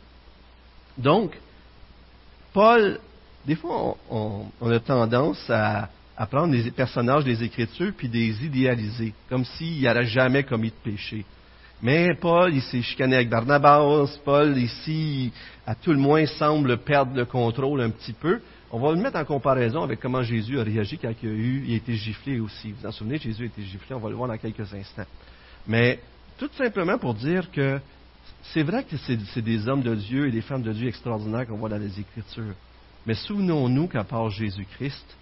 Donc, 0.99 1.39
Paul, 2.53 3.01
des 3.47 3.57
fois, 3.57 3.97
on, 4.11 4.47
a 4.61 4.81
tendance 4.81 5.49
à, 5.51 5.89
prendre 6.25 6.55
les 6.55 6.71
personnages 6.71 7.25
des 7.25 7.43
Écritures 7.43 7.93
puis 7.95 8.09
des 8.09 8.43
idéaliser, 8.43 9.13
comme 9.29 9.45
s'il 9.45 9.83
n'aurait 9.83 10.07
jamais 10.07 10.45
commis 10.45 10.71
de 10.71 10.91
péché. 10.91 11.27
Mais 11.83 12.15
Paul, 12.15 12.55
il 12.55 12.63
s'est 12.63 12.81
chicané 12.81 13.17
avec 13.17 13.29
Barnabas. 13.29 14.19
Paul, 14.25 14.57
ici, 14.57 15.31
à 15.67 15.75
tout 15.75 15.93
le 15.93 15.99
moins, 15.99 16.25
semble 16.25 16.79
perdre 16.79 17.15
le 17.15 17.27
contrôle 17.27 17.83
un 17.83 17.91
petit 17.91 18.15
peu. 18.15 18.41
On 18.73 18.81
va 18.81 18.93
le 18.93 19.01
mettre 19.01 19.19
en 19.19 19.25
comparaison 19.25 19.83
avec 19.83 20.01
comment 20.01 20.23
Jésus 20.23 20.59
a 20.59 20.63
réagi 20.63 20.99
quand 20.99 21.13
il 21.23 21.29
a, 21.29 21.33
eu, 21.33 21.65
il 21.67 21.75
a 21.75 21.77
été 21.77 21.95
giflé 21.95 22.41
aussi. 22.41 22.73
Vous 22.73 22.81
vous 22.81 22.87
en 22.87 22.93
souvenez, 22.93 23.19
Jésus 23.19 23.43
a 23.43 23.47
été 23.47 23.63
giflé, 23.63 23.95
on 23.95 24.01
va 24.01 24.09
le 24.09 24.17
voir 24.17 24.29
dans 24.29 24.39
quelques 24.39 24.73
instants. 24.73 25.07
Mais 25.67 26.01
tout 26.39 26.51
simplement 26.57 26.99
pour 26.99 27.15
dire 27.15 27.51
que 27.51 27.79
c'est 28.55 28.63
vrai 28.63 28.85
que 28.85 28.97
c'est 28.97 29.43
des 29.43 29.69
hommes 29.69 29.83
de 29.83 29.95
Dieu 29.95 30.29
et 30.29 30.31
des 30.31 30.41
femmes 30.41 30.63
de 30.63 30.73
Dieu 30.73 30.89
extraordinaires 30.89 31.47
qu'on 31.47 31.59
voit 31.59 31.69
dans 31.69 31.79
les 31.79 32.01
Écritures. 32.01 32.55
Mais 33.07 33.15
souvenons-nous 33.15 33.87
qu'à 33.87 34.03
part 34.03 34.31
Jésus-Christ, 34.31 35.17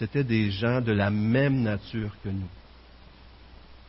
c'était 0.00 0.24
des 0.24 0.50
gens 0.50 0.80
de 0.80 0.92
la 0.92 1.10
même 1.10 1.60
nature 1.60 2.10
que 2.24 2.30
nous. 2.30 2.48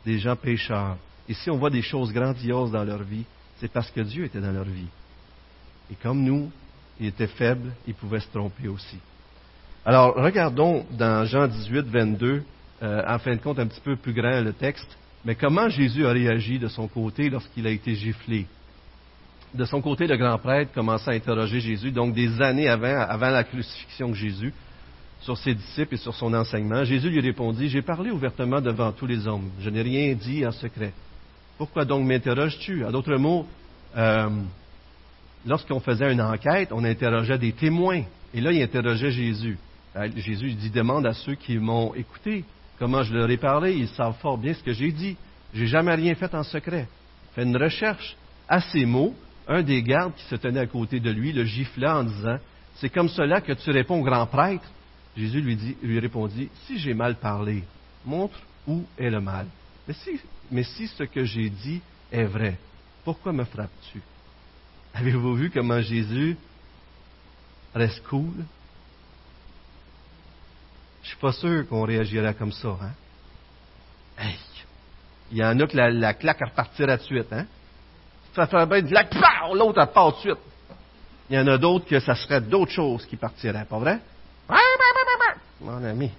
Des 0.06 0.20
gens 0.20 0.36
pécheurs. 0.36 0.98
Et 1.30 1.34
si 1.34 1.50
on 1.50 1.58
voit 1.58 1.70
des 1.70 1.82
choses 1.82 2.12
grandioses 2.12 2.72
dans 2.72 2.84
leur 2.84 3.02
vie, 3.04 3.24
c'est 3.62 3.72
parce 3.72 3.90
que 3.92 4.02
Dieu 4.02 4.26
était 4.26 4.42
dans 4.42 4.52
leur 4.52 4.66
vie. 4.66 4.90
Et 5.90 5.96
comme 5.96 6.22
nous, 6.22 6.52
il 7.00 7.08
était 7.08 7.28
faible, 7.28 7.72
il 7.88 7.94
pouvait 7.94 8.20
se 8.20 8.28
tromper 8.28 8.68
aussi. 8.68 8.98
Alors, 9.86 10.16
regardons 10.16 10.86
dans 10.92 11.24
Jean 11.24 11.48
18, 11.48 11.86
22, 11.88 12.44
euh, 12.84 13.04
en 13.08 13.20
fin 13.20 13.32
de 13.32 13.42
compte 13.42 13.60
un 13.60 13.68
petit 13.68 13.80
peu 13.80 13.96
plus 13.96 14.14
grand 14.14 14.42
le 14.42 14.52
texte, 14.52 14.98
mais 15.24 15.36
comment 15.36 15.70
Jésus 15.70 16.06
a 16.06 16.12
réagi 16.12 16.60
de 16.60 16.68
son 16.68 16.90
côté 16.90 17.30
lorsqu'il 17.30 17.66
a 17.66 17.70
été 17.70 17.96
giflé? 17.96 18.48
De 19.54 19.64
son 19.64 19.82
côté, 19.82 20.08
le 20.08 20.18
grand 20.18 20.38
prêtre 20.40 20.74
commença 20.74 21.12
à 21.12 21.14
interroger 21.14 21.62
Jésus, 21.62 21.92
donc 21.92 22.14
des 22.14 22.42
années 22.42 22.68
avant, 22.68 23.00
avant 23.00 23.30
la 23.30 23.46
crucifixion 23.46 24.10
de 24.10 24.16
Jésus, 24.16 24.54
sur 25.22 25.38
ses 25.38 25.54
disciples 25.54 25.96
et 25.96 25.98
sur 25.98 26.14
son 26.16 26.34
enseignement. 26.34 26.84
Jésus 26.84 27.10
lui 27.10 27.22
répondit, 27.22 27.70
J'ai 27.70 27.82
parlé 27.82 28.12
ouvertement 28.12 28.62
devant 28.62 28.92
tous 28.92 29.06
les 29.06 29.28
hommes, 29.28 29.50
je 29.60 29.70
n'ai 29.70 29.82
rien 29.82 30.14
dit 30.16 30.46
en 30.46 30.52
secret. 30.52 30.94
Pourquoi 31.58 31.86
donc 31.86 32.06
m'interroges-tu 32.06 32.86
À 32.86 32.92
d'autres 32.92 33.18
mots, 33.18 33.46
euh, 33.96 34.30
lorsqu'on 35.46 35.80
faisait 35.80 36.12
une 36.12 36.22
enquête, 36.22 36.70
on 36.72 36.84
interrogeait 36.84 37.38
des 37.38 37.52
témoins. 37.52 38.04
Et 38.34 38.42
là, 38.42 38.52
il 38.52 38.62
interrogeait 38.62 39.12
Jésus. 39.12 39.58
Euh, 39.96 40.10
Jésus 40.16 40.54
dit 40.54 40.70
demande 40.70 41.06
à 41.06 41.14
ceux 41.14 41.36
qui 41.36 41.58
m'ont 41.58 41.94
écouté 41.94 42.46
comment 42.80 43.04
je 43.04 43.14
leur 43.14 43.30
ai 43.30 43.38
parlé. 43.38 43.74
Ils 43.74 43.90
savent 43.90 44.18
fort 44.22 44.38
bien 44.38 44.54
ce 44.54 44.64
que 44.64 44.74
j'ai 44.74 44.92
dit. 44.92 45.18
J'ai 45.54 45.68
jamais 45.68 45.94
rien 45.94 46.16
fait 46.16 46.34
en 46.34 46.44
secret. 46.44 46.88
Fait 47.36 47.44
une 47.44 47.58
recherche. 47.58 48.16
À 48.50 48.60
ces 48.60 48.86
mots, 48.86 49.14
un 49.48 49.62
des 49.62 49.84
gardes 49.84 50.14
qui 50.16 50.24
se 50.26 50.36
tenait 50.36 50.62
à 50.62 50.68
côté 50.68 51.00
de 51.00 51.12
lui 51.12 51.32
le 51.32 51.46
gifla 51.46 52.00
en 52.00 52.04
disant 52.04 52.38
C'est 52.76 52.90
comme 52.90 53.10
cela 53.10 53.40
que 53.42 53.54
tu 53.54 53.70
réponds 53.72 54.00
au 54.02 54.04
grand 54.04 54.26
prêtre. 54.26 54.66
Jésus 55.16 55.42
lui, 55.42 55.56
dit, 55.56 55.78
lui 55.82 56.00
répondit 56.00 56.50
Si 56.66 56.80
j'ai 56.80 56.94
mal 56.94 57.16
parlé, 57.16 57.64
montre 58.06 58.40
où 58.68 58.86
est 58.98 59.10
le 59.10 59.20
mal. 59.20 59.48
Mais 60.52 60.64
si, 60.64 60.88
ce 60.88 61.04
que 61.04 61.24
j'ai 61.26 61.50
dit 61.50 61.82
est 62.12 62.24
vrai, 62.24 62.58
pourquoi 63.04 63.34
me 63.34 63.44
frappes-tu? 63.44 64.02
Avez-vous 64.94 65.36
vu 65.36 65.50
comment 65.50 65.82
Jésus 65.82 66.38
reste 67.74 68.04
cool? 68.08 68.46
Je 71.04 71.08
suis 71.10 71.18
pas 71.18 71.32
sûr 71.32 71.68
qu'on 71.68 71.84
réagirait 71.84 72.36
comme 72.36 72.52
ça, 72.52 72.78
hein? 72.82 72.92
Hey! 74.18 74.38
Il 75.32 75.38
y 75.38 75.44
en 75.44 75.58
a 75.60 75.68
que 75.68 75.78
la, 75.78 76.14
claque 76.14 76.42
repartirait 76.42 76.98
tout 76.98 77.04
de 77.04 77.08
suite, 77.08 77.34
hein? 77.34 77.46
Ça 78.36 78.48
ferait 78.48 78.66
bien 78.66 78.82
de 78.82 78.94
la 78.94 79.08
l'autre 79.54 79.82
elle 79.82 79.92
part 79.92 80.14
de 80.14 80.20
suite. 80.20 80.38
Il 81.30 81.36
y 81.36 81.40
en 81.40 81.48
a 81.48 81.58
d'autres 81.58 81.86
que 81.86 82.00
ça 82.00 82.16
serait 82.16 82.42
d'autres 82.42 82.72
choses 82.72 83.06
qui 83.06 83.16
partiraient, 83.16 83.66
pas 83.66 83.80
vrai? 83.80 84.00
Mon 85.62 85.84
ami. 85.84 86.10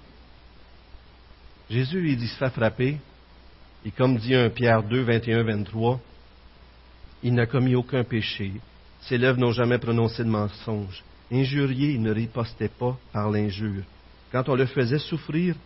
Jésus 1.69 2.01
lui 2.01 2.17
dit 2.17 2.29
se 2.29 2.37
fait 2.37 2.51
frapper, 2.51 2.99
et 3.85 3.91
comme 3.91 4.17
dit 4.17 4.35
un 4.35 4.51
Pierre 4.51 4.85
2, 4.85 5.03
21, 5.03 5.43
23, 5.43 6.01
il 7.25 7.35
n'a 7.35 7.47
commis 7.47 7.75
aucun 7.75 8.05
péché. 8.05 8.53
Ses 9.01 9.19
lèvres 9.19 9.41
n'ont 9.41 9.53
jamais 9.53 9.79
prononcé 9.79 10.23
de 10.23 10.29
mensonge. 10.29 11.03
Injurié, 11.33 11.93
il 11.93 12.03
ne 12.03 12.13
ripostait 12.13 12.69
pas 12.69 12.97
par 13.13 13.31
l'injure. 13.31 13.83
Quand 14.31 14.49
on 14.49 14.55
le 14.55 14.67
faisait 14.67 14.99
souffrir, 14.99 15.57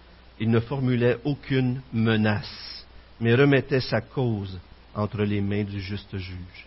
il 0.41 0.51
ne 0.51 0.61
formulait 0.61 1.19
aucune 1.25 1.83
menace, 1.93 2.87
mais 3.21 3.35
remettait 3.35 3.81
sa 3.81 4.01
cause 4.01 4.59
entre 4.95 5.23
les 5.23 5.43
mains 5.43 5.65
du 5.65 5.81
juste 5.81 6.17
juge. 6.17 6.67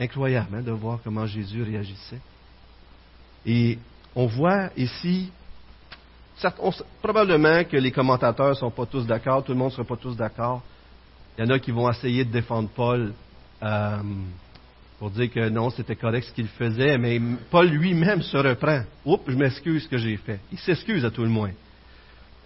Incroyable 0.00 0.56
hein, 0.56 0.62
de 0.62 0.72
voir 0.72 0.98
comment 1.04 1.26
Jésus 1.26 1.62
réagissait. 1.62 2.20
Et 3.46 3.78
on 4.16 4.26
voit 4.26 4.70
ici, 4.76 5.30
probablement 7.02 7.64
que 7.64 7.76
les 7.76 7.90
commentateurs 7.90 8.50
ne 8.50 8.54
sont 8.54 8.70
pas 8.70 8.86
tous 8.86 9.06
d'accord, 9.06 9.44
tout 9.44 9.52
le 9.52 9.58
monde 9.58 9.70
ne 9.70 9.76
sera 9.76 9.84
pas 9.84 9.96
tous 9.96 10.16
d'accord. 10.16 10.62
Il 11.36 11.44
y 11.44 11.48
en 11.48 11.50
a 11.50 11.58
qui 11.58 11.70
vont 11.70 11.88
essayer 11.90 12.24
de 12.24 12.32
défendre 12.32 12.68
Paul 12.74 13.12
euh, 13.62 13.96
pour 14.98 15.10
dire 15.10 15.30
que 15.30 15.48
non, 15.48 15.70
c'était 15.70 15.94
correct 15.94 16.26
ce 16.28 16.32
qu'il 16.32 16.48
faisait, 16.48 16.98
mais 16.98 17.20
Paul 17.50 17.68
lui-même 17.68 18.22
se 18.22 18.36
reprend. 18.36 18.82
Oups, 19.04 19.22
je 19.28 19.36
m'excuse 19.36 19.84
ce 19.84 19.88
que 19.88 19.98
j'ai 19.98 20.16
fait. 20.16 20.40
Il 20.50 20.58
s'excuse 20.58 21.04
à 21.04 21.10
tout 21.10 21.22
le 21.22 21.28
moins. 21.28 21.52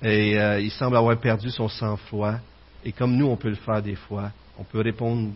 Et 0.03 0.39
euh, 0.39 0.61
il 0.61 0.71
semble 0.71 0.97
avoir 0.97 1.17
perdu 1.19 1.51
son 1.51 1.69
sang-froid. 1.69 2.35
Et 2.85 2.93
comme 2.93 3.17
nous, 3.17 3.27
on 3.27 3.37
peut 3.37 3.49
le 3.49 3.55
faire 3.55 3.81
des 3.81 3.95
fois, 3.95 4.31
on 4.59 4.65
peut 4.65 4.81
répondre 4.81 5.31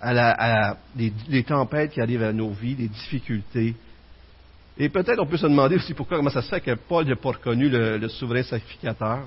à, 0.00 0.12
la, 0.12 0.76
les, 0.96 1.42
tempêtes 1.42 1.92
qui 1.92 2.00
arrivent 2.00 2.22
à 2.22 2.32
nos 2.32 2.50
vies, 2.50 2.74
les 2.74 2.88
difficultés. 2.88 3.74
Et 4.78 4.88
peut-être 4.88 5.20
on 5.20 5.26
peut 5.26 5.36
se 5.36 5.46
demander 5.46 5.76
aussi 5.76 5.94
pourquoi, 5.94 6.16
comment 6.16 6.30
ça 6.30 6.42
se 6.42 6.48
fait 6.48 6.60
que 6.60 6.74
Paul 6.74 7.06
n'a 7.06 7.16
pas 7.16 7.30
reconnu 7.30 7.68
le 7.68 8.08
souverain 8.08 8.42
sacrificateur. 8.42 9.20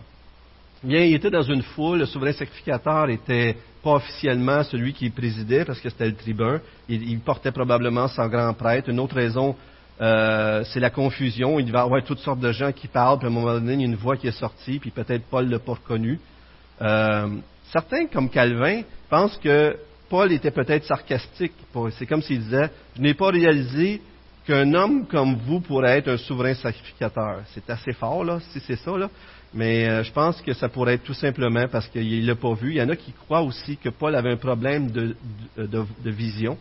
Bien, 0.86 1.04
il 1.04 1.16
était 1.16 1.32
dans 1.32 1.42
une 1.42 1.64
foule, 1.64 2.00
le 2.00 2.06
souverain 2.06 2.34
sacrificateur 2.34 3.10
était 3.10 3.56
pas 3.82 3.94
officiellement 3.94 4.64
celui 4.64 4.94
qui 4.94 5.10
présidait 5.10 5.66
parce 5.66 5.80
que 5.80 5.90
c'était 5.90 6.06
le 6.06 6.16
tribun. 6.16 6.62
Il, 6.88 7.20
portait 7.22 7.52
probablement 7.52 8.08
son 8.08 8.28
grand 8.28 8.54
prêtre. 8.54 8.90
Une 8.90 9.00
autre 9.00 9.16
raison, 9.16 9.56
euh, 10.00 10.64
c'est 10.66 10.80
la 10.80 10.92
confusion. 10.92 11.60
Il 11.60 11.72
va 11.72 11.80
y 11.80 11.82
avoir 11.82 12.04
toutes 12.04 12.20
sortes 12.20 12.40
de 12.40 12.52
gens 12.52 12.72
qui 12.72 12.88
parlent, 12.88 13.18
puis 13.18 13.28
à 13.28 13.32
un 13.32 13.34
moment 13.34 13.54
donné, 13.54 13.74
il 13.74 13.82
y 13.82 13.84
a 13.84 13.88
une 13.88 13.96
voix 13.96 14.16
qui 14.16 14.28
est 14.28 14.40
sortie, 14.40 14.78
puis 14.78 14.92
peut-être 14.92 15.24
Paul 15.30 15.50
l'a 15.50 15.58
pas 15.58 15.74
reconnu. 15.74 16.20
Euh, 16.82 17.30
certains, 17.72 18.06
comme 18.06 18.30
Calvin, 18.30 18.82
pensent 19.10 19.38
que 19.38 19.78
Paul 20.10 20.32
était 20.32 20.52
peut-être 20.52 20.86
sarcastique. 20.86 21.54
C'est 21.98 22.06
comme 22.06 22.22
s'il 22.22 22.42
disait, 22.42 22.70
je 22.96 23.02
n'ai 23.02 23.16
pas 23.16 23.30
réalisé 23.30 24.02
qu'un 24.46 24.74
homme 24.74 25.06
comme 25.08 25.36
vous 25.36 25.60
pourrait 25.60 26.00
être 26.00 26.10
un 26.10 26.18
souverain 26.18 26.54
sacrificateur. 26.54 27.42
C'est 27.54 27.70
assez 27.70 27.94
fort, 27.94 28.24
là, 28.24 28.40
si 28.52 28.60
c'est 28.60 28.76
ça, 28.76 28.98
là. 28.98 29.10
Mais 29.54 29.88
euh, 29.88 30.04
je 30.04 30.12
pense 30.12 30.42
que 30.42 30.54
ça 30.54 30.68
pourrait 30.68 30.96
être 30.96 31.04
tout 31.04 31.14
simplement 31.14 31.68
parce 31.72 31.88
qu'il 31.88 32.22
ne 32.22 32.28
l'a 32.28 32.36
pas 32.36 32.54
vu. 32.54 32.72
Il 32.72 32.78
y 32.78 32.82
en 32.82 32.90
a 32.90 32.96
qui 32.96 33.14
croient 33.14 33.42
aussi 33.42 33.78
que 33.78 33.90
Paul 33.90 34.14
avait 34.16 34.32
un 34.32 34.38
problème 34.38 34.92
de, 34.92 35.16
vision. 36.04 36.58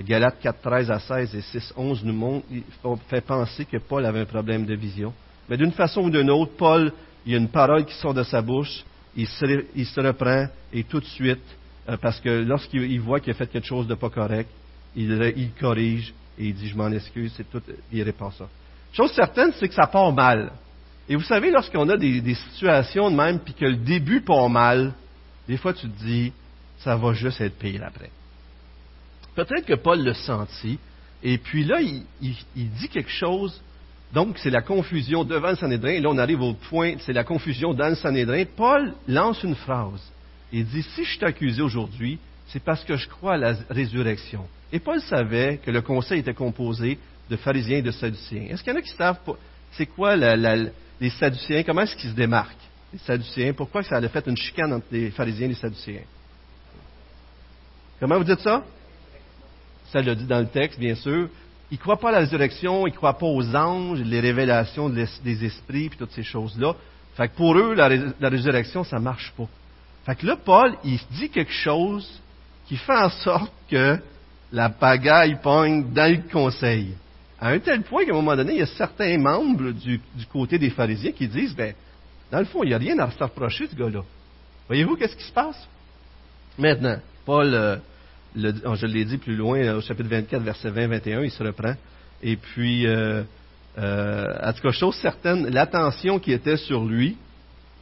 Galates 0.00 0.40
4, 0.40 0.60
13 0.60 0.90
à 0.90 0.98
16 0.98 1.34
et 1.34 1.40
6, 1.40 1.74
11 1.76 2.04
nous 2.04 2.12
montrent, 2.12 2.46
il 2.50 2.62
fait 3.08 3.20
penser 3.20 3.64
que 3.64 3.76
Paul 3.76 4.04
avait 4.06 4.20
un 4.20 4.26
problème 4.26 4.66
de 4.66 4.74
vision. 4.74 5.12
Mais 5.48 5.56
d'une 5.56 5.72
façon 5.72 6.02
ou 6.02 6.10
d'une 6.10 6.30
autre, 6.30 6.52
Paul, 6.56 6.92
il 7.24 7.32
y 7.32 7.34
a 7.34 7.38
une 7.38 7.48
parole 7.48 7.84
qui 7.84 7.94
sort 7.94 8.14
de 8.14 8.22
sa 8.22 8.42
bouche, 8.42 8.84
il 9.14 9.28
se, 9.28 10.00
reprend 10.00 10.46
et 10.72 10.84
tout 10.84 10.98
de 10.98 11.04
suite, 11.04 11.44
euh, 11.88 11.96
parce 12.00 12.18
que 12.20 12.42
lorsqu'il 12.42 13.00
voit 13.00 13.20
qu'il 13.20 13.32
a 13.32 13.34
fait 13.34 13.46
quelque 13.46 13.66
chose 13.66 13.86
de 13.86 13.94
pas 13.94 14.10
correct, 14.10 14.50
il, 14.96 15.50
corrige 15.60 16.12
et 16.38 16.46
il 16.46 16.54
dit 16.54 16.68
je 16.68 16.76
m'en 16.76 16.90
excuse, 16.90 17.32
c'est 17.36 17.50
tout, 17.50 17.62
il 17.92 18.02
répond 18.02 18.30
ça. 18.30 18.48
Chose 18.92 19.12
certaine, 19.12 19.52
c'est 19.58 19.68
que 19.68 19.74
ça 19.74 19.86
part 19.86 20.12
mal. 20.12 20.52
Et 21.08 21.16
vous 21.16 21.22
savez, 21.22 21.50
lorsqu'on 21.50 21.88
a 21.88 21.96
des, 21.96 22.34
situations 22.34 23.10
de 23.10 23.16
même, 23.16 23.40
puis 23.40 23.54
que 23.54 23.64
le 23.64 23.76
début 23.76 24.20
part 24.20 24.48
mal, 24.48 24.92
des 25.48 25.56
fois 25.56 25.72
tu 25.72 25.88
te 25.88 26.04
dis, 26.04 26.32
ça 26.78 26.96
va 26.96 27.12
juste 27.12 27.40
être 27.40 27.58
pire 27.58 27.82
après. 27.84 28.10
Peut-être 29.34 29.66
que 29.66 29.74
Paul 29.74 30.02
le 30.02 30.14
sentit, 30.14 30.78
et 31.22 31.38
puis 31.38 31.64
là, 31.64 31.80
il, 31.80 32.04
dit 32.54 32.88
quelque 32.88 33.10
chose 33.10 33.60
Donc, 34.12 34.38
c'est 34.38 34.50
la 34.50 34.60
confusion 34.60 35.24
devant 35.24 35.50
le 35.50 35.56
Sanhédrin. 35.56 35.90
Et 35.90 36.00
là, 36.00 36.10
on 36.10 36.18
arrive 36.18 36.42
au 36.42 36.52
point, 36.52 36.94
c'est 36.98 37.12
la 37.12 37.24
confusion 37.24 37.72
dans 37.72 37.88
le 37.88 37.94
Sanhédrin. 37.94 38.44
Paul 38.56 38.92
lance 39.08 39.42
une 39.42 39.54
phrase. 39.54 40.02
Il 40.52 40.66
dit, 40.66 40.82
si 40.82 41.04
je 41.04 41.24
accusé 41.24 41.62
aujourd'hui, 41.62 42.18
c'est 42.48 42.62
parce 42.62 42.84
que 42.84 42.96
je 42.96 43.08
crois 43.08 43.34
à 43.34 43.38
la 43.38 43.54
résurrection. 43.70 44.46
Et 44.72 44.80
Paul 44.80 45.00
savait 45.02 45.60
que 45.62 45.70
le 45.70 45.82
conseil 45.82 46.20
était 46.20 46.34
composé 46.34 46.98
de 47.28 47.36
pharisiens 47.36 47.78
et 47.78 47.82
de 47.82 47.90
sadducéens. 47.90 48.48
Est-ce 48.50 48.62
qu'il 48.62 48.72
y 48.72 48.76
en 48.76 48.78
a 48.78 48.82
qui 48.82 48.90
savent 48.90 49.18
c'est 49.72 49.86
quoi 49.86 50.16
les 50.16 51.10
sadducéens, 51.10 51.62
comment 51.62 51.82
est-ce 51.82 51.96
qu'ils 51.96 52.10
se 52.10 52.14
démarquent, 52.14 52.56
les 52.92 52.98
sadducéens, 52.98 53.52
pourquoi 53.52 53.82
ça 53.82 53.96
a 53.96 54.08
fait 54.08 54.26
une 54.26 54.36
chicane 54.36 54.72
entre 54.72 54.86
les 54.90 55.10
pharisiens 55.10 55.46
et 55.46 55.50
les 55.50 55.54
sadducéens? 55.54 56.04
Comment 58.00 58.18
vous 58.18 58.24
dites 58.24 58.40
ça? 58.40 58.64
Ça 59.90 60.00
le 60.00 60.14
dit 60.14 60.26
dans 60.26 60.40
le 60.40 60.48
texte, 60.48 60.78
bien 60.78 60.94
sûr. 60.94 61.28
Ils 61.70 61.74
ne 61.74 61.80
croient 61.80 61.98
pas 61.98 62.10
à 62.10 62.12
la 62.12 62.18
résurrection, 62.18 62.86
ils 62.86 62.90
ne 62.90 62.96
croient 62.96 63.16
pas 63.16 63.26
aux 63.26 63.54
anges, 63.54 64.00
les 64.00 64.20
révélations 64.20 64.88
des 64.88 65.44
esprits, 65.44 65.88
puis 65.88 65.98
toutes 65.98 66.12
ces 66.12 66.22
choses-là. 66.22 66.74
Fait 67.16 67.28
que 67.28 67.36
pour 67.36 67.56
eux, 67.56 67.74
la, 67.74 67.88
la 68.20 68.28
résurrection, 68.28 68.84
ça 68.84 68.98
ne 68.98 69.04
marche 69.04 69.32
pas. 69.36 69.48
Fait 70.04 70.16
que 70.16 70.26
là, 70.26 70.36
Paul, 70.36 70.76
il 70.84 70.98
dit 71.12 71.30
quelque 71.30 71.52
chose 71.52 72.20
qui 72.66 72.76
fait 72.76 72.96
en 72.96 73.10
sorte 73.10 73.52
que 73.70 73.98
la 74.52 74.68
pagaille 74.68 75.38
pogne 75.42 75.92
dans 75.92 76.10
le 76.10 76.30
conseil. 76.30 76.94
À 77.40 77.48
un 77.48 77.58
tel 77.58 77.82
point 77.82 78.04
qu'à 78.04 78.12
un 78.12 78.16
moment 78.16 78.36
donné, 78.36 78.52
il 78.52 78.58
y 78.58 78.62
a 78.62 78.66
certains 78.66 79.18
membres 79.18 79.72
du, 79.72 80.00
côté 80.30 80.58
des 80.58 80.70
pharisiens 80.70 81.12
qui 81.12 81.26
disent, 81.26 81.56
ben, 81.56 81.74
dans 82.30 82.38
le 82.38 82.44
fond, 82.44 82.62
il 82.62 82.68
n'y 82.68 82.74
a 82.74 82.78
rien 82.78 82.98
à 82.98 83.10
se 83.10 83.22
reprocher, 83.22 83.66
ce 83.66 83.74
gars-là. 83.74 84.02
Voyez-vous 84.68 84.96
qu'est-ce 84.96 85.16
qui 85.16 85.24
se 85.24 85.32
passe? 85.32 85.68
Maintenant, 86.58 86.98
Paul, 87.24 87.52
euh, 87.52 87.76
oh, 88.64 88.74
je 88.74 88.86
l'ai 88.86 89.04
dit 89.04 89.16
plus 89.18 89.34
loin, 89.34 89.74
au 89.74 89.80
chapitre 89.80 90.08
24, 90.08 90.42
verset 90.42 90.70
20-21, 90.70 91.24
il 91.24 91.30
se 91.30 91.42
reprend. 91.42 91.74
Et 92.22 92.36
puis, 92.36 92.86
euh, 92.86 93.22
euh, 93.78 94.34
en 94.42 94.52
tout 94.52 94.62
cas, 94.62 94.70
chose 94.70 94.94
certaine, 94.96 95.48
l'attention 95.48 96.18
qui 96.18 96.32
était 96.32 96.58
sur 96.58 96.84
lui 96.84 97.16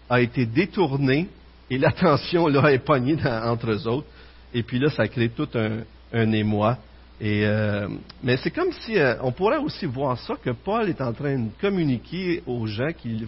a 0.08 0.20
été 0.20 0.46
détournée 0.46 1.28
et 1.68 1.78
l'attention 1.78 2.46
là 2.46 2.72
est 2.72 2.78
pognée 2.78 3.18
entre 3.24 3.70
eux 3.70 3.86
autres. 3.86 4.06
Et 4.54 4.62
puis 4.62 4.78
là, 4.78 4.88
ça 4.90 5.06
crée 5.06 5.28
tout 5.28 5.48
un, 5.54 5.82
un 6.12 6.32
émoi. 6.32 6.78
Et, 7.20 7.44
euh, 7.44 7.88
mais 8.22 8.38
c'est 8.38 8.50
comme 8.50 8.72
si 8.72 8.98
euh, 8.98 9.16
on 9.22 9.30
pourrait 9.30 9.58
aussi 9.58 9.84
voir 9.84 10.18
ça 10.18 10.34
que 10.42 10.50
Paul 10.50 10.88
est 10.88 11.00
en 11.02 11.12
train 11.12 11.38
de 11.38 11.50
communiquer 11.60 12.42
aux 12.46 12.66
gens 12.66 12.92
qui, 12.92 13.26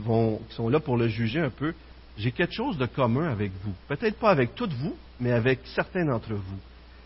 sont 0.50 0.68
là 0.68 0.80
pour 0.80 0.96
le 0.96 1.08
juger 1.08 1.40
un 1.40 1.50
peu. 1.50 1.74
J'ai 2.16 2.32
quelque 2.32 2.54
chose 2.54 2.78
de 2.78 2.86
commun 2.86 3.30
avec 3.30 3.52
vous. 3.62 3.72
Peut-être 3.88 4.18
pas 4.18 4.30
avec 4.30 4.54
toutes 4.54 4.72
vous, 4.72 4.94
mais 5.20 5.32
avec 5.32 5.60
certains 5.74 6.06
d'entre 6.06 6.32
vous. 6.32 6.58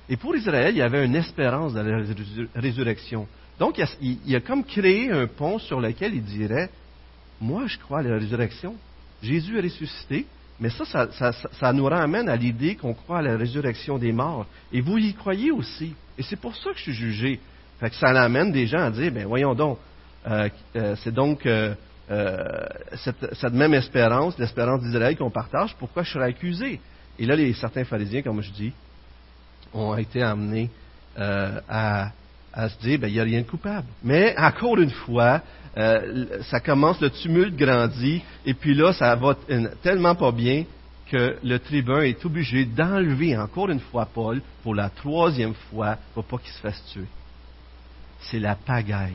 Et 0.08 0.16
pour 0.16 0.36
Israël, 0.36 0.74
il 0.74 0.78
y 0.78 0.82
avait 0.82 1.04
une 1.04 1.16
espérance 1.16 1.74
de 1.74 1.80
la 1.80 2.60
résurrection. 2.60 3.26
Donc, 3.58 3.80
il 4.00 4.36
a 4.36 4.40
comme 4.40 4.64
créé 4.64 5.10
un 5.10 5.26
pont 5.26 5.58
sur 5.58 5.80
lequel 5.80 6.14
il 6.14 6.22
dirait 6.22 6.70
Moi, 7.40 7.66
je 7.66 7.78
crois 7.78 8.00
à 8.00 8.02
la 8.02 8.18
résurrection. 8.18 8.76
Jésus 9.22 9.58
est 9.58 9.62
ressuscité. 9.62 10.26
Mais 10.58 10.70
ça 10.70 11.08
ça, 11.52 11.72
nous 11.72 11.84
ramène 11.84 12.28
à 12.28 12.36
l'idée 12.36 12.76
qu'on 12.76 12.94
croit 12.94 13.18
à 13.18 13.22
la 13.22 13.36
résurrection 13.36 13.98
des 13.98 14.12
morts. 14.12 14.46
Et 14.72 14.80
vous 14.80 14.98
y 14.98 15.12
croyez 15.14 15.50
aussi. 15.50 15.94
Et 16.18 16.22
c'est 16.22 16.36
pour 16.36 16.56
ça 16.56 16.70
que 16.70 16.78
je 16.78 16.82
suis 16.82 16.94
jugé. 16.94 17.40
Fait 17.78 17.90
que 17.90 17.96
ça 17.96 18.08
amène 18.08 18.52
des 18.52 18.66
gens 18.66 18.80
à 18.80 18.90
dire, 18.90 19.12
ben 19.12 19.26
voyons 19.26 19.54
donc, 19.54 19.78
euh, 20.26 20.48
euh, 20.76 20.96
c'est 21.02 21.12
donc 21.12 21.44
euh, 21.44 21.74
cette, 22.94 23.52
même 23.52 23.74
espérance, 23.74 24.38
l'espérance 24.38 24.80
d'Israël 24.80 25.16
qu'on 25.16 25.30
partage, 25.30 25.74
pourquoi 25.78 26.02
je 26.02 26.12
serais 26.12 26.26
accusé? 26.26 26.80
Et 27.18 27.26
là, 27.26 27.36
les, 27.36 27.52
certains 27.52 27.84
pharisiens, 27.84 28.22
comme 28.22 28.40
je 28.40 28.50
dis, 28.50 28.72
ont 29.74 29.96
été 29.96 30.22
amenés 30.22 30.70
à, 31.18 32.10
à 32.56 32.70
se 32.70 32.78
dire, 32.80 32.98
ben, 32.98 33.08
il 33.08 33.14
n'y 33.14 33.20
a 33.20 33.24
rien 33.24 33.42
de 33.42 33.46
coupable. 33.46 33.86
Mais 34.02 34.34
encore 34.38 34.78
une 34.78 34.90
fois, 34.90 35.42
euh, 35.76 36.42
ça 36.44 36.58
commence, 36.58 37.00
le 37.02 37.10
tumulte 37.10 37.54
grandit, 37.54 38.22
et 38.46 38.54
puis 38.54 38.74
là, 38.74 38.94
ça 38.94 39.14
va 39.14 39.36
tellement 39.82 40.14
pas 40.14 40.32
bien 40.32 40.64
que 41.10 41.36
le 41.44 41.58
tribun 41.58 42.00
est 42.00 42.24
obligé 42.24 42.64
d'enlever 42.64 43.36
encore 43.36 43.70
une 43.70 43.78
fois 43.78 44.08
Paul 44.12 44.40
pour 44.62 44.74
la 44.74 44.88
troisième 44.88 45.54
fois 45.70 45.96
pour 46.14 46.24
pas 46.24 46.38
qu'il 46.38 46.52
se 46.52 46.60
fasse 46.60 46.82
tuer. 46.92 47.06
C'est 48.20 48.40
la 48.40 48.56
pagaille, 48.56 49.14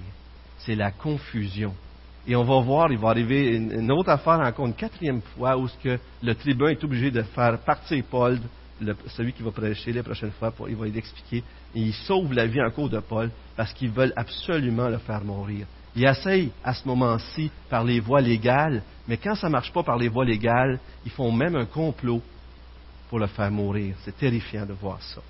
c'est 0.59 0.75
la 0.75 0.91
confusion. 0.91 1.73
Et 2.27 2.35
on 2.35 2.43
va 2.43 2.59
voir, 2.61 2.91
il 2.91 2.99
va 2.99 3.09
arriver 3.09 3.55
une, 3.55 3.91
autre 3.91 4.09
affaire 4.09 4.39
encore 4.39 4.67
une 4.67 4.75
quatrième 4.75 5.21
fois 5.35 5.57
où 5.57 5.67
que 5.83 5.97
le 6.21 6.35
tribun 6.35 6.67
est 6.69 6.83
obligé 6.83 7.09
de 7.09 7.23
faire 7.23 7.57
partir 7.59 8.03
Paul, 8.09 8.39
celui 9.07 9.33
qui 9.33 9.41
va 9.41 9.51
prêcher 9.51 9.91
la 9.91 10.03
prochaine 10.03 10.31
fois, 10.31 10.51
pour, 10.51 10.69
il 10.69 10.75
va 10.75 10.85
l'expliquer. 10.85 11.43
Et 11.75 11.81
il 11.81 11.93
sauve 11.93 12.33
la 12.33 12.47
vie 12.47 12.61
encore 12.61 12.89
de 12.89 12.99
Paul 12.99 13.29
parce 13.55 13.73
qu'ils 13.73 13.91
veulent 13.91 14.13
absolument 14.15 14.89
le 14.89 14.97
faire 14.97 15.23
mourir. 15.23 15.65
Ils 15.95 16.05
essayent 16.05 16.51
à 16.63 16.73
ce 16.73 16.87
moment-ci 16.87 17.51
par 17.69 17.83
les 17.83 17.99
voies 17.99 18.21
légales, 18.21 18.81
mais 19.07 19.17
quand 19.17 19.35
ça 19.35 19.47
ne 19.47 19.51
marche 19.51 19.73
pas 19.73 19.83
par 19.83 19.97
les 19.97 20.07
voies 20.07 20.25
légales, 20.25 20.79
ils 21.05 21.11
font 21.11 21.31
même 21.31 21.55
un 21.55 21.65
complot 21.65 22.21
pour 23.09 23.19
le 23.19 23.27
faire 23.27 23.51
mourir. 23.51 23.95
C'est 24.03 24.17
terrifiant 24.17 24.65
de 24.65 24.73
voir 24.73 25.01
ça. 25.01 25.21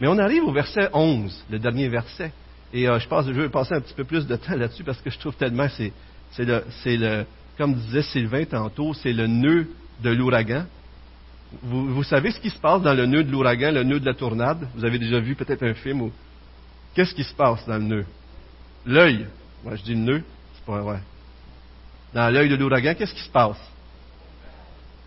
Mais 0.00 0.08
on 0.08 0.18
arrive 0.18 0.44
au 0.44 0.52
verset 0.52 0.88
11, 0.92 1.44
le 1.50 1.58
dernier 1.58 1.88
verset. 1.88 2.32
Et 2.72 2.88
euh, 2.88 2.98
je 2.98 3.06
pense 3.06 3.26
je 3.26 3.32
vais 3.32 3.48
passer 3.50 3.74
un 3.74 3.80
petit 3.80 3.94
peu 3.94 4.04
plus 4.04 4.26
de 4.26 4.36
temps 4.36 4.56
là-dessus 4.56 4.82
parce 4.82 5.00
que 5.00 5.10
je 5.10 5.18
trouve 5.18 5.34
tellement 5.34 5.68
c'est 5.68 5.92
c'est 6.32 6.44
le, 6.44 6.64
c'est 6.82 6.96
le 6.96 7.26
comme 7.58 7.74
disait 7.74 8.02
Sylvain 8.02 8.44
tantôt, 8.44 8.94
c'est 8.94 9.12
le 9.12 9.26
nœud 9.26 9.68
de 10.02 10.10
l'ouragan. 10.10 10.64
Vous, 11.60 12.02
savez 12.02 12.30
ce 12.30 12.40
qui 12.40 12.50
se 12.50 12.58
passe 12.58 12.80
dans 12.82 12.94
le 12.94 13.04
nœud 13.04 13.24
de 13.24 13.30
l'ouragan, 13.30 13.72
le 13.72 13.84
nœud 13.84 14.00
de 14.00 14.06
la 14.06 14.14
tournade? 14.14 14.66
Vous 14.74 14.84
avez 14.84 14.98
déjà 14.98 15.20
vu 15.20 15.34
peut-être 15.34 15.62
un 15.62 15.74
film 15.74 16.02
où 16.02 16.12
qu'est-ce 16.94 17.14
qui 17.14 17.24
se 17.24 17.34
passe 17.34 17.66
dans 17.66 17.76
le 17.76 17.84
nœud? 17.84 18.06
L'œil. 18.86 19.26
Moi, 19.62 19.76
je 19.76 19.82
dis 19.82 19.94
le 19.94 20.00
nœud, 20.00 20.24
c'est 20.54 20.64
pas 20.64 20.80
vrai. 20.80 21.00
Dans 22.14 22.32
l'œil 22.32 22.48
de 22.48 22.56
l'ouragan, 22.56 22.94
qu'est-ce 22.96 23.14
qui 23.14 23.22
se 23.22 23.30
passe? 23.30 23.60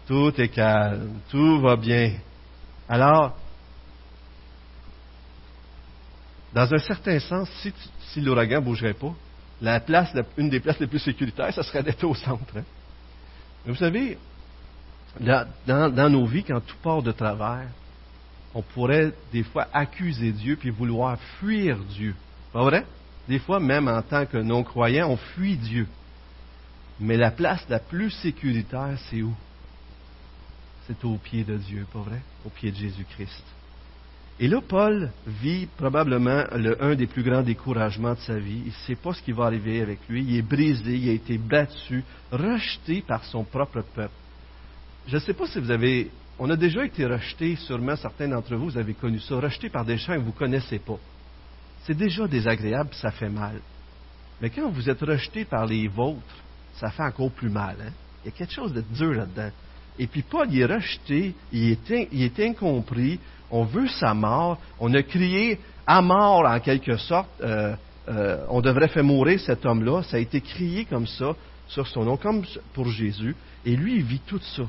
Tout 0.08 0.34
est 0.40 0.50
calme, 0.50 1.20
tout 1.30 1.60
va 1.62 1.76
bien. 1.76 2.14
Alors, 2.88 3.36
dans 6.54 6.74
un 6.74 6.78
certain 6.78 7.20
sens, 7.20 7.50
si, 8.14 8.22
l'ouragan 8.22 8.60
ne 8.60 8.66
bougerait 8.66 8.94
pas, 8.94 9.14
la 9.62 9.80
place, 9.80 10.14
une 10.38 10.50
des 10.50 10.60
places 10.60 10.80
les 10.80 10.88
plus 10.88 11.00
sécuritaires, 11.00 11.54
ça 11.54 11.64
serait 11.64 11.82
d'être 11.82 12.04
au 12.04 12.14
centre. 12.14 12.58
Hein. 12.58 12.64
Mais 13.66 13.72
vous 13.72 13.80
savez, 13.80 14.18
dans, 15.20 16.10
nos 16.10 16.26
vies, 16.26 16.44
quand 16.44 16.60
tout 16.60 16.78
part 16.82 17.02
de 17.02 17.12
travers, 17.12 17.68
on 18.54 18.62
pourrait 18.62 19.14
des 19.32 19.44
fois 19.44 19.68
accuser 19.74 20.32
Dieu 20.32 20.56
puis 20.56 20.70
vouloir 20.70 21.18
fuir 21.40 21.78
Dieu. 21.90 22.16
Pas 22.54 22.64
vrai? 22.64 22.86
Des 23.28 23.40
fois, 23.40 23.60
même 23.60 23.88
en 23.88 24.02
tant 24.02 24.26
que 24.26 24.38
non-croyant, 24.38 25.10
on 25.10 25.18
fuit 25.18 25.58
Dieu. 25.58 25.88
Mais 27.00 27.18
la 27.18 27.32
place 27.32 27.66
la 27.70 27.80
plus 27.80 28.12
sécuritaire, 28.12 28.98
c'est 29.10 29.22
où? 29.22 29.34
C'est 30.88 31.04
au 31.04 31.18
pied 31.18 31.44
de 31.44 31.58
Dieu, 31.58 31.86
pas 31.92 32.00
vrai? 32.00 32.22
Au 32.46 32.50
pied 32.50 32.72
de 32.72 32.78
Jésus-Christ. 32.78 33.44
Et 34.40 34.48
là, 34.48 34.60
Paul 34.66 35.12
vit 35.26 35.68
probablement 35.78 36.44
le, 36.56 36.82
un 36.84 36.96
des 36.96 37.08
plus 37.08 37.24
grands 37.24 37.42
découragements 37.42 38.14
de 38.14 38.20
sa 38.20 38.38
vie. 38.38 38.62
Il 38.66 38.68
ne 38.68 38.86
sait 38.86 38.96
pas 38.96 39.14
ce 39.14 39.22
qui 39.22 39.32
va 39.32 39.46
arriver 39.46 39.82
avec 39.82 40.00
lui. 40.10 40.24
Il 40.24 40.36
est 40.36 40.42
brisé, 40.42 40.96
il 40.96 41.10
a 41.10 41.14
été 41.14 41.38
battu, 41.38 42.04
rejeté 42.32 43.02
par 43.02 43.24
son 43.26 43.44
propre 43.44 43.82
peuple. 43.82 44.14
Je 45.08 45.16
ne 45.16 45.20
sais 45.20 45.34
pas 45.34 45.48
si 45.48 45.60
vous 45.60 45.72
avez... 45.72 46.12
On 46.38 46.50
a 46.50 46.56
déjà 46.56 46.84
été 46.84 47.06
rejeté, 47.06 47.56
sûrement 47.56 47.96
certains 47.96 48.28
d'entre 48.28 48.56
vous, 48.56 48.66
vous 48.66 48.78
avez 48.78 48.94
connu 48.94 49.20
ça, 49.20 49.36
rejeté 49.36 49.70
par 49.70 49.86
des 49.86 49.98
gens 49.98 50.16
que 50.16 50.20
vous 50.20 50.28
ne 50.28 50.32
connaissez 50.32 50.80
pas 50.80 51.00
c'est 51.86 51.96
déjà 51.96 52.28
désagréable, 52.28 52.90
ça 52.94 53.12
fait 53.12 53.30
mal. 53.30 53.62
Mais 54.42 54.50
quand 54.50 54.70
vous 54.70 54.90
êtes 54.90 55.02
rejeté 55.02 55.46
par 55.46 55.66
les 55.66 55.88
vôtres, 55.88 56.20
ça 56.76 56.90
fait 56.90 57.04
encore 57.04 57.32
plus 57.32 57.50
mal. 57.50 57.78
Hein? 57.80 57.92
Il 58.24 58.32
y 58.32 58.34
a 58.34 58.38
quelque 58.38 58.54
chose 58.54 58.74
de 58.74 58.82
dur 58.82 59.14
là-dedans. 59.14 59.52
Et 60.00 60.08
puis 60.08 60.24
Paul, 60.24 60.48
il 60.52 60.60
est 60.60 60.66
rejeté, 60.66 61.34
il 61.54 61.78
est, 61.90 62.40
incompris, 62.40 63.20
on 63.52 63.64
veut 63.64 63.88
sa 63.88 64.14
mort, 64.14 64.58
on 64.80 64.94
a 64.94 65.04
crié 65.04 65.60
à 65.88 66.02
mort 66.02 66.46
en 66.46 66.60
quelque 66.60 66.98
sorte, 66.98 67.30
euh, 67.42 67.76
euh, 68.10 68.44
on 68.50 68.62
devrait 68.62 68.90
faire 68.90 69.04
mourir 69.04 69.40
cet 69.40 69.66
homme-là, 69.66 70.04
ça 70.04 70.18
a 70.18 70.20
été 70.20 70.42
crié 70.42 70.86
comme 70.86 71.08
ça 71.08 71.34
sur 71.68 71.88
son 71.88 72.04
nom, 72.04 72.18
comme 72.18 72.44
pour 72.74 72.90
Jésus, 72.90 73.36
et 73.66 73.76
lui, 73.76 73.98
il 73.98 74.04
vit 74.04 74.22
tout 74.26 74.42
ça. 74.42 74.64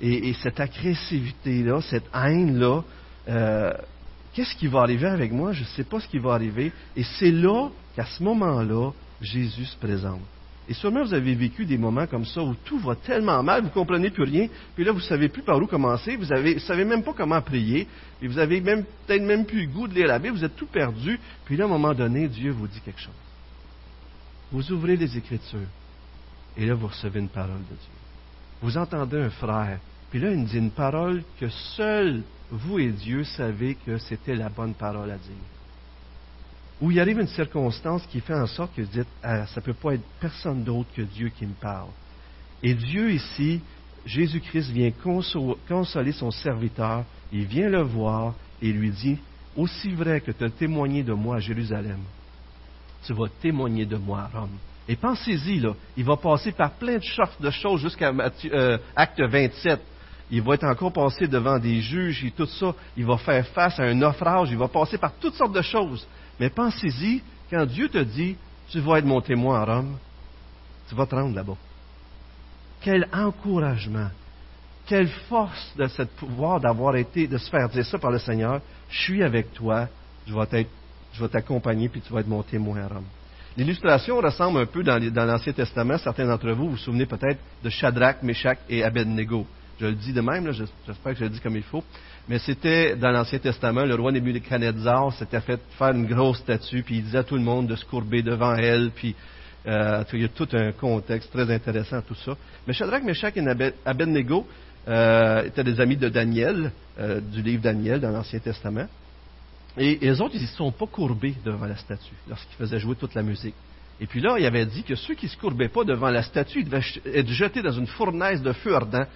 Et, 0.00 0.32
cette 0.34 0.60
agressivité-là, 0.60 1.80
cette 1.80 2.08
haine-là, 2.14 2.82
euh, 3.28 3.72
qu'est-ce 4.32 4.54
qui 4.54 4.68
va 4.68 4.80
arriver 4.80 5.08
avec 5.08 5.32
moi? 5.32 5.52
Je 5.52 5.62
ne 5.62 5.66
sais 5.66 5.84
pas 5.84 5.98
ce 6.00 6.06
qui 6.06 6.18
va 6.18 6.34
arriver. 6.34 6.72
Et 6.96 7.02
c'est 7.02 7.32
là 7.32 7.68
qu'à 7.96 8.06
ce 8.06 8.22
moment-là, 8.22 8.92
Jésus 9.20 9.64
se 9.64 9.76
présente. 9.76 10.20
Et 10.68 10.74
sûrement 10.74 11.02
vous 11.02 11.14
avez 11.14 11.34
vécu 11.34 11.64
des 11.64 11.78
moments 11.78 12.06
comme 12.06 12.26
ça 12.26 12.42
où 12.42 12.54
tout 12.54 12.78
va 12.78 12.94
tellement 12.94 13.42
mal, 13.42 13.62
vous 13.62 13.68
ne 13.68 13.72
comprenez 13.72 14.10
plus 14.10 14.24
rien, 14.24 14.48
puis 14.74 14.84
là 14.84 14.92
vous 14.92 14.98
ne 14.98 15.04
savez 15.04 15.30
plus 15.30 15.42
par 15.42 15.56
où 15.56 15.66
commencer, 15.66 16.14
vous 16.16 16.26
ne 16.26 16.58
savez 16.58 16.84
même 16.84 17.02
pas 17.02 17.14
comment 17.14 17.40
prier, 17.40 17.88
et 18.20 18.28
vous 18.28 18.38
avez 18.38 18.60
même 18.60 18.84
peut-être 19.06 19.22
même 19.22 19.46
plus 19.46 19.62
le 19.62 19.72
goût 19.72 19.88
de 19.88 19.94
lire 19.94 20.08
la 20.08 20.18
Bible, 20.18 20.36
vous 20.36 20.44
êtes 20.44 20.56
tout 20.56 20.66
perdu, 20.66 21.18
puis 21.46 21.56
là 21.56 21.64
à 21.64 21.68
un 21.68 21.70
moment 21.70 21.94
donné, 21.94 22.28
Dieu 22.28 22.50
vous 22.50 22.68
dit 22.68 22.80
quelque 22.82 23.00
chose. 23.00 23.14
Vous 24.52 24.70
ouvrez 24.70 24.96
les 24.96 25.16
Écritures, 25.16 25.68
et 26.54 26.66
là 26.66 26.74
vous 26.74 26.88
recevez 26.88 27.20
une 27.20 27.30
parole 27.30 27.60
de 27.70 27.74
Dieu. 27.74 27.97
Vous 28.60 28.76
entendez 28.76 29.18
un 29.18 29.30
frère, 29.30 29.78
puis 30.10 30.20
là 30.20 30.32
il 30.32 30.44
dit 30.44 30.58
une 30.58 30.70
parole 30.70 31.22
que 31.38 31.48
seul 31.48 32.22
vous 32.50 32.78
et 32.78 32.88
Dieu 32.88 33.24
savez 33.24 33.76
que 33.86 33.98
c'était 33.98 34.34
la 34.34 34.48
bonne 34.48 34.74
parole 34.74 35.10
à 35.10 35.18
dire. 35.18 35.36
où 36.80 36.90
il 36.90 37.00
arrive 37.00 37.20
une 37.20 37.26
circonstance 37.28 38.06
qui 38.06 38.20
fait 38.20 38.34
en 38.34 38.46
sorte 38.46 38.74
que 38.74 38.82
vous 38.82 38.88
dites, 38.88 39.08
ah, 39.22 39.46
ça 39.46 39.60
ne 39.60 39.64
peut 39.64 39.74
pas 39.74 39.94
être 39.94 40.04
personne 40.20 40.62
d'autre 40.62 40.88
que 40.94 41.02
Dieu 41.02 41.28
qui 41.30 41.44
me 41.44 41.54
parle. 41.54 41.88
Et 42.62 42.74
Dieu 42.74 43.10
ici, 43.12 43.60
Jésus-Christ 44.06 44.70
vient 44.70 44.92
consoler 45.68 46.12
son 46.12 46.30
serviteur, 46.30 47.04
il 47.32 47.44
vient 47.46 47.68
le 47.68 47.82
voir 47.82 48.34
et 48.62 48.72
lui 48.72 48.90
dit, 48.90 49.18
aussi 49.56 49.92
vrai 49.92 50.20
que 50.20 50.30
tu 50.30 50.44
as 50.44 50.50
témoigné 50.50 51.02
de 51.02 51.12
moi 51.12 51.36
à 51.36 51.40
Jérusalem, 51.40 52.00
tu 53.04 53.12
vas 53.12 53.28
témoigner 53.40 53.84
de 53.84 53.96
moi 53.96 54.20
à 54.20 54.38
Rome. 54.38 54.56
Et 54.88 54.96
pensez-y, 54.96 55.60
là, 55.60 55.74
il 55.98 56.04
va 56.04 56.16
passer 56.16 56.50
par 56.52 56.70
plein 56.72 56.96
de, 56.96 57.42
de 57.42 57.50
choses 57.50 57.82
jusqu'à 57.82 58.10
euh, 58.10 58.78
acte 58.96 59.20
27. 59.20 59.80
Il 60.30 60.42
va 60.42 60.54
être 60.54 60.64
encore 60.64 60.92
passé 60.92 61.26
devant 61.26 61.58
des 61.58 61.80
juges 61.80 62.24
et 62.24 62.30
tout 62.30 62.46
ça. 62.46 62.74
Il 62.96 63.04
va 63.04 63.18
faire 63.18 63.46
face 63.48 63.78
à 63.78 63.84
un 63.84 63.94
naufrage. 63.94 64.48
Il 64.50 64.56
va 64.56 64.68
passer 64.68 64.96
par 64.96 65.12
toutes 65.20 65.34
sortes 65.34 65.52
de 65.52 65.62
choses. 65.62 66.06
Mais 66.40 66.48
pensez-y, 66.48 67.22
quand 67.50 67.66
Dieu 67.66 67.88
te 67.88 67.98
dit, 67.98 68.36
tu 68.70 68.80
vas 68.80 68.98
être 68.98 69.04
mon 69.04 69.20
témoin 69.20 69.60
à 69.60 69.64
Rome, 69.64 69.96
tu 70.88 70.94
vas 70.94 71.06
te 71.06 71.14
rendre 71.14 71.34
là-bas. 71.34 71.56
Quel 72.80 73.08
encouragement, 73.12 74.08
quelle 74.86 75.08
force 75.28 75.72
de 75.76 75.86
ce 75.86 76.02
pouvoir 76.02 76.60
d'avoir 76.60 76.96
été, 76.96 77.26
de 77.26 77.36
se 77.36 77.50
faire 77.50 77.68
dire 77.68 77.84
ça 77.84 77.98
par 77.98 78.10
le 78.10 78.18
Seigneur, 78.18 78.60
je 78.88 78.98
suis 79.02 79.22
avec 79.22 79.52
toi, 79.52 79.88
je 80.26 80.34
vais 80.34 81.28
t'accompagner, 81.28 81.88
puis 81.88 82.00
tu 82.00 82.12
vas 82.12 82.20
être 82.20 82.28
mon 82.28 82.42
témoin 82.42 82.82
à 82.82 82.88
Rome. 82.88 83.04
L'illustration 83.58 84.18
ressemble 84.18 84.60
un 84.60 84.66
peu 84.66 84.84
dans, 84.84 85.24
l'Ancien 85.26 85.52
Testament. 85.52 85.98
Certains 85.98 86.26
d'entre 86.26 86.52
vous 86.52 86.70
vous 86.70 86.76
souvenez 86.76 87.06
peut-être 87.06 87.40
de 87.64 87.68
Shadrach, 87.68 88.22
Meshach 88.22 88.58
et 88.70 88.84
Abednego. 88.84 89.48
Je 89.80 89.86
le 89.86 89.94
dis 89.94 90.12
de 90.12 90.20
même, 90.20 90.52
j'espère 90.52 91.12
que 91.12 91.18
je 91.18 91.24
le 91.24 91.30
dis 91.30 91.40
comme 91.40 91.56
il 91.56 91.64
faut. 91.64 91.82
Mais 92.28 92.38
c'était 92.38 92.94
dans 92.94 93.10
l'Ancien 93.10 93.40
Testament, 93.40 93.84
le 93.84 93.96
roi 93.96 94.12
Nebuchadnezzar 94.12 95.12
s'était 95.14 95.40
fait 95.40 95.60
faire 95.76 95.90
une 95.90 96.06
grosse 96.06 96.38
statue, 96.38 96.84
puis 96.84 96.98
il 96.98 97.02
disait 97.02 97.18
à 97.18 97.24
tout 97.24 97.34
le 97.34 97.42
monde 97.42 97.66
de 97.66 97.74
se 97.74 97.84
courber 97.84 98.22
devant 98.22 98.54
elle, 98.54 98.92
puis 98.92 99.16
euh, 99.66 100.04
il 100.12 100.20
y 100.20 100.24
a 100.24 100.28
tout 100.28 100.48
un 100.52 100.70
contexte 100.70 101.32
très 101.32 101.52
intéressant 101.52 102.00
tout 102.02 102.14
ça. 102.14 102.36
Mais 102.64 102.72
Shadrach, 102.72 103.02
Meshach 103.02 103.36
et 103.36 103.44
Abednego 103.84 104.46
euh, 104.86 105.42
étaient 105.42 105.64
des 105.64 105.80
amis 105.80 105.96
de 105.96 106.08
Daniel, 106.08 106.70
euh, 107.00 107.20
du 107.20 107.42
livre 107.42 107.62
Daniel 107.62 107.98
dans 107.98 108.10
l'Ancien 108.10 108.38
Testament. 108.38 108.86
Et 109.78 109.98
les 110.00 110.20
autres, 110.20 110.34
ils 110.34 110.42
ne 110.42 110.46
se 110.46 110.56
sont 110.56 110.72
pas 110.72 110.86
courbés 110.86 111.34
devant 111.44 111.66
la 111.66 111.76
statue 111.76 112.14
lorsqu'ils 112.28 112.56
faisaient 112.56 112.80
jouer 112.80 112.96
toute 112.96 113.14
la 113.14 113.22
musique. 113.22 113.54
Et 114.00 114.06
puis 114.06 114.20
là, 114.20 114.36
il 114.38 114.46
avait 114.46 114.66
dit 114.66 114.82
que 114.82 114.94
ceux 114.94 115.14
qui 115.14 115.26
ne 115.26 115.30
se 115.30 115.36
courbaient 115.36 115.68
pas 115.68 115.84
devant 115.84 116.10
la 116.10 116.22
statue, 116.22 116.60
ils 116.60 116.64
devaient 116.64 116.82
être 117.04 117.28
jetés 117.28 117.62
dans 117.62 117.72
une 117.72 117.86
fournaise 117.86 118.42
de 118.42 118.52
feu 118.52 118.74
ardent. 118.74 119.06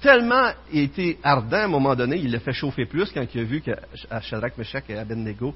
Tellement 0.00 0.50
il 0.72 0.80
était 0.80 1.18
ardent, 1.22 1.56
à 1.56 1.64
un 1.64 1.68
moment 1.68 1.94
donné, 1.94 2.16
il 2.16 2.30
l'a 2.30 2.40
fait 2.40 2.52
chauffer 2.52 2.86
plus 2.86 3.10
quand 3.12 3.24
il 3.34 3.40
a 3.40 3.44
vu 3.44 3.60
qu'à 3.60 3.78
Shadrach, 4.22 4.56
Meshach 4.56 4.84
et 4.88 4.96
Abednego, 4.96 5.54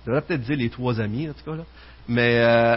je 0.00 0.10
devrais 0.10 0.22
peut-être 0.22 0.42
dire 0.42 0.56
les 0.56 0.70
trois 0.70 1.00
amis, 1.00 1.28
en 1.28 1.32
tout 1.32 1.44
cas, 1.44 1.56
là, 1.56 1.64
mais 2.08 2.38
euh, 2.38 2.76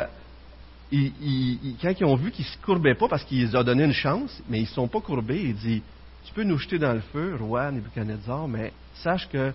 quand 1.81 1.93
ils 1.99 2.05
ont 2.05 2.15
vu 2.15 2.31
qu'ils 2.31 2.45
ne 2.45 2.49
se 2.49 2.57
courbaient 2.60 2.95
pas 2.95 3.07
parce 3.07 3.23
qu'il 3.23 3.39
les 3.39 3.55
a 3.55 3.63
donné 3.63 3.83
une 3.83 3.93
chance, 3.93 4.41
mais 4.49 4.60
ils 4.60 4.63
ne 4.63 4.67
sont 4.67 4.88
pas 4.88 5.01
courbés, 5.01 5.41
il 5.41 5.55
dit, 5.55 5.81
tu 6.25 6.33
peux 6.33 6.43
nous 6.43 6.57
jeter 6.57 6.77
dans 6.77 6.93
le 6.93 7.01
feu, 7.01 7.36
roi 7.39 7.71
Nebuchadnezzar, 7.71 8.47
mais 8.47 8.71
sache 8.95 9.27
que 9.29 9.53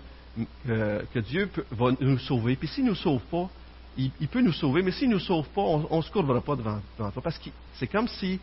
que, 0.65 1.19
Dieu 1.19 1.49
va 1.71 1.91
nous 1.99 2.17
sauver. 2.19 2.55
Puis 2.55 2.67
s'il 2.67 2.85
ne 2.85 2.89
nous 2.89 2.95
sauve 2.95 3.21
pas, 3.31 3.49
il, 3.97 4.27
peut 4.27 4.41
nous 4.41 4.53
sauver, 4.53 4.81
mais 4.81 4.91
s'il 4.91 5.09
ne 5.09 5.15
nous 5.15 5.19
sauve 5.19 5.47
pas, 5.49 5.61
on 5.61 5.97
ne 5.97 6.01
se 6.01 6.11
courbera 6.11 6.41
pas 6.41 6.55
devant, 6.55 6.79
toi. 6.97 7.11
Parce 7.23 7.37
que 7.37 7.49
c'est 7.75 7.87
comme 7.87 8.07
si 8.07 8.39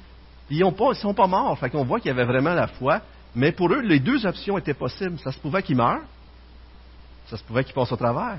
ils 0.51 0.65
ne 0.65 0.95
sont 0.95 1.15
pas 1.15 1.27
morts. 1.27 1.59
Fait 1.59 1.71
qu'on 1.71 1.85
voit 1.85 2.01
qu'il 2.01 2.09
y 2.09 2.13
avait 2.13 2.25
vraiment 2.25 2.55
la 2.55 2.67
foi. 2.67 3.01
Mais 3.35 3.53
pour 3.53 3.73
eux, 3.73 3.81
les 3.81 4.01
deux 4.01 4.27
options 4.27 4.59
étaient 4.59 4.75
possibles. 4.75 5.19
Ça 5.21 5.31
se 5.31 5.39
pouvait 5.39 5.63
qu'ils 5.63 5.77
meurent, 5.77 6.03
ça 7.27 7.37
se 7.37 7.45
pouvait 7.45 7.63
qu'ils 7.65 7.75
passent 7.75 7.93
au 7.93 7.97
travers. 7.97 8.39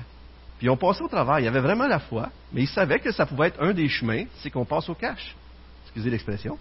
Puis 0.58 0.66
ils 0.66 0.70
ont 0.70 0.76
passé 0.76 1.02
au 1.02 1.08
travers. 1.08 1.38
Il 1.38 1.44
y 1.44 1.48
avait 1.48 1.60
vraiment 1.60 1.86
la 1.86 1.98
foi, 1.98 2.28
mais 2.52 2.62
ils 2.62 2.68
savaient 2.68 3.00
que 3.00 3.10
ça 3.10 3.24
pouvait 3.24 3.48
être 3.48 3.62
un 3.62 3.72
des 3.72 3.88
chemins, 3.88 4.24
c'est 4.38 4.50
qu'on 4.50 4.66
passe 4.66 4.88
au 4.88 4.94
cash. 4.94 5.34
Excusez 5.84 6.10
l'expression. 6.10 6.58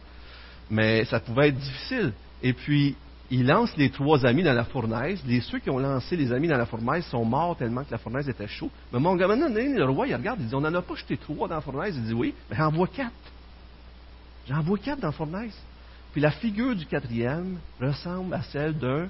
Mais 0.70 1.04
ça 1.06 1.20
pouvait 1.20 1.50
être 1.50 1.58
difficile. 1.58 2.14
Et 2.42 2.54
puis, 2.54 2.96
il 3.32 3.46
lance 3.46 3.76
les 3.78 3.90
trois 3.90 4.26
amis 4.26 4.44
dans 4.44 4.54
la 4.54 4.66
fournaise. 4.66 5.22
Les, 5.26 5.40
ceux 5.40 5.60
qui 5.60 5.70
ont 5.70 5.80
lancé 5.80 6.18
les 6.18 6.34
amis 6.34 6.50
dans 6.50 6.58
la 6.58 6.66
fournaise 6.66 7.06
sont 7.06 7.24
morts 7.24 7.56
tellement 7.56 7.86
que 7.86 7.92
la 7.92 7.98
fournaise 7.98 8.28
était 8.28 8.48
chaude. 8.48 8.70
Mais 8.92 9.00
mon 9.00 9.16
gars, 9.16 9.28
le 9.28 9.86
roi, 9.86 10.06
il 10.06 10.16
regarde, 10.16 10.42
il 10.42 10.48
dit, 10.48 10.56
on 10.56 10.60
n'en 10.60 10.74
a 10.74 10.82
pas 10.82 10.96
jeté 10.96 11.16
trois 11.16 11.48
dans 11.48 11.56
la 11.56 11.62
fournaise. 11.62 11.96
Il 11.96 12.04
dit, 12.04 12.14
oui, 12.14 12.34
mais 12.50 12.58
j'en 12.58 12.70
vois 12.70 12.88
quatre. 12.88 13.12
J'en 14.50 14.62
vois 14.62 14.78
quatre 14.78 15.00
dans 15.00 15.08
la 15.08 15.14
fournaise. 15.14 15.58
Puis 16.12 16.20
la 16.20 16.32
figure 16.32 16.76
du 16.76 16.86
quatrième 16.86 17.58
ressemble 17.80 18.34
à 18.34 18.42
celle 18.44 18.78
d'un 18.78 19.08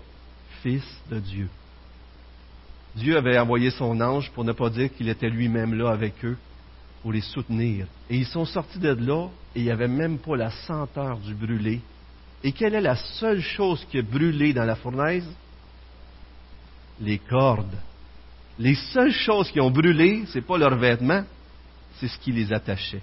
fils 0.62 0.86
de 1.10 1.18
Dieu. 1.18 1.50
Dieu 2.96 3.18
avait 3.18 3.40
envoyé 3.40 3.72
son 3.72 4.00
ange 4.02 4.30
pour 4.32 4.44
ne 4.44 4.52
pas 4.52 4.70
dire 4.70 4.94
qu'il 4.94 5.10
était 5.10 5.30
lui-même 5.30 5.74
là 5.74 5.90
avec 5.90 6.24
eux, 6.24 6.38
pour 7.02 7.12
les 7.12 7.22
soutenir. 7.22 7.88
Et 8.08 8.18
ils 8.18 8.28
sont 8.28 8.46
sortis 8.46 8.78
de 8.78 8.90
là, 8.90 9.30
et 9.56 9.62
il 9.62 9.64
n'y 9.64 9.72
avait 9.72 9.88
même 9.88 10.20
pas 10.20 10.36
la 10.36 10.52
senteur 10.52 11.18
du 11.18 11.34
brûlé 11.34 11.82
et 12.43 12.51
quelle 12.51 12.75
est 12.75 12.82
la 12.82 12.95
seule 12.95 13.41
chose 13.41 13.86
qui 13.89 13.99
a 13.99 14.01
brûlé 14.01 14.54
dans 14.54 14.65
la 14.65 14.75
fournaise? 14.75 15.27
Les 16.99 17.19
cordes. 17.19 17.77
Les 18.58 18.75
seules 18.75 19.13
choses 19.13 19.51
qui 19.51 19.60
ont 19.60 19.71
brûlé, 19.71 20.25
ce 20.27 20.38
n'est 20.38 20.45
pas 20.45 20.58
leurs 20.58 20.75
vêtements, 20.75 21.23
c'est 21.95 22.08
ce 22.08 22.17
qui 22.17 22.32
les 22.32 22.51
attachait. 22.51 23.01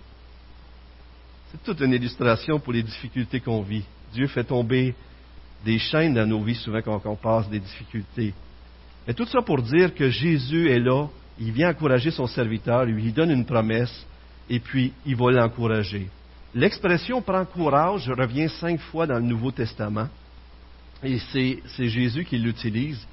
C'est 1.51 1.63
toute 1.63 1.81
une 1.81 1.93
illustration 1.93 2.59
pour 2.59 2.73
les 2.73 2.83
difficultés 2.83 3.41
qu'on 3.41 3.63
vit. 3.63 3.85
Dieu 4.13 4.27
fait 4.27 4.45
tomber 4.45 4.95
des 5.65 5.79
chaînes 5.79 6.15
dans 6.15 6.27
nos 6.27 6.43
vies 6.43 6.55
souvent 6.55 6.83
quand 6.83 7.01
on 7.05 7.17
passe 7.17 7.49
des 7.49 7.61
difficultés. 7.61 8.35
Et 9.07 9.15
tout 9.15 9.27
ça 9.27 9.41
pour 9.41 9.63
dire 9.63 9.95
que 9.95 10.11
Jésus 10.11 10.71
est 10.71 10.79
là, 10.79 11.07
il 11.39 11.53
vient 11.53 11.71
encourager 11.71 12.11
son 12.11 12.27
serviteur, 12.27 12.89
il 12.89 12.95
lui 12.95 13.13
donne 13.13 13.31
une 13.31 13.45
promesse, 13.45 14.07
et 14.51 14.61
puis 14.61 14.93
il 15.07 15.17
va 15.17 15.31
l'encourager. 15.31 16.09
L'expression 16.55 17.21
prend 17.21 17.45
courage 17.45 18.09
revient 18.09 18.49
cinq 18.49 18.81
fois 18.81 19.07
dans 19.07 19.17
le 19.19 19.25
Nouveau 19.25 19.51
Testament. 19.51 20.09
Et 21.03 21.19
c'est 21.19 21.89
Jésus 21.89 22.25
qui 22.25 22.39
l'utilise, 22.39 23.07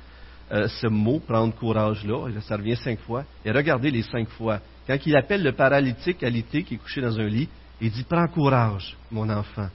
euh, 0.52 0.68
ce 0.68 0.88
mot, 0.88 1.20
prendre 1.20 1.54
courage-là. 1.54 2.30
Ça 2.42 2.56
revient 2.58 2.78
cinq 2.78 3.00
fois. 3.00 3.26
Et 3.44 3.52
regardez 3.52 3.92
les 3.92 4.04
cinq 4.04 4.30
fois. 4.30 4.60
Quand 4.88 4.98
il 5.06 5.16
appelle 5.16 5.44
le 5.44 5.52
paralytique 5.52 6.24
à 6.24 6.30
l'été 6.30 6.64
qui 6.64 6.76
est 6.76 6.78
couché 6.78 7.02
dans 7.02 7.20
un 7.20 7.28
lit, 7.28 7.50
il 7.82 7.92
dit 7.92 8.04
Prends 8.04 8.28
courage, 8.28 8.96
mon 9.12 9.30
enfant. 9.30 9.70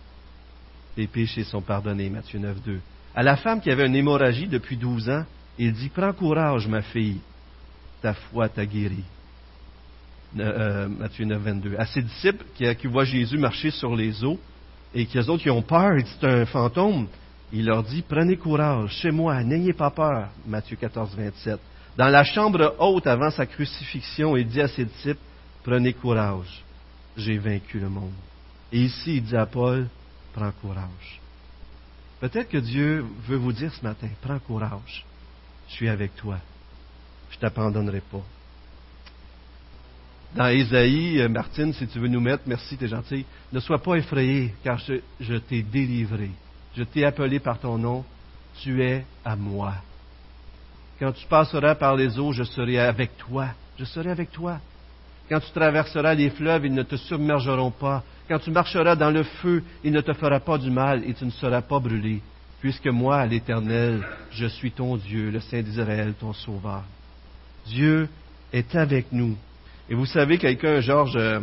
Les 0.96 1.07
péchés 1.07 1.44
sont 1.44 1.61
pardonnés, 1.61 2.11
Matthieu 2.11 2.38
9, 2.38 2.62
2. 2.62 2.81
À 3.14 3.23
la 3.23 3.37
femme 3.37 3.61
qui 3.61 3.70
avait 3.70 3.87
une 3.87 3.94
hémorragie 3.94 4.49
depuis 4.49 4.77
douze 4.77 5.09
ans, 5.09 5.25
il 5.59 5.73
dit 5.73 5.90
Prends 5.90 6.12
courage, 6.12 6.66
ma 6.66 6.83
fille, 6.83 7.20
ta 8.01 8.14
foi 8.14 8.49
t'a 8.49 8.64
guéri. 8.64 9.05
Euh, 10.38 10.88
Matthieu 10.88 11.25
9, 11.25 11.43
22. 11.43 11.77
À 11.77 11.87
ses 11.87 12.03
disciples 12.03 12.45
qui, 12.55 12.87
voient 12.87 13.05
Jésus 13.05 13.37
marcher 13.37 13.71
sur 13.71 13.97
les 13.97 14.23
eaux 14.25 14.38
et 14.95 15.07
qu'il 15.07 15.16
y 15.16 15.23
a 15.23 15.27
d'autres 15.27 15.43
qui 15.43 15.51
ont 15.51 15.62
peur, 15.62 15.97
c'est 16.05 16.27
un 16.27 16.47
fantôme. 16.47 17.09
Il 17.53 17.66
leur 17.66 17.83
dit 17.83 18.05
Prenez 18.09 18.37
courage, 18.37 18.90
chez 18.93 19.11
moi, 19.11 19.43
n'ayez 19.43 19.73
pas 19.73 19.90
peur. 19.90 20.29
Matthieu 20.47 20.77
14, 20.77 21.16
27. 21.16 21.59
Dans 21.97 22.09
la 22.09 22.23
chambre 22.23 22.77
haute 22.79 23.09
avant 23.09 23.31
sa 23.31 23.45
crucifixion, 23.47 24.37
il 24.37 24.47
dit 24.47 24.61
à 24.61 24.69
ses 24.69 24.85
disciples 24.85 25.21
Prenez 25.64 25.93
courage, 25.95 26.62
j'ai 27.16 27.38
vaincu 27.38 27.81
le 27.81 27.88
monde. 27.88 28.12
Et 28.73 28.83
ici, 28.83 29.16
il 29.16 29.23
dit 29.25 29.37
à 29.37 29.47
Paul 29.47 29.88
Prends 30.33 30.53
courage. 30.62 31.21
Peut-être 32.21 32.51
que 32.51 32.59
Dieu 32.59 33.05
veut 33.27 33.37
vous 33.37 33.53
dire 33.53 33.75
ce 33.75 33.83
matin 33.83 34.09
Prends 34.23 34.38
courage, 34.38 35.05
je 35.69 35.75
suis 35.75 35.88
avec 35.88 36.14
toi, 36.14 36.38
je 37.31 37.37
ne 37.37 37.40
t'abandonnerai 37.40 38.03
pas 38.12 38.23
dans 40.35 40.49
Ésaïe, 40.49 41.21
euh, 41.21 41.29
Martine, 41.29 41.73
si 41.73 41.87
tu 41.88 41.99
veux 41.99 42.09
nous 42.09 42.21
mettre, 42.21 42.45
merci, 42.47 42.77
t'es 42.77 42.87
gentil, 42.87 43.25
ne 43.53 43.61
sois 43.61 43.83
pas 43.83 43.97
effrayé, 43.97 44.55
car 44.62 44.79
je, 44.79 45.37
t'ai 45.37 45.62
délivré. 45.62 46.31
Je 46.77 46.85
t'ai 46.85 47.05
appelé 47.05 47.40
par 47.40 47.59
ton 47.59 47.79
nom, 47.79 48.05
tu 48.62 48.83
es 48.83 49.05
à 49.25 49.35
moi. 49.35 49.75
Quand 51.01 51.12
tu 51.12 51.27
passeras 51.27 51.75
par 51.75 51.97
les 51.97 52.19
eaux, 52.19 52.33
je 52.33 52.45
serai 52.45 52.79
avec 52.79 53.16
toi. 53.16 53.49
Je 53.79 53.85
serai 53.85 54.11
avec 54.11 54.31
toi. 54.31 54.59
Quand 55.29 55.40
tu 55.40 55.51
traverseras 55.53 56.14
les 56.14 56.31
fleuves, 56.31 56.66
ils 56.66 56.75
ne 56.75 56.83
te 56.83 56.97
submergeront 56.97 57.71
pas. 57.71 58.05
Quand 58.29 58.38
tu 58.38 58.51
marcheras 58.51 58.95
dans 58.95 59.11
le 59.11 59.22
feu, 59.22 59.64
il 59.83 59.93
ne 59.93 60.01
te 60.01 60.12
fera 60.12 60.39
pas 60.39 60.59
du 60.59 60.70
mal 60.70 61.03
et 61.09 61.14
tu 61.14 61.24
ne 61.24 61.31
seras 61.31 61.62
pas 61.62 61.81
brûlé. 61.81 62.20
Puisque 62.61 62.89
moi, 62.89 63.24
l'Éternel, 63.26 64.07
je 64.31 64.47
suis 64.47 64.70
ton 64.70 64.97
Dieu, 64.97 65.31
le 65.31 65.41
Saint 65.41 65.62
d'Israël, 65.62 66.14
ton 66.20 66.33
Sauveur. 66.33 66.83
Dieu 67.66 68.09
est 68.53 68.74
avec 68.76 69.11
nous. 69.11 69.37
Et 69.91 69.95
vous 69.95 70.07
savez, 70.07 70.38
quelqu'un, 70.38 70.80
Georges, 70.80 71.16
euh, 71.16 71.41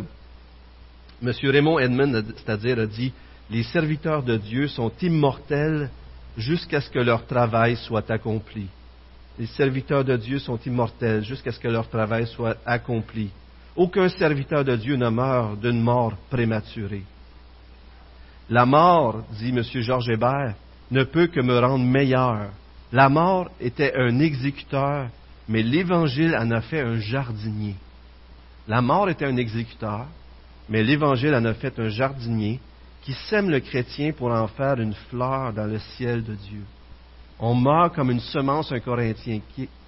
M. 1.21 1.33
Raymond 1.43 1.79
Edmond, 1.79 2.23
c'est-à-dire, 2.37 2.79
a 2.79 2.85
dit 2.85 3.11
Les 3.49 3.63
serviteurs 3.63 4.23
de 4.23 4.37
Dieu 4.37 4.69
sont 4.69 4.91
immortels 5.01 5.89
jusqu'à 6.37 6.79
ce 6.79 6.89
que 6.89 6.99
leur 6.99 7.25
travail 7.25 7.75
soit 7.75 8.09
accompli. 8.09 8.67
Les 9.37 9.47
serviteurs 9.47 10.05
de 10.05 10.15
Dieu 10.15 10.39
sont 10.39 10.57
immortels 10.65 11.25
jusqu'à 11.25 11.51
ce 11.51 11.59
que 11.59 11.67
leur 11.67 11.89
travail 11.89 12.25
soit 12.25 12.55
accompli. 12.65 13.29
Aucun 13.75 14.07
serviteur 14.09 14.63
de 14.63 14.75
Dieu 14.77 14.95
ne 14.95 15.09
meurt 15.09 15.59
d'une 15.59 15.81
mort 15.81 16.13
prématurée. 16.29 17.03
La 18.49 18.65
mort, 18.65 19.23
dit 19.37 19.49
M. 19.49 19.61
Georges 19.61 20.09
Hébert, 20.09 20.55
ne 20.89 21.03
peut 21.03 21.27
que 21.27 21.41
me 21.41 21.59
rendre 21.59 21.83
meilleur. 21.83 22.49
La 22.93 23.09
mort 23.09 23.51
était 23.59 23.93
un 23.95 24.19
exécuteur, 24.19 25.09
mais 25.49 25.61
l'Évangile 25.61 26.35
en 26.35 26.49
a 26.51 26.61
fait 26.61 26.79
un 26.79 26.97
jardinier. 26.97 27.75
La 28.67 28.81
mort 28.81 29.09
était 29.09 29.25
un 29.25 29.37
exécuteur, 29.37 30.07
mais 30.67 30.83
l'Évangile 30.83 31.35
en 31.35 31.45
a 31.45 31.53
fait 31.53 31.77
un 31.79 31.89
jardinier 31.89 32.59
qui 33.01 33.13
sème 33.13 33.49
le 33.49 33.61
chrétien 33.61 34.11
pour 34.11 34.31
en 34.31 34.47
faire 34.47 34.79
une 34.81 34.93
fleur 35.09 35.53
dans 35.53 35.65
le 35.65 35.79
ciel 35.79 36.23
de 36.23 36.33
Dieu. 36.33 36.63
On 37.39 37.55
meurt 37.55 37.95
comme 37.95 38.11
une 38.11 38.19
semence, 38.19 38.71
un 38.71 38.79
Corinthien 38.79 39.39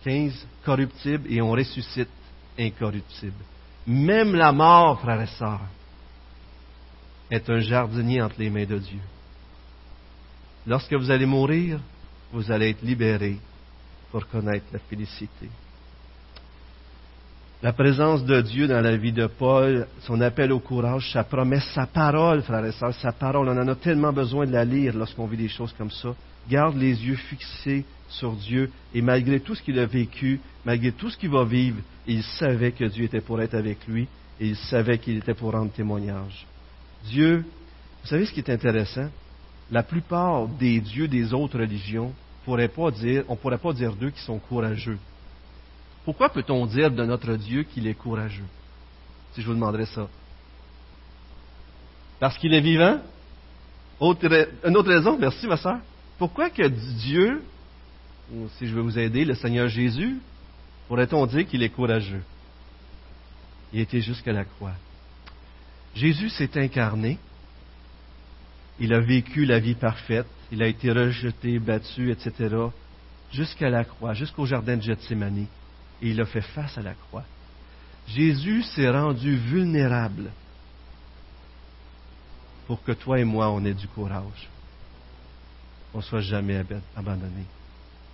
15, 0.04 0.48
corruptible, 0.64 1.26
et 1.30 1.42
on 1.42 1.52
ressuscite 1.52 2.10
incorruptible. 2.58 3.44
Même 3.86 4.36
la 4.36 4.52
mort, 4.52 5.02
frères 5.02 5.22
et 5.22 5.28
sœurs, 5.28 5.68
est 7.30 7.50
un 7.50 7.60
jardinier 7.60 8.22
entre 8.22 8.36
les 8.40 8.50
mains 8.50 8.66
de 8.66 8.78
Dieu. 8.78 9.00
Lorsque 10.66 10.94
vous 10.94 11.12
allez 11.12 11.26
mourir, 11.26 11.80
vous 12.32 12.52
allez 12.52 12.70
être 12.70 12.84
libéré 12.84 13.38
pour 14.12 14.28
connaître 14.28 14.66
la 14.72 14.80
félicité. 14.80 15.50
La 17.62 17.74
présence 17.74 18.24
de 18.24 18.40
Dieu 18.40 18.70
dans 18.70 18.80
la 18.80 18.96
vie 18.96 19.12
de 19.12 19.28
Paul, 19.28 19.86
son 20.04 20.22
appel 20.22 20.54
au 20.54 20.62
courage, 20.62 21.12
sa 21.12 21.26
promesse, 21.26 21.70
sa 21.76 21.86
parole, 21.86 22.42
frères 22.42 22.64
et 22.64 22.72
sœurs, 22.72 22.94
sa 22.94 23.12
parole, 23.12 23.50
on 23.50 23.58
en 23.58 23.68
a 23.68 23.76
tellement 23.76 24.14
besoin 24.14 24.46
de 24.46 24.54
la 24.54 24.64
lire 24.64 24.96
lorsqu'on 24.96 25.28
vit 25.28 25.36
des 25.36 25.50
choses 25.50 25.76
comme 25.78 25.92
ça. 25.92 26.16
Garde 26.50 26.78
les 26.78 27.06
yeux 27.06 27.18
fixés 27.18 27.84
sur 28.08 28.32
Dieu 28.32 28.72
et 28.94 29.02
malgré 29.02 29.42
tout 29.42 29.56
ce 29.56 29.62
qu'il 29.62 29.78
a 29.78 29.86
vécu, 29.86 30.40
malgré 30.64 30.94
tout 30.94 31.10
ce 31.10 31.18
qu'il 31.18 31.32
va 31.32 31.44
vivre, 31.44 31.82
il 32.08 32.24
savait 32.24 32.72
que 32.72 32.86
Dieu 32.86 33.04
était 33.04 33.20
pour 33.20 33.42
être 33.42 33.56
avec 33.56 33.86
lui 33.88 34.08
et 34.40 34.48
il 34.48 34.56
savait 34.56 34.98
qu'il 34.98 35.18
était 35.18 35.34
pour 35.34 35.52
rendre 35.52 35.74
témoignage. 35.74 36.48
Dieu, 37.08 37.44
vous 38.04 38.08
savez 38.08 38.26
ce 38.26 38.32
qui 38.32 38.40
est 38.40 38.50
intéressant? 38.50 39.10
La 39.70 39.84
plupart 39.84 40.48
des 40.48 40.80
dieux 40.80 41.10
des 41.10 41.34
autres 41.34 41.60
religions, 41.60 42.14
pourrait 42.46 42.70
pas 42.70 42.90
dire, 42.90 43.26
on 43.28 43.34
ne 43.34 43.38
pourrait 43.38 43.58
pas 43.58 43.74
dire 43.74 43.94
d'eux 43.94 44.12
qui 44.12 44.22
sont 44.22 44.40
courageux. 44.40 44.98
Pourquoi 46.06 46.30
peut-on 46.30 46.66
dire 46.66 46.92
de 46.92 47.04
notre 47.06 47.36
Dieu 47.36 47.64
qu'il 47.64 47.88
est 47.88 47.94
courageux 47.94 48.46
Si 49.34 49.42
je 49.42 49.48
vous 49.48 49.54
demanderais 49.54 49.86
ça? 49.86 50.08
Parce 52.20 52.38
qu'il 52.38 52.54
est 52.54 52.62
vivant? 52.62 53.00
Une 54.02 54.78
autre 54.78 54.90
raison, 54.90 55.18
merci 55.20 55.46
ma 55.48 55.58
soeur. 55.58 55.80
Pourquoi 56.18 56.50
que 56.50 56.68
Dieu, 56.68 57.44
si 58.58 58.68
je 58.68 58.74
veux 58.74 58.82
vous 58.82 58.98
aider, 58.98 59.26
le 59.26 59.36
Seigneur 59.36 59.68
Jésus, 59.68 60.18
pourrait-on 60.88 61.26
dire 61.26 61.46
qu'il 61.48 61.64
est 61.64 61.70
courageux? 61.70 62.24
Il 63.74 63.82
était 63.82 64.02
jusqu'à 64.02 64.34
la 64.34 64.46
croix. 64.46 64.74
Jésus 65.96 66.30
s'est 66.30 66.60
incarné. 66.60 67.18
Il 68.80 68.94
a 68.94 69.00
vécu 69.00 69.46
la 69.46 69.60
vie 69.60 69.76
parfaite. 69.76 70.28
Il 70.52 70.64
a 70.64 70.68
été 70.68 70.92
rejeté, 70.92 71.60
battu, 71.60 72.12
etc. 72.12 72.56
jusqu'à 73.32 73.70
la 73.70 73.84
croix, 73.84 74.14
jusqu'au 74.14 74.46
jardin 74.46 74.78
de 74.78 74.82
Gethsemane 74.82 75.46
et 76.02 76.10
il 76.10 76.22
a 76.22 76.26
fait 76.26 76.42
face 76.42 76.78
à 76.78 76.82
la 76.82 76.94
croix. 76.94 77.26
Jésus 78.08 78.64
s'est 78.64 78.90
rendu 78.90 79.36
vulnérable 79.36 80.32
pour 82.68 82.84
que 82.84 82.92
toi 82.92 83.20
et 83.20 83.24
moi, 83.24 83.50
on 83.50 83.64
ait 83.66 83.74
du 83.74 83.88
courage. 83.88 84.50
On 85.94 85.98
ne 85.98 86.04
soit 86.04 86.22
jamais 86.22 86.64
abandonné. 86.96 87.46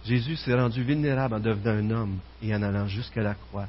Jésus 0.06 0.36
s'est 0.38 0.54
rendu 0.54 0.84
vulnérable 0.84 1.36
en 1.36 1.40
devenant 1.40 1.72
un 1.72 1.92
homme 1.92 2.20
et 2.42 2.56
en 2.56 2.62
allant 2.62 2.88
jusqu'à 2.88 3.22
la 3.22 3.34
croix 3.34 3.68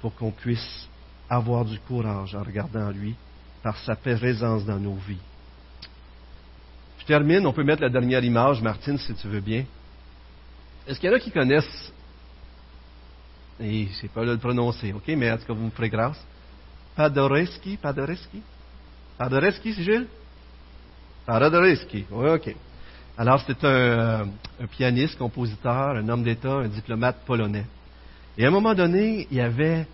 pour 0.00 0.14
qu'on 0.14 0.30
puisse 0.30 0.88
avoir 1.30 1.64
du 1.64 1.78
courage 1.80 2.34
en 2.34 2.42
regardant 2.42 2.90
lui 2.90 3.14
par 3.62 3.78
sa 3.78 3.94
présence 3.94 4.64
dans 4.64 4.78
nos 4.78 4.96
vies. 4.96 5.20
Je 6.98 7.06
termine, 7.06 7.46
on 7.46 7.52
peut 7.52 7.64
mettre 7.64 7.82
la 7.82 7.88
dernière 7.88 8.22
image, 8.22 8.60
Martine, 8.60 8.98
si 8.98 9.14
tu 9.14 9.28
veux 9.28 9.40
bien. 9.40 9.64
Est-ce 10.86 11.00
qu'il 11.00 11.08
y 11.08 11.12
en 11.12 11.16
a 11.16 11.20
qui 11.20 11.30
connaissent 11.30 11.92
et 13.60 13.88
je 13.88 14.06
pas 14.08 14.24
le 14.24 14.38
prononcer, 14.38 14.92
ok, 14.92 15.08
mais 15.08 15.26
est-ce 15.26 15.44
que 15.44 15.52
vous 15.52 15.64
me 15.64 15.70
ferez 15.70 15.88
grâce? 15.88 16.20
Padoreski, 16.96 17.76
Padoreski? 17.76 18.42
Padoreski, 19.18 19.74
c'est 19.74 19.82
Gilles? 19.82 20.06
Padoreski, 21.26 22.04
oui, 22.10 22.28
ok. 22.30 22.54
Alors, 23.16 23.40
c'était 23.40 23.66
un, 23.66 24.26
pianiste, 24.70 25.18
compositeur, 25.18 25.96
un 25.96 26.08
homme 26.08 26.22
d'État, 26.22 26.54
un 26.54 26.68
diplomate 26.68 27.16
polonais. 27.26 27.66
Et 28.38 28.44
à 28.44 28.48
un 28.48 28.50
moment 28.50 28.74
donné, 28.74 29.28
il 29.30 29.40
avait, 29.40 29.86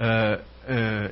euh, 0.00 0.36
euh, 0.70 1.08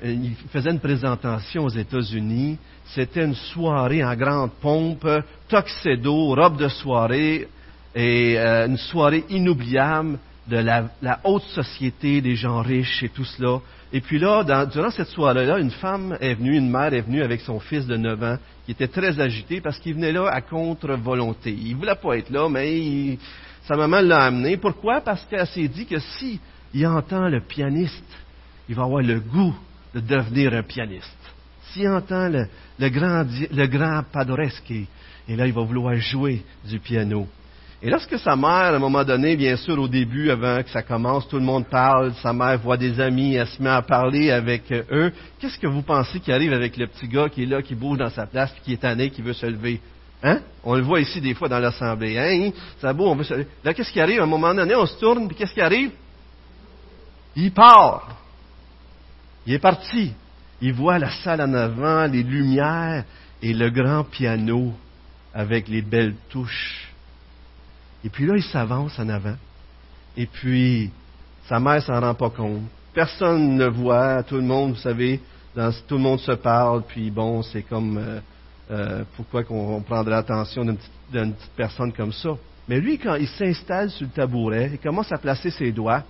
faisait 0.52 0.70
une 0.70 0.80
présentation 0.80 1.64
aux 1.64 1.70
États-Unis. 1.70 2.56
C'était 2.86 3.24
une 3.24 3.34
soirée 3.34 4.04
en 4.04 4.14
grande 4.14 4.52
pompe, 4.60 5.08
tuxedo, 5.48 6.34
robe 6.34 6.56
de 6.56 6.68
soirée, 6.68 7.48
et 7.94 8.38
euh, 8.38 8.66
une 8.66 8.76
soirée 8.76 9.24
inoubliable 9.28 10.18
de 10.48 10.56
la, 10.56 11.20
haute 11.24 11.44
société, 11.44 12.20
des 12.20 12.36
gens 12.36 12.60
riches 12.60 13.02
et 13.02 13.08
tout 13.08 13.24
cela. 13.24 13.60
Et 13.92 14.00
puis 14.00 14.18
là, 14.18 14.44
durant 14.66 14.90
cette 14.90 15.08
soirée-là, 15.08 15.58
une 15.58 15.70
femme 15.70 16.16
est 16.20 16.34
venue, 16.34 16.56
une 16.56 16.70
mère 16.70 16.92
est 16.92 17.00
venue 17.00 17.22
avec 17.22 17.40
son 17.40 17.60
fils 17.60 17.86
de 17.86 17.96
9 17.96 18.22
ans, 18.22 18.36
qui 18.66 18.72
était 18.72 18.88
très 18.88 19.20
agité 19.20 19.60
parce 19.60 19.78
qu'il 19.78 19.94
venait 19.94 20.12
là 20.12 20.28
à 20.28 20.40
contre-volonté. 20.40 21.50
Il 21.50 21.76
voulait 21.76 21.94
pas 21.94 22.18
être 22.18 22.30
là, 22.30 22.48
mais 22.48 23.18
sa 23.66 23.76
maman 23.76 24.00
l'a 24.00 24.24
amené. 24.24 24.56
Pourquoi? 24.56 25.00
Parce 25.00 25.24
qu'elle 25.26 25.46
s'est 25.46 25.68
dit 25.68 25.86
que 25.86 25.98
si 25.98 26.40
il 26.74 26.86
entend 26.86 27.28
le 27.28 27.40
pianiste, 27.40 28.04
il 28.68 28.74
va 28.74 28.84
avoir 28.84 29.02
le 29.02 29.20
goût 29.20 29.54
de 29.94 30.00
devenir 30.00 30.52
un 30.54 30.62
pianiste. 30.62 31.08
S'il 31.72 31.88
entend 31.88 32.28
le, 32.28 32.88
grand, 32.88 33.24
le 33.50 33.66
grand 33.66 34.02
Padoreski, 34.12 34.86
et 35.28 35.36
là, 35.36 35.46
il 35.46 35.52
va 35.52 35.62
vouloir 35.62 35.94
jouer 35.96 36.42
du 36.68 36.78
piano. 36.78 37.26
Et 37.84 37.90
lorsque 37.90 38.18
sa 38.18 38.34
mère, 38.34 38.48
à 38.48 38.76
un 38.76 38.78
moment 38.78 39.04
donné, 39.04 39.36
bien 39.36 39.58
sûr, 39.58 39.78
au 39.78 39.88
début, 39.88 40.30
avant 40.30 40.62
que 40.62 40.70
ça 40.70 40.80
commence, 40.80 41.28
tout 41.28 41.36
le 41.36 41.44
monde 41.44 41.66
parle, 41.66 42.14
sa 42.22 42.32
mère 42.32 42.58
voit 42.58 42.78
des 42.78 42.98
amis, 42.98 43.34
elle 43.34 43.46
se 43.46 43.62
met 43.62 43.68
à 43.68 43.82
parler 43.82 44.30
avec 44.30 44.72
eux, 44.72 45.12
qu'est-ce 45.38 45.58
que 45.58 45.66
vous 45.66 45.82
pensez 45.82 46.18
qui 46.18 46.32
arrive 46.32 46.54
avec 46.54 46.78
le 46.78 46.86
petit 46.86 47.06
gars 47.06 47.28
qui 47.28 47.42
est 47.42 47.46
là, 47.46 47.60
qui 47.60 47.74
bouge 47.74 47.98
dans 47.98 48.08
sa 48.08 48.24
place, 48.24 48.54
qui 48.64 48.72
est 48.72 48.78
tanné, 48.78 49.10
qui 49.10 49.20
veut 49.20 49.34
se 49.34 49.44
lever? 49.44 49.82
Hein? 50.22 50.40
On 50.62 50.76
le 50.76 50.80
voit 50.80 51.00
ici 51.00 51.20
des 51.20 51.34
fois 51.34 51.50
dans 51.50 51.58
l'assemblée. 51.58 52.18
Hein? 52.18 52.52
Ça 52.80 52.94
beau, 52.94 53.06
on 53.06 53.16
veut 53.16 53.24
se 53.24 53.34
lever. 53.34 53.48
Là, 53.62 53.74
qu'est-ce 53.74 53.92
qui 53.92 54.00
arrive? 54.00 54.20
À 54.20 54.24
un 54.24 54.28
moment 54.28 54.54
donné, 54.54 54.74
on 54.74 54.86
se 54.86 54.98
tourne, 54.98 55.28
puis 55.28 55.36
qu'est-ce 55.36 55.52
qui 55.52 55.60
arrive? 55.60 55.90
Il 57.36 57.52
part. 57.52 58.16
Il 59.46 59.52
est 59.52 59.58
parti. 59.58 60.10
Il 60.62 60.72
voit 60.72 60.98
la 60.98 61.10
salle 61.10 61.42
en 61.42 61.52
avant, 61.52 62.06
les 62.06 62.22
lumières 62.22 63.04
et 63.42 63.52
le 63.52 63.68
grand 63.68 64.04
piano 64.04 64.72
avec 65.34 65.68
les 65.68 65.82
belles 65.82 66.14
touches. 66.30 66.83
Et 68.04 68.10
puis 68.10 68.26
là, 68.26 68.34
il 68.36 68.42
s'avance 68.42 68.98
en 68.98 69.08
avant. 69.08 69.36
Et 70.16 70.26
puis, 70.26 70.90
sa 71.48 71.58
mère 71.58 71.82
s'en 71.82 72.00
rend 72.00 72.14
pas 72.14 72.30
compte. 72.30 72.62
Personne 72.92 73.56
ne 73.56 73.66
voit, 73.66 74.22
tout 74.22 74.36
le 74.36 74.42
monde, 74.42 74.72
vous 74.72 74.80
savez, 74.80 75.20
tout 75.88 75.94
le 75.94 76.00
monde 76.00 76.20
se 76.20 76.32
parle, 76.32 76.82
puis 76.86 77.10
bon, 77.10 77.42
c'est 77.42 77.62
comme 77.62 77.98
euh, 77.98 78.20
euh, 78.70 79.04
pourquoi 79.16 79.42
qu'on 79.42 79.80
prendrait 79.82 80.16
l'attention 80.16 80.64
d'une 80.64 80.76
petite, 80.76 81.50
personne 81.56 81.92
comme 81.92 82.12
ça? 82.12 82.36
Mais 82.68 82.78
lui, 82.80 82.98
quand 82.98 83.16
il 83.16 83.28
s'installe 83.28 83.90
sur 83.90 84.06
le 84.06 84.12
tabouret, 84.12 84.70
il 84.72 84.78
commence 84.78 85.12
à 85.12 85.18
placer 85.18 85.50
ses 85.50 85.72
doigts, 85.72 86.02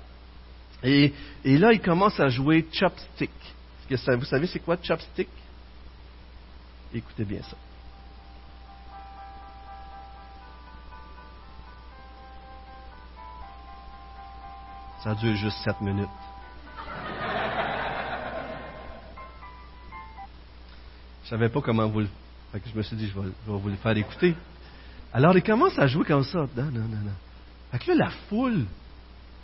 et, 0.82 1.12
et 1.44 1.56
là, 1.56 1.72
il 1.72 1.80
commence 1.80 2.20
à 2.20 2.28
jouer 2.28 2.66
chopstick. 2.70 3.30
Vous 3.88 4.24
savez, 4.24 4.46
c'est 4.46 4.60
quoi 4.60 4.76
chopstick? 4.82 5.28
Écoutez 6.92 7.24
bien 7.24 7.40
ça. 7.42 7.56
Ça 15.04 15.14
dure 15.14 15.36
juste 15.36 15.58
sept 15.62 15.78
minutes. 15.82 16.08
Je 21.24 21.28
savais 21.28 21.50
pas 21.50 21.60
comment 21.60 21.86
vous 21.88 22.00
le. 22.00 22.08
Fait 22.50 22.60
que 22.60 22.70
je 22.70 22.74
me 22.74 22.82
suis 22.82 22.96
dit, 22.96 23.08
je 23.08 23.20
vais, 23.20 23.28
vous 23.46 23.68
le 23.68 23.76
faire 23.76 23.94
écouter. 23.98 24.34
Alors, 25.12 25.36
il 25.36 25.42
commence 25.42 25.78
à 25.78 25.86
jouer 25.88 26.06
comme 26.06 26.24
ça. 26.24 26.46
Non, 26.56 26.70
non, 26.70 26.88
non, 26.88 27.02
non. 27.04 27.78
Là, 27.86 27.94
la 27.94 28.10
foule 28.30 28.64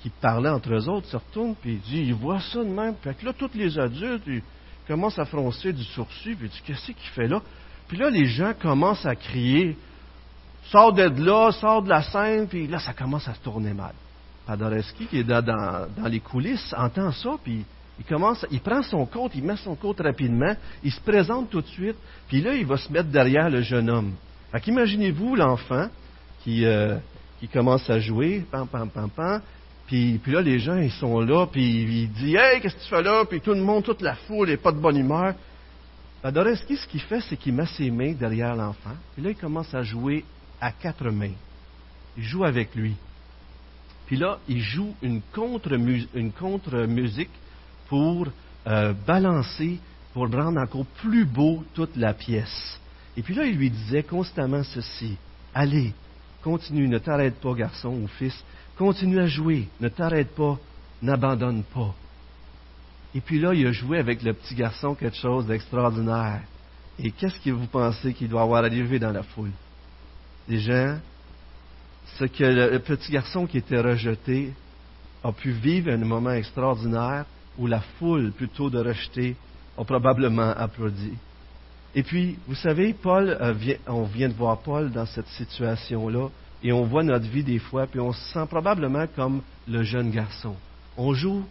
qui 0.01 0.09
parlait 0.09 0.49
entre 0.49 0.73
eux 0.73 0.89
autres 0.89 1.09
se 1.09 1.17
retourne, 1.19 1.55
puis 1.61 1.77
dit, 1.77 2.05
il 2.05 2.15
voit 2.15 2.41
ça 2.41 2.61
de 2.61 2.71
même. 2.71 2.95
Fait 3.03 3.23
là, 3.23 3.35
tous 3.35 3.51
les 3.53 3.79
adultes, 3.79 4.23
ils 4.29 4.43
commencent 4.89 5.19
à 5.19 5.27
froncer 5.27 5.75
du 5.75 5.85
sourcil, 5.85 6.37
puis 6.37 6.47
il 6.47 6.51
dit, 6.51 6.63
qu'est-ce 6.65 6.87
qu'il 6.87 7.11
fait 7.15 7.29
là? 7.29 7.43
Puis 7.87 7.99
là, 7.99 8.09
les 8.09 8.25
gens 8.25 8.55
commencent 8.55 9.05
à 9.05 9.15
crier, 9.15 9.77
sors 10.71 10.95
de 10.95 11.03
là, 11.03 11.53
sors 11.53 11.83
de 11.83 11.91
la 11.91 12.03
scène, 12.03 12.49
puis 12.49 12.67
là, 12.67 12.79
ça 12.79 12.95
commence 12.95 13.29
à 13.29 13.35
se 13.35 13.41
tourner 13.41 13.75
mal. 13.75 13.93
Padoreski, 14.51 15.07
qui 15.07 15.19
est 15.19 15.25
dans, 15.25 15.87
les 16.09 16.19
coulisses, 16.19 16.75
entend 16.77 17.13
ça, 17.13 17.37
puis 17.41 17.65
il 18.01 18.05
commence, 18.05 18.45
il 18.51 18.59
prend 18.59 18.83
son 18.83 19.07
côte, 19.07 19.31
il 19.37 19.45
met 19.45 19.55
son 19.55 19.77
côte 19.77 20.01
rapidement, 20.01 20.57
il 20.83 20.91
se 20.91 21.01
présente 21.01 21.51
tout 21.51 21.61
de 21.61 21.69
suite, 21.69 21.95
puis 22.27 22.41
là, 22.41 22.57
il 22.57 22.67
va 22.67 22.77
se 22.77 22.93
mettre 22.93 23.11
derrière 23.11 23.49
le 23.49 23.63
jeune 23.63 23.89
homme. 23.89 24.13
Fait 24.51 24.61
qu'imaginez-vous 24.61 25.37
l'enfant 25.37 25.87
qui, 26.43 26.65
euh, 26.65 26.97
qui 27.39 27.47
commence 27.47 27.89
à 27.89 28.01
jouer, 28.01 28.45
pam, 28.51 28.67
pam, 28.67 28.91
pam, 28.91 29.09
pam, 29.09 29.41
puis, 29.87 30.19
puis 30.21 30.33
là, 30.33 30.43
les 30.43 30.59
gens, 30.59 30.79
ils 30.79 30.91
sont 30.91 31.21
là, 31.21 31.47
puis 31.47 32.03
il 32.03 32.11
dit, 32.11 32.35
hey, 32.35 32.61
qu'est-ce 32.61 32.75
que 32.75 32.83
tu 32.83 32.89
fais 32.89 33.03
là? 33.05 33.25
Puis 33.31 33.41
tout 33.41 33.55
le 33.55 33.63
monde, 33.63 33.85
toute 33.85 34.03
la 34.03 34.17
foule 34.17 34.49
n'est 34.49 34.57
pas 34.57 34.73
de 34.73 34.81
bonne 34.81 34.97
humeur. 34.97 35.35
Padoreski, 36.23 36.77
ce 36.77 36.89
qu'il 36.89 37.03
fait, 37.03 37.21
c'est 37.21 37.37
qu'il 37.37 37.55
met 37.55 37.67
ses 37.67 37.89
mains 37.89 38.15
derrière 38.15 38.57
l'enfant, 38.57 38.97
puis 39.15 39.23
là, 39.23 39.31
il 39.31 39.37
commence 39.37 39.73
à 39.73 39.85
jouer 39.85 40.25
à 40.61 40.73
quatre 40.73 41.09
mains. 41.09 41.37
Il 42.17 42.25
joue 42.25 42.43
avec 42.43 42.75
lui. 42.75 42.97
Puis 44.11 44.19
là, 44.19 44.41
il 44.49 44.61
joue 44.61 44.93
une 45.03 45.23
contre-musique 45.33 47.31
pour 47.89 48.27
euh, 48.67 48.93
balancer 49.07 49.79
pour 50.13 50.29
rendre 50.29 50.61
encore 50.61 50.85
plus 51.01 51.25
beau 51.25 51.63
toute 51.75 51.95
la 51.95 52.13
pièce. 52.13 52.81
Et 53.17 53.23
puis 53.23 53.37
là, 53.37 53.45
il 53.45 53.57
lui 53.57 53.71
disait 53.71 54.03
constamment 54.03 54.65
ceci. 54.65 55.17
Allez, 55.55 55.95
continue, 56.43 56.89
ne 56.89 56.99
t'arrête 56.99 57.37
pas, 57.41 57.55
garçon 57.55 58.01
ou 58.03 58.09
fils. 58.09 58.35
Continue 58.77 59.21
à 59.21 59.27
jouer, 59.27 59.69
ne 59.81 59.89
t'arrête 59.89 60.35
pas, 60.35 60.59
n'abandonne 61.01 61.63
pas. 61.63 61.95
Et 63.15 63.21
puis 63.21 63.39
là, 63.39 63.55
il 63.55 63.65
a 63.65 63.71
joué 63.71 63.99
avec 64.01 64.25
le 64.25 64.33
petit 64.33 64.57
garçon 64.57 64.97
quelque 64.97 65.19
chose 65.19 65.47
d'extraordinaire. 65.47 66.41
Et 66.99 67.13
qu'est-ce 67.13 67.39
que 67.39 67.51
vous 67.51 67.69
pensez 67.69 68.13
qu'il 68.13 68.29
doit 68.29 68.43
avoir 68.43 68.65
arrivé 68.65 68.99
dans 68.99 69.13
la 69.13 69.23
foule? 69.23 69.53
Des 70.49 70.59
gens, 70.59 70.99
ce 72.19 72.25
que 72.25 72.45
le 72.45 72.79
petit 72.79 73.13
garçon 73.13 73.47
qui 73.47 73.59
était 73.59 73.81
rejeté 73.81 74.53
a 75.23 75.33
pu 75.33 75.51
vivre 75.51 75.91
un 75.91 75.99
moment 75.99 76.33
extraordinaire 76.33 77.25
où 77.59 77.67
la 77.67 77.81
foule, 77.99 78.33
plutôt 78.33 78.71
de 78.71 78.79
rejeter, 78.79 79.37
a 79.77 79.85
probablement 79.85 80.51
applaudi. 80.51 81.13
Et 81.95 82.03
puis, 82.03 82.39
vous 82.47 82.55
savez, 82.55 82.95
Paul, 82.95 83.37
euh, 83.41 83.55
on 83.87 84.05
vient 84.05 84.29
de 84.29 84.35
voir 84.35 84.59
Paul 84.59 84.91
dans 84.91 85.07
cette 85.07 85.27
situation-là, 85.29 86.29
et 86.63 86.73
on 86.73 86.85
voit 86.85 87.03
notre 87.03 87.27
vie 87.27 87.43
des 87.43 87.59
fois, 87.59 87.87
puis 87.87 88.01
on 88.01 88.13
se 88.13 88.33
sent 88.33 88.47
probablement 88.49 89.07
comme 89.17 89.43
le 89.69 89.83
jeune 89.83 90.11
garçon. 90.11 90.55
On 90.97 91.15
joue, 91.15 91.45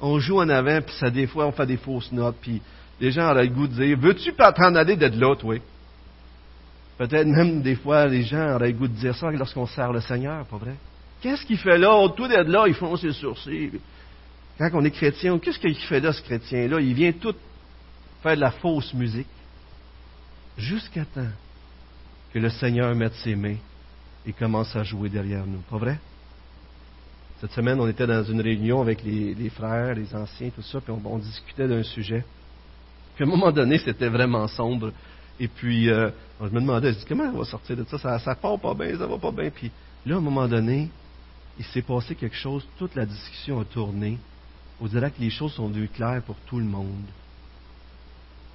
on 0.00 0.18
joue 0.18 0.38
en 0.38 0.48
avant, 0.48 0.80
puis 0.80 0.94
ça, 0.98 1.10
des 1.10 1.26
fois, 1.26 1.46
on 1.46 1.52
fait 1.52 1.66
des 1.66 1.76
fausses 1.76 2.12
notes, 2.12 2.36
puis 2.40 2.62
les 3.00 3.10
gens 3.10 3.30
auraient 3.30 3.44
le 3.46 3.52
goût 3.52 3.66
de 3.66 3.74
dire, 3.74 3.98
veux-tu 3.98 4.32
pas 4.32 4.52
t'en 4.52 4.74
aller 4.74 4.96
d'être 4.96 5.16
l'autre, 5.16 5.44
oui? 5.44 5.60
Peut-être 6.98 7.26
même 7.26 7.62
des 7.62 7.76
fois, 7.76 8.06
les 8.06 8.22
gens 8.22 8.54
auraient 8.54 8.72
le 8.72 8.78
goût 8.78 8.88
de 8.88 8.94
dire 8.94 9.16
ça 9.16 9.30
lorsqu'on 9.30 9.66
sert 9.66 9.92
le 9.92 10.00
Seigneur, 10.00 10.44
pas 10.46 10.58
vrai? 10.58 10.74
Qu'est-ce 11.20 11.46
qu'il 11.46 11.58
fait 11.58 11.78
là? 11.78 12.08
Tout 12.16 12.28
d'être 12.28 12.48
là, 12.48 12.64
ils 12.66 12.74
font 12.74 12.96
ses 12.96 13.12
sourcils. 13.12 13.80
Quand 14.58 14.70
on 14.74 14.84
est 14.84 14.90
chrétien, 14.90 15.38
qu'est-ce 15.38 15.58
qu'il 15.58 15.74
fait 15.76 16.00
là, 16.00 16.12
ce 16.12 16.22
chrétien-là? 16.22 16.80
Il 16.80 16.94
vient 16.94 17.12
tout 17.12 17.34
faire 18.22 18.36
de 18.36 18.40
la 18.40 18.50
fausse 18.50 18.92
musique 18.94 19.26
jusqu'à 20.56 21.04
temps 21.04 21.30
que 22.32 22.38
le 22.38 22.50
Seigneur 22.50 22.94
mette 22.94 23.14
ses 23.14 23.34
mains 23.34 23.56
et 24.26 24.32
commence 24.32 24.74
à 24.76 24.82
jouer 24.82 25.08
derrière 25.08 25.46
nous. 25.46 25.60
Pas 25.70 25.78
vrai? 25.78 25.98
Cette 27.40 27.52
semaine, 27.52 27.80
on 27.80 27.88
était 27.88 28.06
dans 28.06 28.22
une 28.22 28.40
réunion 28.40 28.80
avec 28.80 29.02
les, 29.02 29.50
frères, 29.50 29.94
les 29.94 30.14
anciens, 30.14 30.50
tout 30.50 30.62
ça, 30.62 30.80
puis 30.80 30.92
on, 31.04 31.18
discutait 31.18 31.66
d'un 31.66 31.82
sujet. 31.82 32.24
Puis 33.16 33.24
à 33.24 33.26
un 33.26 33.30
moment 33.30 33.50
donné, 33.50 33.78
c'était 33.78 34.08
vraiment 34.08 34.46
sombre. 34.46 34.92
Et 35.40 35.48
puis, 35.48 35.90
euh, 35.90 36.10
je 36.48 36.54
me 36.54 36.60
demandais, 36.60 36.92
je 36.92 36.98
dis, 36.98 37.04
comment 37.06 37.24
on 37.24 37.38
va 37.38 37.44
sortir 37.44 37.76
de 37.76 37.84
ça? 37.84 37.98
ça? 37.98 38.18
Ça 38.18 38.34
part 38.34 38.58
pas 38.58 38.74
bien, 38.74 38.96
ça 38.98 39.06
va 39.06 39.18
pas 39.18 39.30
bien. 39.30 39.50
Puis 39.50 39.70
là, 40.06 40.16
à 40.16 40.18
un 40.18 40.22
moment 40.22 40.48
donné, 40.48 40.90
il 41.58 41.64
s'est 41.64 41.82
passé 41.82 42.14
quelque 42.14 42.36
chose, 42.36 42.66
toute 42.78 42.94
la 42.94 43.06
discussion 43.06 43.60
a 43.60 43.64
tourné. 43.64 44.18
On 44.80 44.86
dirait 44.86 45.10
que 45.10 45.20
les 45.20 45.30
choses 45.30 45.52
sont 45.52 45.68
devenues 45.68 45.88
claires 45.88 46.22
pour 46.22 46.36
tout 46.46 46.58
le 46.58 46.64
monde 46.64 47.04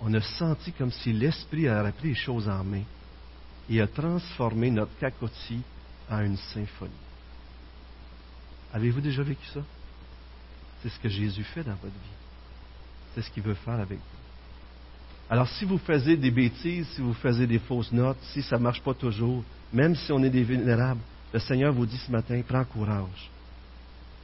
on 0.02 0.14
a 0.14 0.22
senti 0.22 0.72
comme 0.72 0.92
si 0.92 1.12
l'Esprit 1.12 1.68
avait 1.68 1.92
pris 1.92 2.10
les 2.10 2.16
choses 2.16 2.48
en 2.48 2.64
main 2.64 2.84
et 3.70 3.82
a 3.82 3.88
transformé 3.88 4.70
notre 4.70 4.96
cacotie 4.98 5.62
en 6.10 6.22
une 6.22 6.38
symphonie. 6.38 6.92
Avez-vous 8.74 9.02
déjà 9.02 9.24
vécu 9.24 9.46
ça? 9.54 9.62
C'est 10.82 10.90
ce 10.90 11.00
que 11.00 11.10
Jésus 11.10 11.44
fait 11.44 11.64
dans 11.64 11.76
votre 11.76 11.88
vie. 11.88 12.18
C'est 13.16 13.24
ce 13.24 13.32
qu'il 13.32 13.44
veut 13.44 13.56
faire 13.56 13.80
avec 13.80 13.98
vous. 13.98 14.27
Alors, 15.30 15.48
si 15.50 15.66
vous 15.66 15.78
faisiez 15.78 16.16
des 16.16 16.32
bêtises, 16.32 16.88
si 16.96 17.02
vous 17.02 17.14
faisiez 17.14 17.48
des 17.48 17.60
fausses 17.60 17.92
notes, 17.92 18.18
si 18.32 18.42
ça 18.42 18.58
ne 18.58 18.64
marche 18.64 18.82
pas 18.82 18.94
toujours, 18.94 19.44
même 19.74 19.96
si 19.96 20.12
on 20.12 20.24
est 20.24 20.30
des 20.30 20.44
vulnérables, 20.44 21.02
le 21.34 21.40
Seigneur 21.40 21.74
vous 21.74 21.86
dit 21.86 21.98
ce 21.98 22.12
matin, 22.12 22.42
prends 22.48 22.64
courage. 22.64 23.30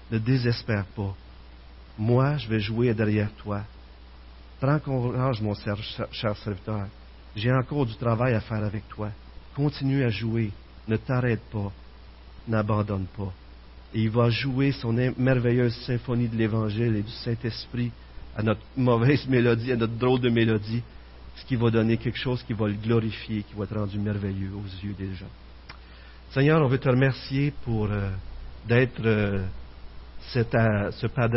Ne 0.10 0.18
désespère 0.18 0.86
pas. 0.86 1.14
Moi, 1.97 2.38
je 2.38 2.47
vais 2.47 2.60
jouer 2.60 2.93
derrière 2.93 3.32
toi. 3.36 3.64
Prends 4.62 4.80
courage, 4.80 5.41
mon 5.41 5.54
cher 5.54 6.38
serviteur. 6.38 6.88
J'ai 7.36 7.51
encore 7.51 7.86
du 7.86 7.95
travail 7.95 8.34
à 8.34 8.39
faire 8.39 8.64
avec 8.64 8.88
toi. 8.88 9.10
Continue 9.56 10.04
à 10.04 10.10
jouer. 10.10 10.51
Ne 10.88 10.95
t'arrête 10.95 11.43
pas. 11.51 11.72
N'abandonne 12.47 13.08
pas. 13.18 13.34
Et 13.93 14.04
il 14.04 14.10
va 14.10 14.30
jouer 14.30 14.72
son 14.72 14.93
merveilleuse 15.18 15.76
symphonie 15.86 16.30
de 16.30 16.38
l'Évangile 16.38 16.95
et 16.95 17.01
du 17.01 17.12
Saint-Esprit 17.12 17.91
à 18.36 18.44
notre 18.44 18.62
mauvaise 18.76 19.28
mélodie, 19.28 19.72
à 19.72 19.76
notre 19.76 19.94
drôle 19.94 20.20
de 20.20 20.30
mélodie, 20.30 20.82
ce 21.36 21.46
qui 21.46 21.56
va 21.56 21.70
donner 21.70 21.98
quelque 21.98 22.18
chose 22.18 22.44
qui 22.44 22.54
va 22.54 22.68
le 22.68 22.74
glorifier, 22.74 23.44
qui 23.44 23.56
va 23.56 23.66
être 23.66 23.76
rendu 23.78 23.98
merveilleux 23.98 24.52
aux 24.54 24.86
yeux 24.86 24.94
des 24.94 25.14
gens. 25.16 25.30
Seigneur, 26.32 26.62
on 26.62 26.68
veut 26.68 26.80
te 26.80 26.90
remercier 26.90 27.54
pour 27.64 27.88
euh, 27.92 28.10
d'être 28.68 29.02
euh, 29.06 29.44
ce 30.32 31.08
padre 31.08 31.32